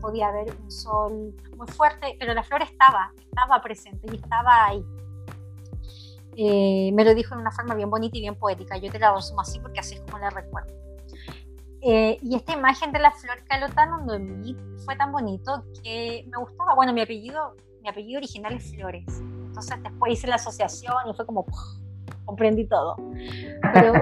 [0.00, 4.82] podía haber un sol muy fuerte, pero la flor estaba, estaba presente y estaba ahí.
[6.36, 9.14] Eh, me lo dijo en una forma bien bonita y bien poética, yo te la
[9.14, 10.72] resumo así porque así es como la recuerdo.
[11.82, 16.38] Eh, y esta imagen de la flor calotando en mí fue tan bonito que me
[16.38, 16.74] gustaba.
[16.74, 19.06] Bueno, mi apellido, mi apellido original es Flores.
[19.18, 21.46] Entonces después hice la asociación y fue como,
[22.24, 22.96] comprendí todo.
[23.74, 23.92] Pero,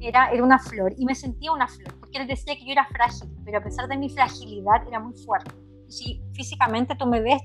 [0.00, 2.86] era, era una flor y me sentía una flor, porque él decía que yo era
[2.86, 5.50] frágil, pero a pesar de mi fragilidad era muy fuerte.
[5.88, 7.42] Y si físicamente tú me ves,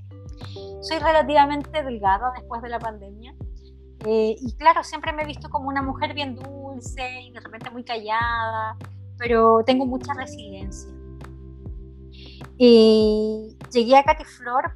[0.82, 3.34] soy relativamente delgada después de la pandemia.
[4.06, 7.70] Eh, y claro, siempre me he visto como una mujer bien dulce y de repente
[7.70, 8.78] muy callada,
[9.18, 10.92] pero tengo mucha resiliencia.
[12.58, 14.76] Y llegué a Katy Flor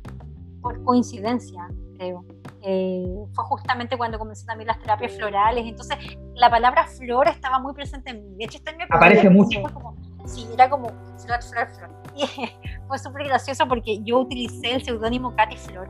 [0.62, 1.68] por coincidencia,
[1.98, 2.26] creo.
[2.62, 5.98] Eh, fue justamente cuando comencé también las terapias florales, entonces
[6.36, 8.36] la palabra flor estaba muy presente en mí.
[8.38, 9.62] De hecho, está Aparece mucho.
[9.74, 9.96] Como,
[10.26, 11.90] sí, era como flor, flor, flor.
[12.18, 12.26] Y
[12.88, 15.88] fue súper gracioso porque yo utilicé el seudónimo Katy Flor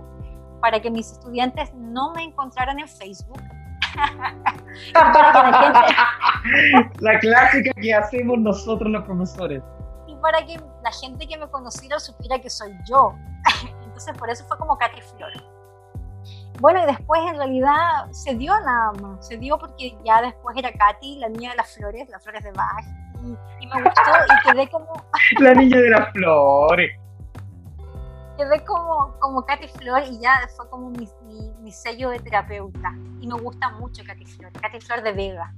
[0.60, 3.42] para que mis estudiantes no me encontraran en Facebook.
[7.00, 9.64] la, clásica que hacemos nosotros los profesores.
[10.08, 13.14] Y para que la gente que me conociera supiera que soy yo.
[13.86, 15.32] Entonces por eso fue como Katy Flor.
[16.60, 20.72] Bueno, y después en realidad se dio nada más, se dio porque ya después era
[20.72, 22.84] Katy, la niña de las flores, las flores de Bach,
[23.24, 24.88] y, me gustó y quedé como...
[25.40, 26.92] la niña de las flores.
[28.38, 31.10] Quedé como, como Katy Flor y ya fue como mi,
[31.60, 32.94] mi, sello de terapeuta.
[33.20, 35.54] Y me gusta mucho Katy Flor, Katy Flor de Vega.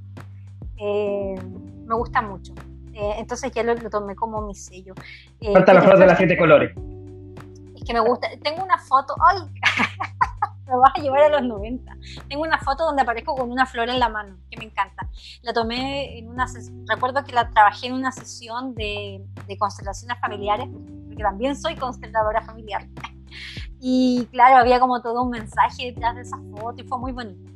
[0.77, 1.35] Eh,
[1.85, 2.53] me gusta mucho.
[2.93, 4.93] Eh, entonces ya lo, tomé como mi sello.
[5.41, 6.71] Eh, Falta la flor de las siete colores.
[7.75, 8.27] Es que me gusta.
[8.41, 9.13] Tengo una foto.
[9.27, 9.41] ¡Ay!
[10.73, 11.97] me vas a llevar a los 90.
[12.27, 15.09] Tengo una foto donde aparezco con una flor en la mano, que me encanta.
[15.41, 16.45] La tomé en una
[16.87, 20.67] recuerdo que la trabajé en una sesión de, de constelaciones familiares,
[21.07, 22.87] porque también soy consteladora familiar.
[23.81, 27.49] Y claro, había como todo un mensaje detrás de esa foto y fue muy bonito.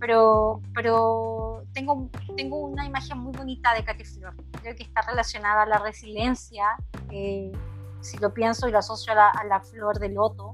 [0.00, 4.34] Pero, pero tengo, tengo una imagen muy bonita de Katy Flor.
[4.62, 6.64] Creo que está relacionada a la resiliencia,
[7.10, 7.52] eh,
[8.00, 10.52] si lo pienso y lo asocio a la, a la flor de loto,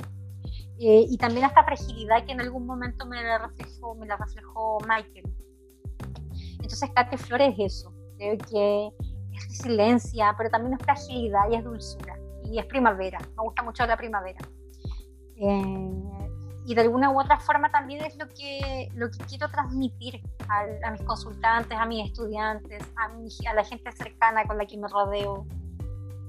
[0.85, 4.79] eh, y también esta fragilidad que en algún momento me la reflejó, me la reflejó
[4.81, 5.33] Michael.
[6.55, 7.95] Entonces, Katy Flores es eso.
[8.19, 8.91] Creo que
[9.33, 12.19] es resiliencia, pero también es fragilidad y es dulzura.
[12.45, 13.21] Y es primavera.
[13.37, 14.41] Me gusta mucho la primavera.
[15.37, 16.03] Eh,
[16.67, 20.91] y de alguna u otra forma también es lo que, lo que quiero transmitir a,
[20.91, 25.47] mis consultantes, a mis estudiantes, a, a la gente cercana con la que me rodeo.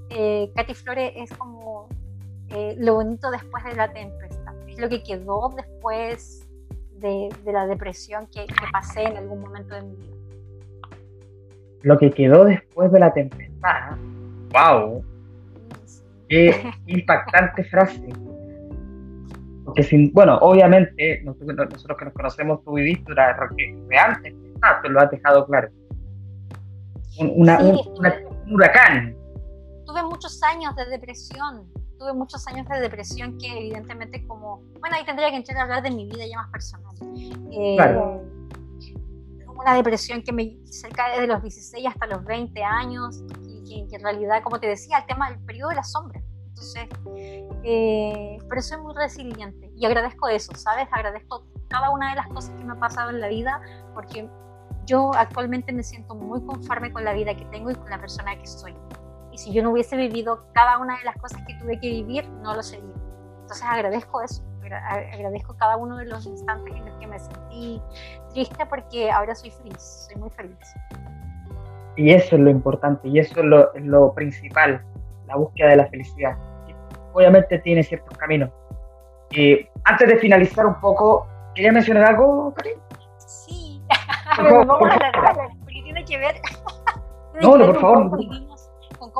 [0.09, 1.87] eh, Katy Flores es como
[2.49, 4.32] eh, lo bonito después de la tempestad, es
[4.77, 6.47] lo que quedó después
[6.99, 10.13] de, la depresión que, pasé en algún momento de mi vida.
[11.81, 13.97] Lo que quedó después de la tempestad,
[14.51, 15.03] wow,
[16.29, 18.07] qué impactante frase.
[19.65, 23.35] Porque sin, bueno, obviamente, nosotros, que nos conocemos, tú viviste una
[23.87, 24.33] de antes,
[24.81, 25.69] te lo has dejado claro.
[27.19, 27.49] un
[28.49, 29.15] huracán
[29.93, 31.67] tuve muchos años de depresión,
[32.03, 35.83] tuve muchos años de depresión que evidentemente como, bueno, ahí tendría que entrar a hablar
[35.83, 36.93] de mi vida ya más personal.
[37.51, 37.77] Eh,
[39.47, 43.23] una depresión que me cerca desde los 16 hasta los 20 años
[43.65, 46.21] y que, en realidad, como te decía, el tema del periodo de la sombra.
[46.49, 46.89] Entonces,
[47.63, 50.87] eh, pero soy muy resiliente y agradezco eso, ¿sabes?
[50.91, 53.61] Agradezco cada una de las cosas que me ha pasado en la vida
[53.93, 54.29] porque
[54.85, 58.37] yo actualmente me siento muy conforme con la vida que tengo y con la persona
[58.37, 58.75] que soy.
[59.33, 62.29] Y si yo no hubiese vivido cada una de las cosas que tuve que vivir,
[62.43, 62.93] no lo sería.
[63.41, 67.81] Entonces agradezco eso, agradezco cada uno de los instantes en los que me sentí
[68.31, 70.55] triste porque ahora soy feliz, soy muy feliz.
[71.95, 74.85] Y eso es lo importante y eso es lo, es lo principal,
[75.25, 76.37] la búsqueda de la felicidad.
[77.13, 78.51] Obviamente tiene ciertos caminos.
[79.31, 82.77] Eh, antes de finalizar un poco, ¿quería mencionar algo, Karin?
[83.17, 83.81] Sí,
[84.35, 84.79] por favor,
[85.59, 86.35] porque tiene que ver.
[87.41, 88.11] no, por favor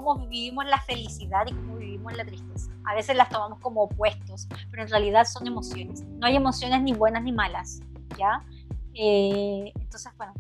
[0.03, 2.71] cómo vivimos la felicidad y cómo vivimos la tristeza.
[2.85, 6.03] A veces las tomamos como opuestos, pero en realidad son emociones.
[6.03, 7.81] No hay emociones ni buenas ni malas,
[8.17, 8.43] ¿ya?
[8.95, 10.34] Eh, entonces, bueno,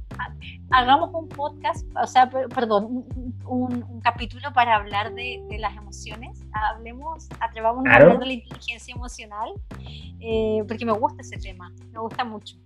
[0.69, 3.05] hagamos un podcast, o sea, perdón,
[3.45, 6.43] un, capítulo para hablar de, las emociones.
[6.51, 9.53] Hablemos, atrevamos a hablar de la inteligencia emocional,
[10.19, 12.57] eh, porque me gusta ese tema, me gusta mucho.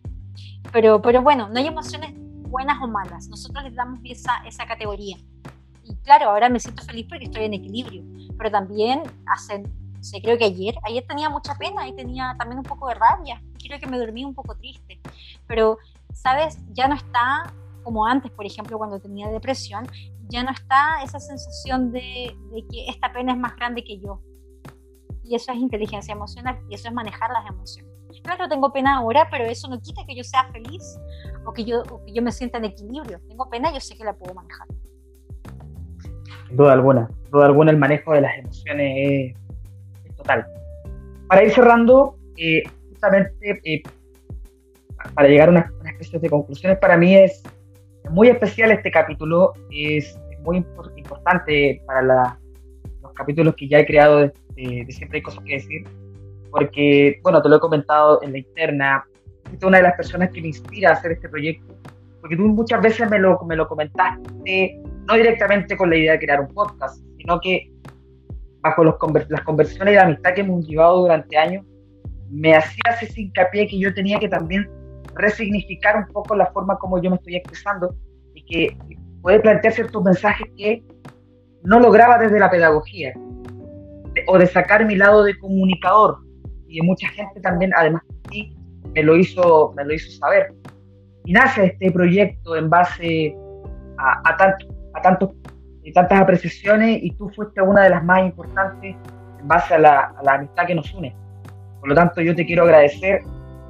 [0.74, 2.14] Pero, pero bueno, no hay emociones
[2.50, 5.18] buenas o malas, nosotros les damos esa, esa categoría
[5.90, 8.04] y claro, ahora me siento feliz porque estoy en equilibrio,
[8.38, 9.64] pero también hace,
[10.22, 13.80] creo que ayer, ayer tenía mucha pena y tenía también un poco de rabia, creo
[13.80, 15.00] que me dormí un poco triste,
[15.48, 15.78] pero,
[16.14, 16.58] ¿sabes?
[16.74, 17.54] Ya no está
[17.84, 19.88] como antes, por ejemplo, cuando tenía depresión,
[20.30, 24.22] ya no está esa sensación de, de que esta pena es más grande que yo.
[25.24, 27.92] Y eso es inteligencia emocional y eso es manejar las emociones.
[28.24, 30.98] Claro, tengo pena ahora, pero eso no quita que yo sea feliz
[31.46, 33.22] o que yo, o que yo me sienta en equilibrio.
[33.28, 34.68] Tengo pena, yo sé que la puedo manejar
[36.52, 39.36] duda alguna, duda alguna el manejo de las emociones
[40.06, 40.46] es, total.
[41.28, 43.84] Para ir cerrando, eh, justamente eh,
[45.14, 47.44] para llegar a unas, especie de conclusiones, para mí es
[48.10, 50.66] muy especial este capítulo, es, muy
[50.96, 52.02] importante para
[53.02, 55.84] los capítulos que ya he creado de, Siempre hay cosas que decir,
[56.50, 59.06] porque, bueno, te lo he comentado en la interna,
[59.54, 61.76] es una de las personas que me inspira a hacer este proyecto,
[62.22, 66.20] porque tú muchas veces me lo, me lo comentaste no directamente con la idea de
[66.20, 67.72] crear un podcast, sino que
[68.62, 68.96] bajo las
[69.44, 71.66] conversaciones y la amistad que hemos llevado durante años,
[72.30, 74.70] me hacía ese hincapié que yo tenía que también
[75.16, 77.96] resignificar un poco la forma como yo me estoy expresando
[78.34, 78.78] y que
[79.22, 80.84] puede plantear ciertos mensajes que
[81.64, 83.14] no lograba desde la pedagogía
[84.28, 86.18] o de sacar mi lado de comunicador
[86.68, 88.58] y de mucha gente también además de ti
[88.94, 90.54] me lo hizo me lo hizo saber.
[91.26, 93.36] Y nace este proyecto en base
[93.98, 95.32] a, a tanto a tantos,
[95.88, 98.94] y tantas apreciaciones y tú fuiste una de las más importantes
[99.40, 101.16] en base a la, amistad que nos une.
[101.80, 103.22] Por lo tanto, yo te quiero agradecer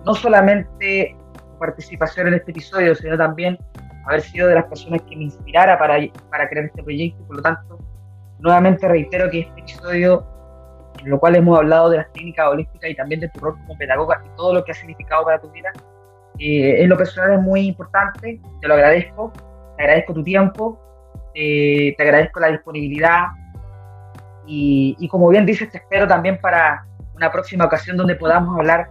[0.04, 3.60] no solamente tu participación en este episodio, sino también
[4.08, 6.00] haber sido de las personas que me inspirara para,
[6.32, 7.24] para crear este proyecto.
[7.28, 7.78] Por lo tanto,
[8.40, 10.26] nuevamente reitero que este episodio,
[11.00, 13.78] en lo cual hemos hablado de las técnicas holísticas y también de tu rol como
[13.78, 15.70] pedagoga y todo lo que ha significado para tu vida,
[16.40, 19.32] eh, en lo personal es muy importante, te lo agradezco,
[19.78, 20.87] te agradezco tu tiempo
[21.40, 23.28] eh, te agradezco la disponibilidad.
[24.48, 28.90] Y, como bien dices, te espero también para una próxima ocasión donde podamos hablar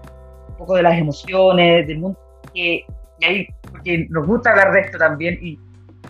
[0.48, 2.18] un poco de las emociones, del mundo,
[2.54, 2.84] que,
[3.26, 5.58] ahí, porque nos gusta hablar de esto también y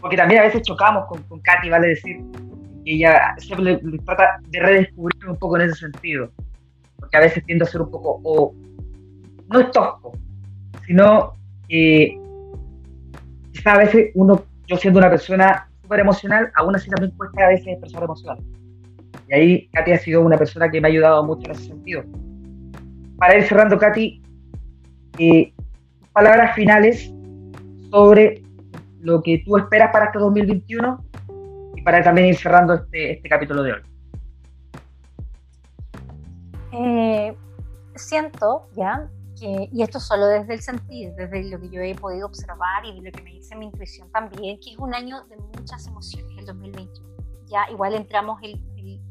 [0.01, 2.19] porque también a veces chocamos con, Katy, vale decir,
[2.85, 6.31] que ella siempre trata de redescubrir un poco en ese sentido,
[6.99, 8.53] porque a veces tiende a ser un poco, o
[9.49, 10.13] no es tosco,
[10.87, 11.33] sino
[11.69, 12.21] que
[13.53, 17.49] quizá a veces uno, yo siendo una persona súper emocional, aún así también cuesta a
[17.49, 18.39] veces expresar emocional.
[19.29, 22.03] Y ahí Katy ha sido una persona que me ha ayudado mucho en ese sentido.
[23.19, 24.21] Para ir cerrando, Katy,
[25.19, 25.55] eh,
[26.13, 27.13] palabras finales
[27.91, 28.43] sobre
[29.01, 31.05] lo que tú esperas para este 2021
[31.77, 33.81] y para también ir cerrando este, este capítulo de hoy.
[36.73, 37.37] Eh,
[37.95, 39.09] siento ya
[39.41, 43.11] y esto solo desde el sentir, desde lo que yo he podido observar y de
[43.11, 46.47] lo que me dice mi intuición también, que es un año de muchas emociones, el
[46.47, 47.17] 2021.
[47.47, 48.61] Ya igual entramos el,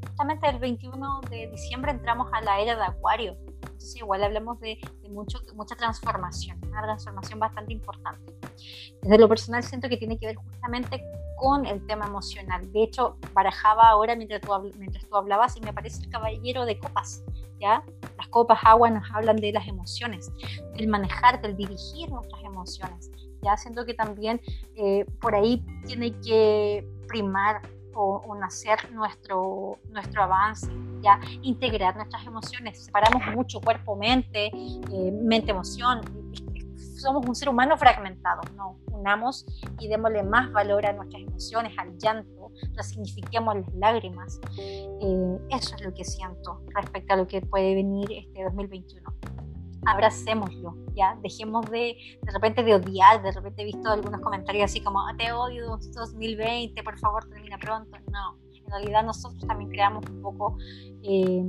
[0.07, 3.37] justamente el 21 de diciembre entramos a la era de Acuario.
[3.61, 4.79] Entonces igual hablamos de,
[5.09, 8.33] mucho, mucha transformación, una transformación bastante importante.
[9.01, 11.01] Desde lo personal siento que tiene que ver justamente
[11.37, 12.71] con el tema emocional.
[12.71, 16.79] De hecho, barajaba ahora mientras tú, mientras tú hablabas y me parece el caballero de
[16.79, 17.23] copas.
[17.59, 17.83] ¿ya?
[18.17, 20.31] Las copas agua nos hablan de las emociones,
[20.75, 23.11] del manejar, del dirigir nuestras emociones.
[23.41, 24.41] Ya siento que también
[24.75, 27.61] eh, por ahí tiene que primar
[27.95, 30.67] o, nacer nuestro, nuestro avance,
[31.01, 32.83] ya integrar nuestras emociones.
[32.85, 36.01] Separamos mucho cuerpo-mente, eh, mente-emoción.
[37.05, 39.45] Somos un ser humano fragmentado, no unamos
[39.79, 44.39] y démosle más valor a nuestras emociones, al llanto, resignifiquemos las lágrimas.
[44.57, 49.13] Eh, eso es lo que siento respecto a lo que puede venir este 2021
[49.85, 54.81] abracémoslo, ya, dejemos de, de repente de odiar, de repente he visto algunos comentarios así
[54.81, 60.23] como, te odio 2020, por favor termina pronto, no, en realidad nosotros también creamos un
[60.23, 60.57] poco
[61.03, 61.43] eh,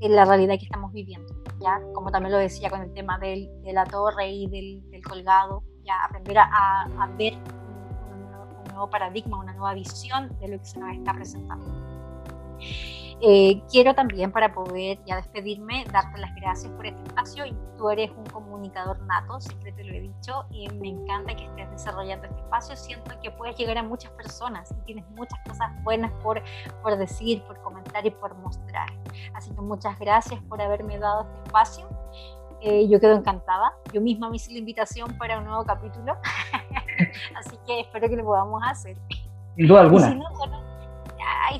[0.00, 3.48] en la realidad que estamos viviendo, ya, como también lo decía con el tema del,
[3.62, 9.38] de la torre y del, colgado, ya, aprender a, a ver un, un nuevo paradigma,
[9.38, 11.66] una nueva visión de lo que se nos está presentando.
[13.20, 17.44] Eh, quiero también, para poder ya despedirme, darte las gracias por este espacio.
[17.76, 21.70] Tú eres un comunicador nato, siempre te lo he dicho, y me encanta que estés
[21.70, 22.76] desarrollando este espacio.
[22.76, 26.42] Siento que puedes llegar a muchas personas y tienes muchas cosas buenas por,
[26.82, 28.88] por decir, por comentar y por mostrar.
[29.34, 31.88] Así que muchas gracias por haberme dado este espacio.
[32.60, 33.72] Eh, yo quedo encantada.
[33.92, 36.16] Yo misma me hice la invitación para un nuevo capítulo.
[37.36, 38.96] Así que espero que lo podamos hacer.
[39.56, 40.67] Sin duda alguna
[41.46, 41.58] ahí,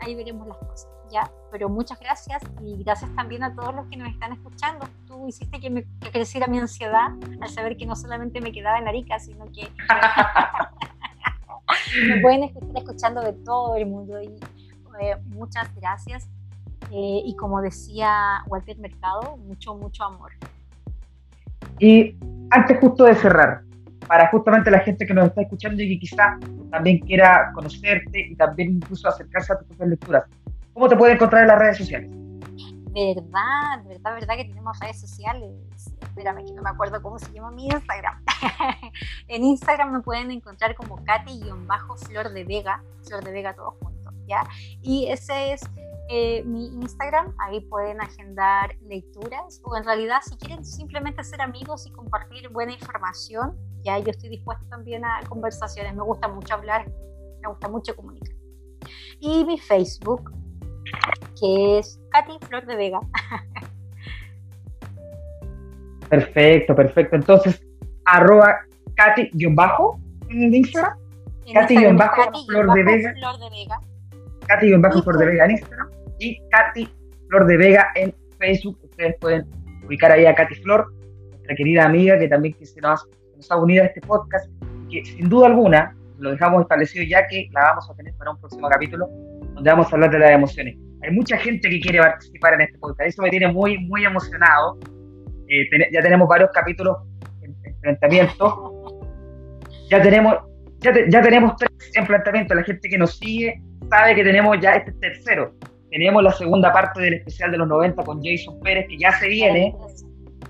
[0.00, 1.30] ahí veremos las cosas, ¿ya?
[1.50, 4.86] Pero muchas gracias y gracias también a todos los que nos están escuchando.
[5.06, 7.10] Tú hiciste que, me, creciera mi ansiedad
[7.40, 9.70] al saber que no solamente me quedaba en Arica, sino que
[12.08, 14.38] me pueden estar escuchando de todo el mundo y
[15.00, 16.28] eh, muchas gracias.
[16.90, 20.32] Eh, y como decía Walter Mercado, mucho, mucho amor.
[21.78, 22.16] Y
[22.50, 23.63] antes justo de cerrar,
[24.06, 26.38] para justamente la gente que nos está escuchando y que quizá
[26.70, 30.24] también quiera conocerte y también incluso acercarse a tus propias lecturas.
[30.72, 32.10] ¿Cómo te puede encontrar en las redes sociales?
[32.94, 35.50] Verdad, verdad, verdad que tenemos redes sociales.
[36.00, 38.22] Espérame que no me acuerdo cómo se llama mi Instagram.
[39.28, 44.44] en Instagram me pueden encontrar como Katy-Flor de Vega, Flor de Vega todos juntos, ¿ya?
[44.80, 45.62] Y ese es
[46.08, 51.86] eh, mi Instagram, ahí pueden agendar lecturas o en realidad si quieren simplemente ser amigos
[51.86, 56.86] y compartir buena información, ya yo estoy dispuesta también a conversaciones, me gusta mucho hablar,
[57.40, 58.34] me gusta mucho comunicar.
[59.20, 60.32] Y mi Facebook,
[61.38, 63.00] que es Katy Flor de Vega.
[66.08, 67.16] Perfecto, perfecto.
[67.16, 67.66] Entonces,
[68.04, 68.58] arroba
[68.94, 69.98] Katy-bajo
[70.28, 70.96] en Instagram.
[71.52, 73.14] Katy-Flor de Vega.
[74.46, 76.88] Katy-Flor de Vega en Instagram y Katy
[77.28, 78.78] Flor de Vega en Facebook.
[78.82, 79.46] Ustedes pueden
[79.84, 80.92] ubicar ahí a Katy Flor,
[81.30, 83.08] nuestra querida amiga que también que se nos
[83.50, 84.50] ha unido a este podcast,
[84.90, 88.40] que sin duda alguna lo dejamos establecido ya que la vamos a tener para un
[88.40, 89.08] próximo capítulo
[89.54, 90.76] donde vamos a hablar de las emociones.
[91.02, 94.78] Hay mucha gente que quiere participar en este podcast, eso me tiene muy, muy emocionado.
[95.48, 96.96] Eh, ya tenemos varios capítulos
[97.42, 99.00] en, enfrentamiento.
[99.90, 100.36] Ya tenemos,
[100.78, 102.56] ya, ya tenemos tres enfrentamientos.
[102.56, 103.60] La gente que nos sigue
[103.90, 105.54] sabe que tenemos ya este tercero.
[105.90, 109.28] Tenemos la segunda parte del especial de los 90 con Jason Pérez, que ya se
[109.28, 109.76] viene.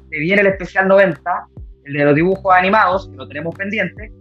[0.08, 1.46] Se viene el especial 90,
[1.84, 4.12] el de los dibujos animados, que lo tenemos pendiente.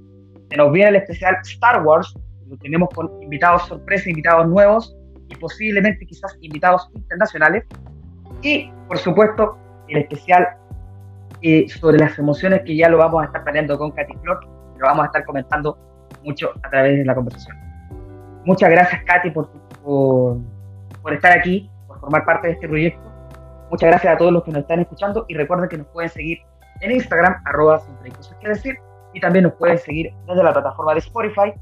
[0.50, 2.16] Se nos viene el especial Star Wars,
[2.48, 4.96] lo tenemos con invitados sorpresa, invitados nuevos
[5.30, 7.64] y posiblemente quizás invitados internacionales.
[8.42, 9.58] Y, por supuesto,
[9.88, 10.48] el especial
[11.42, 14.46] eh, sobre las emociones que ya lo vamos a estar planeando con Katy Flor,
[14.78, 15.78] lo vamos a estar comentando
[16.24, 17.58] mucho a través de la conversación.
[18.46, 19.50] Muchas gracias, Katy, por,
[19.84, 20.38] por,
[21.02, 23.02] por estar aquí, por formar parte de este proyecto.
[23.72, 26.40] Muchas gracias a todos los que nos están escuchando y recuerden que nos pueden seguir
[26.82, 28.78] en Instagram, arroba siempre cosas que decir,
[29.14, 31.54] y también nos pueden seguir desde la plataforma de Spotify,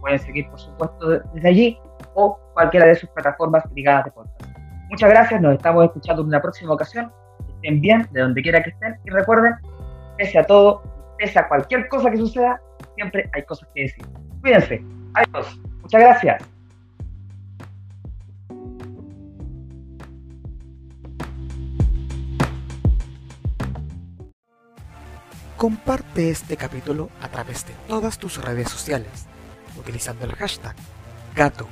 [0.00, 1.78] pueden seguir por supuesto desde allí
[2.14, 4.56] o cualquiera de sus plataformas ligadas de podcast.
[4.90, 7.10] Muchas gracias, nos estamos escuchando en una próxima ocasión,
[7.48, 9.54] estén bien de donde quiera que estén y recuerden,
[10.18, 10.82] pese a todo,
[11.18, 12.60] pese a cualquier cosa que suceda,
[12.94, 14.06] siempre hay cosas que decir.
[14.40, 14.84] Cuídense,
[15.14, 16.51] adiós, muchas gracias.
[25.62, 29.26] Comparte este capítulo a través de todas tus redes sociales,
[29.78, 30.74] utilizando el hashtag
[31.36, 31.68] gato.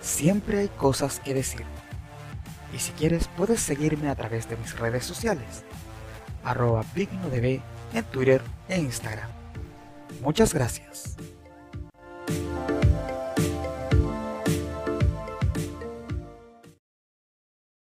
[0.00, 1.66] Siempre hay cosas que decir.
[2.72, 5.64] Y si quieres puedes seguirme a través de mis redes sociales,
[6.44, 9.28] arroba en Twitter e Instagram.
[10.22, 11.16] Muchas gracias.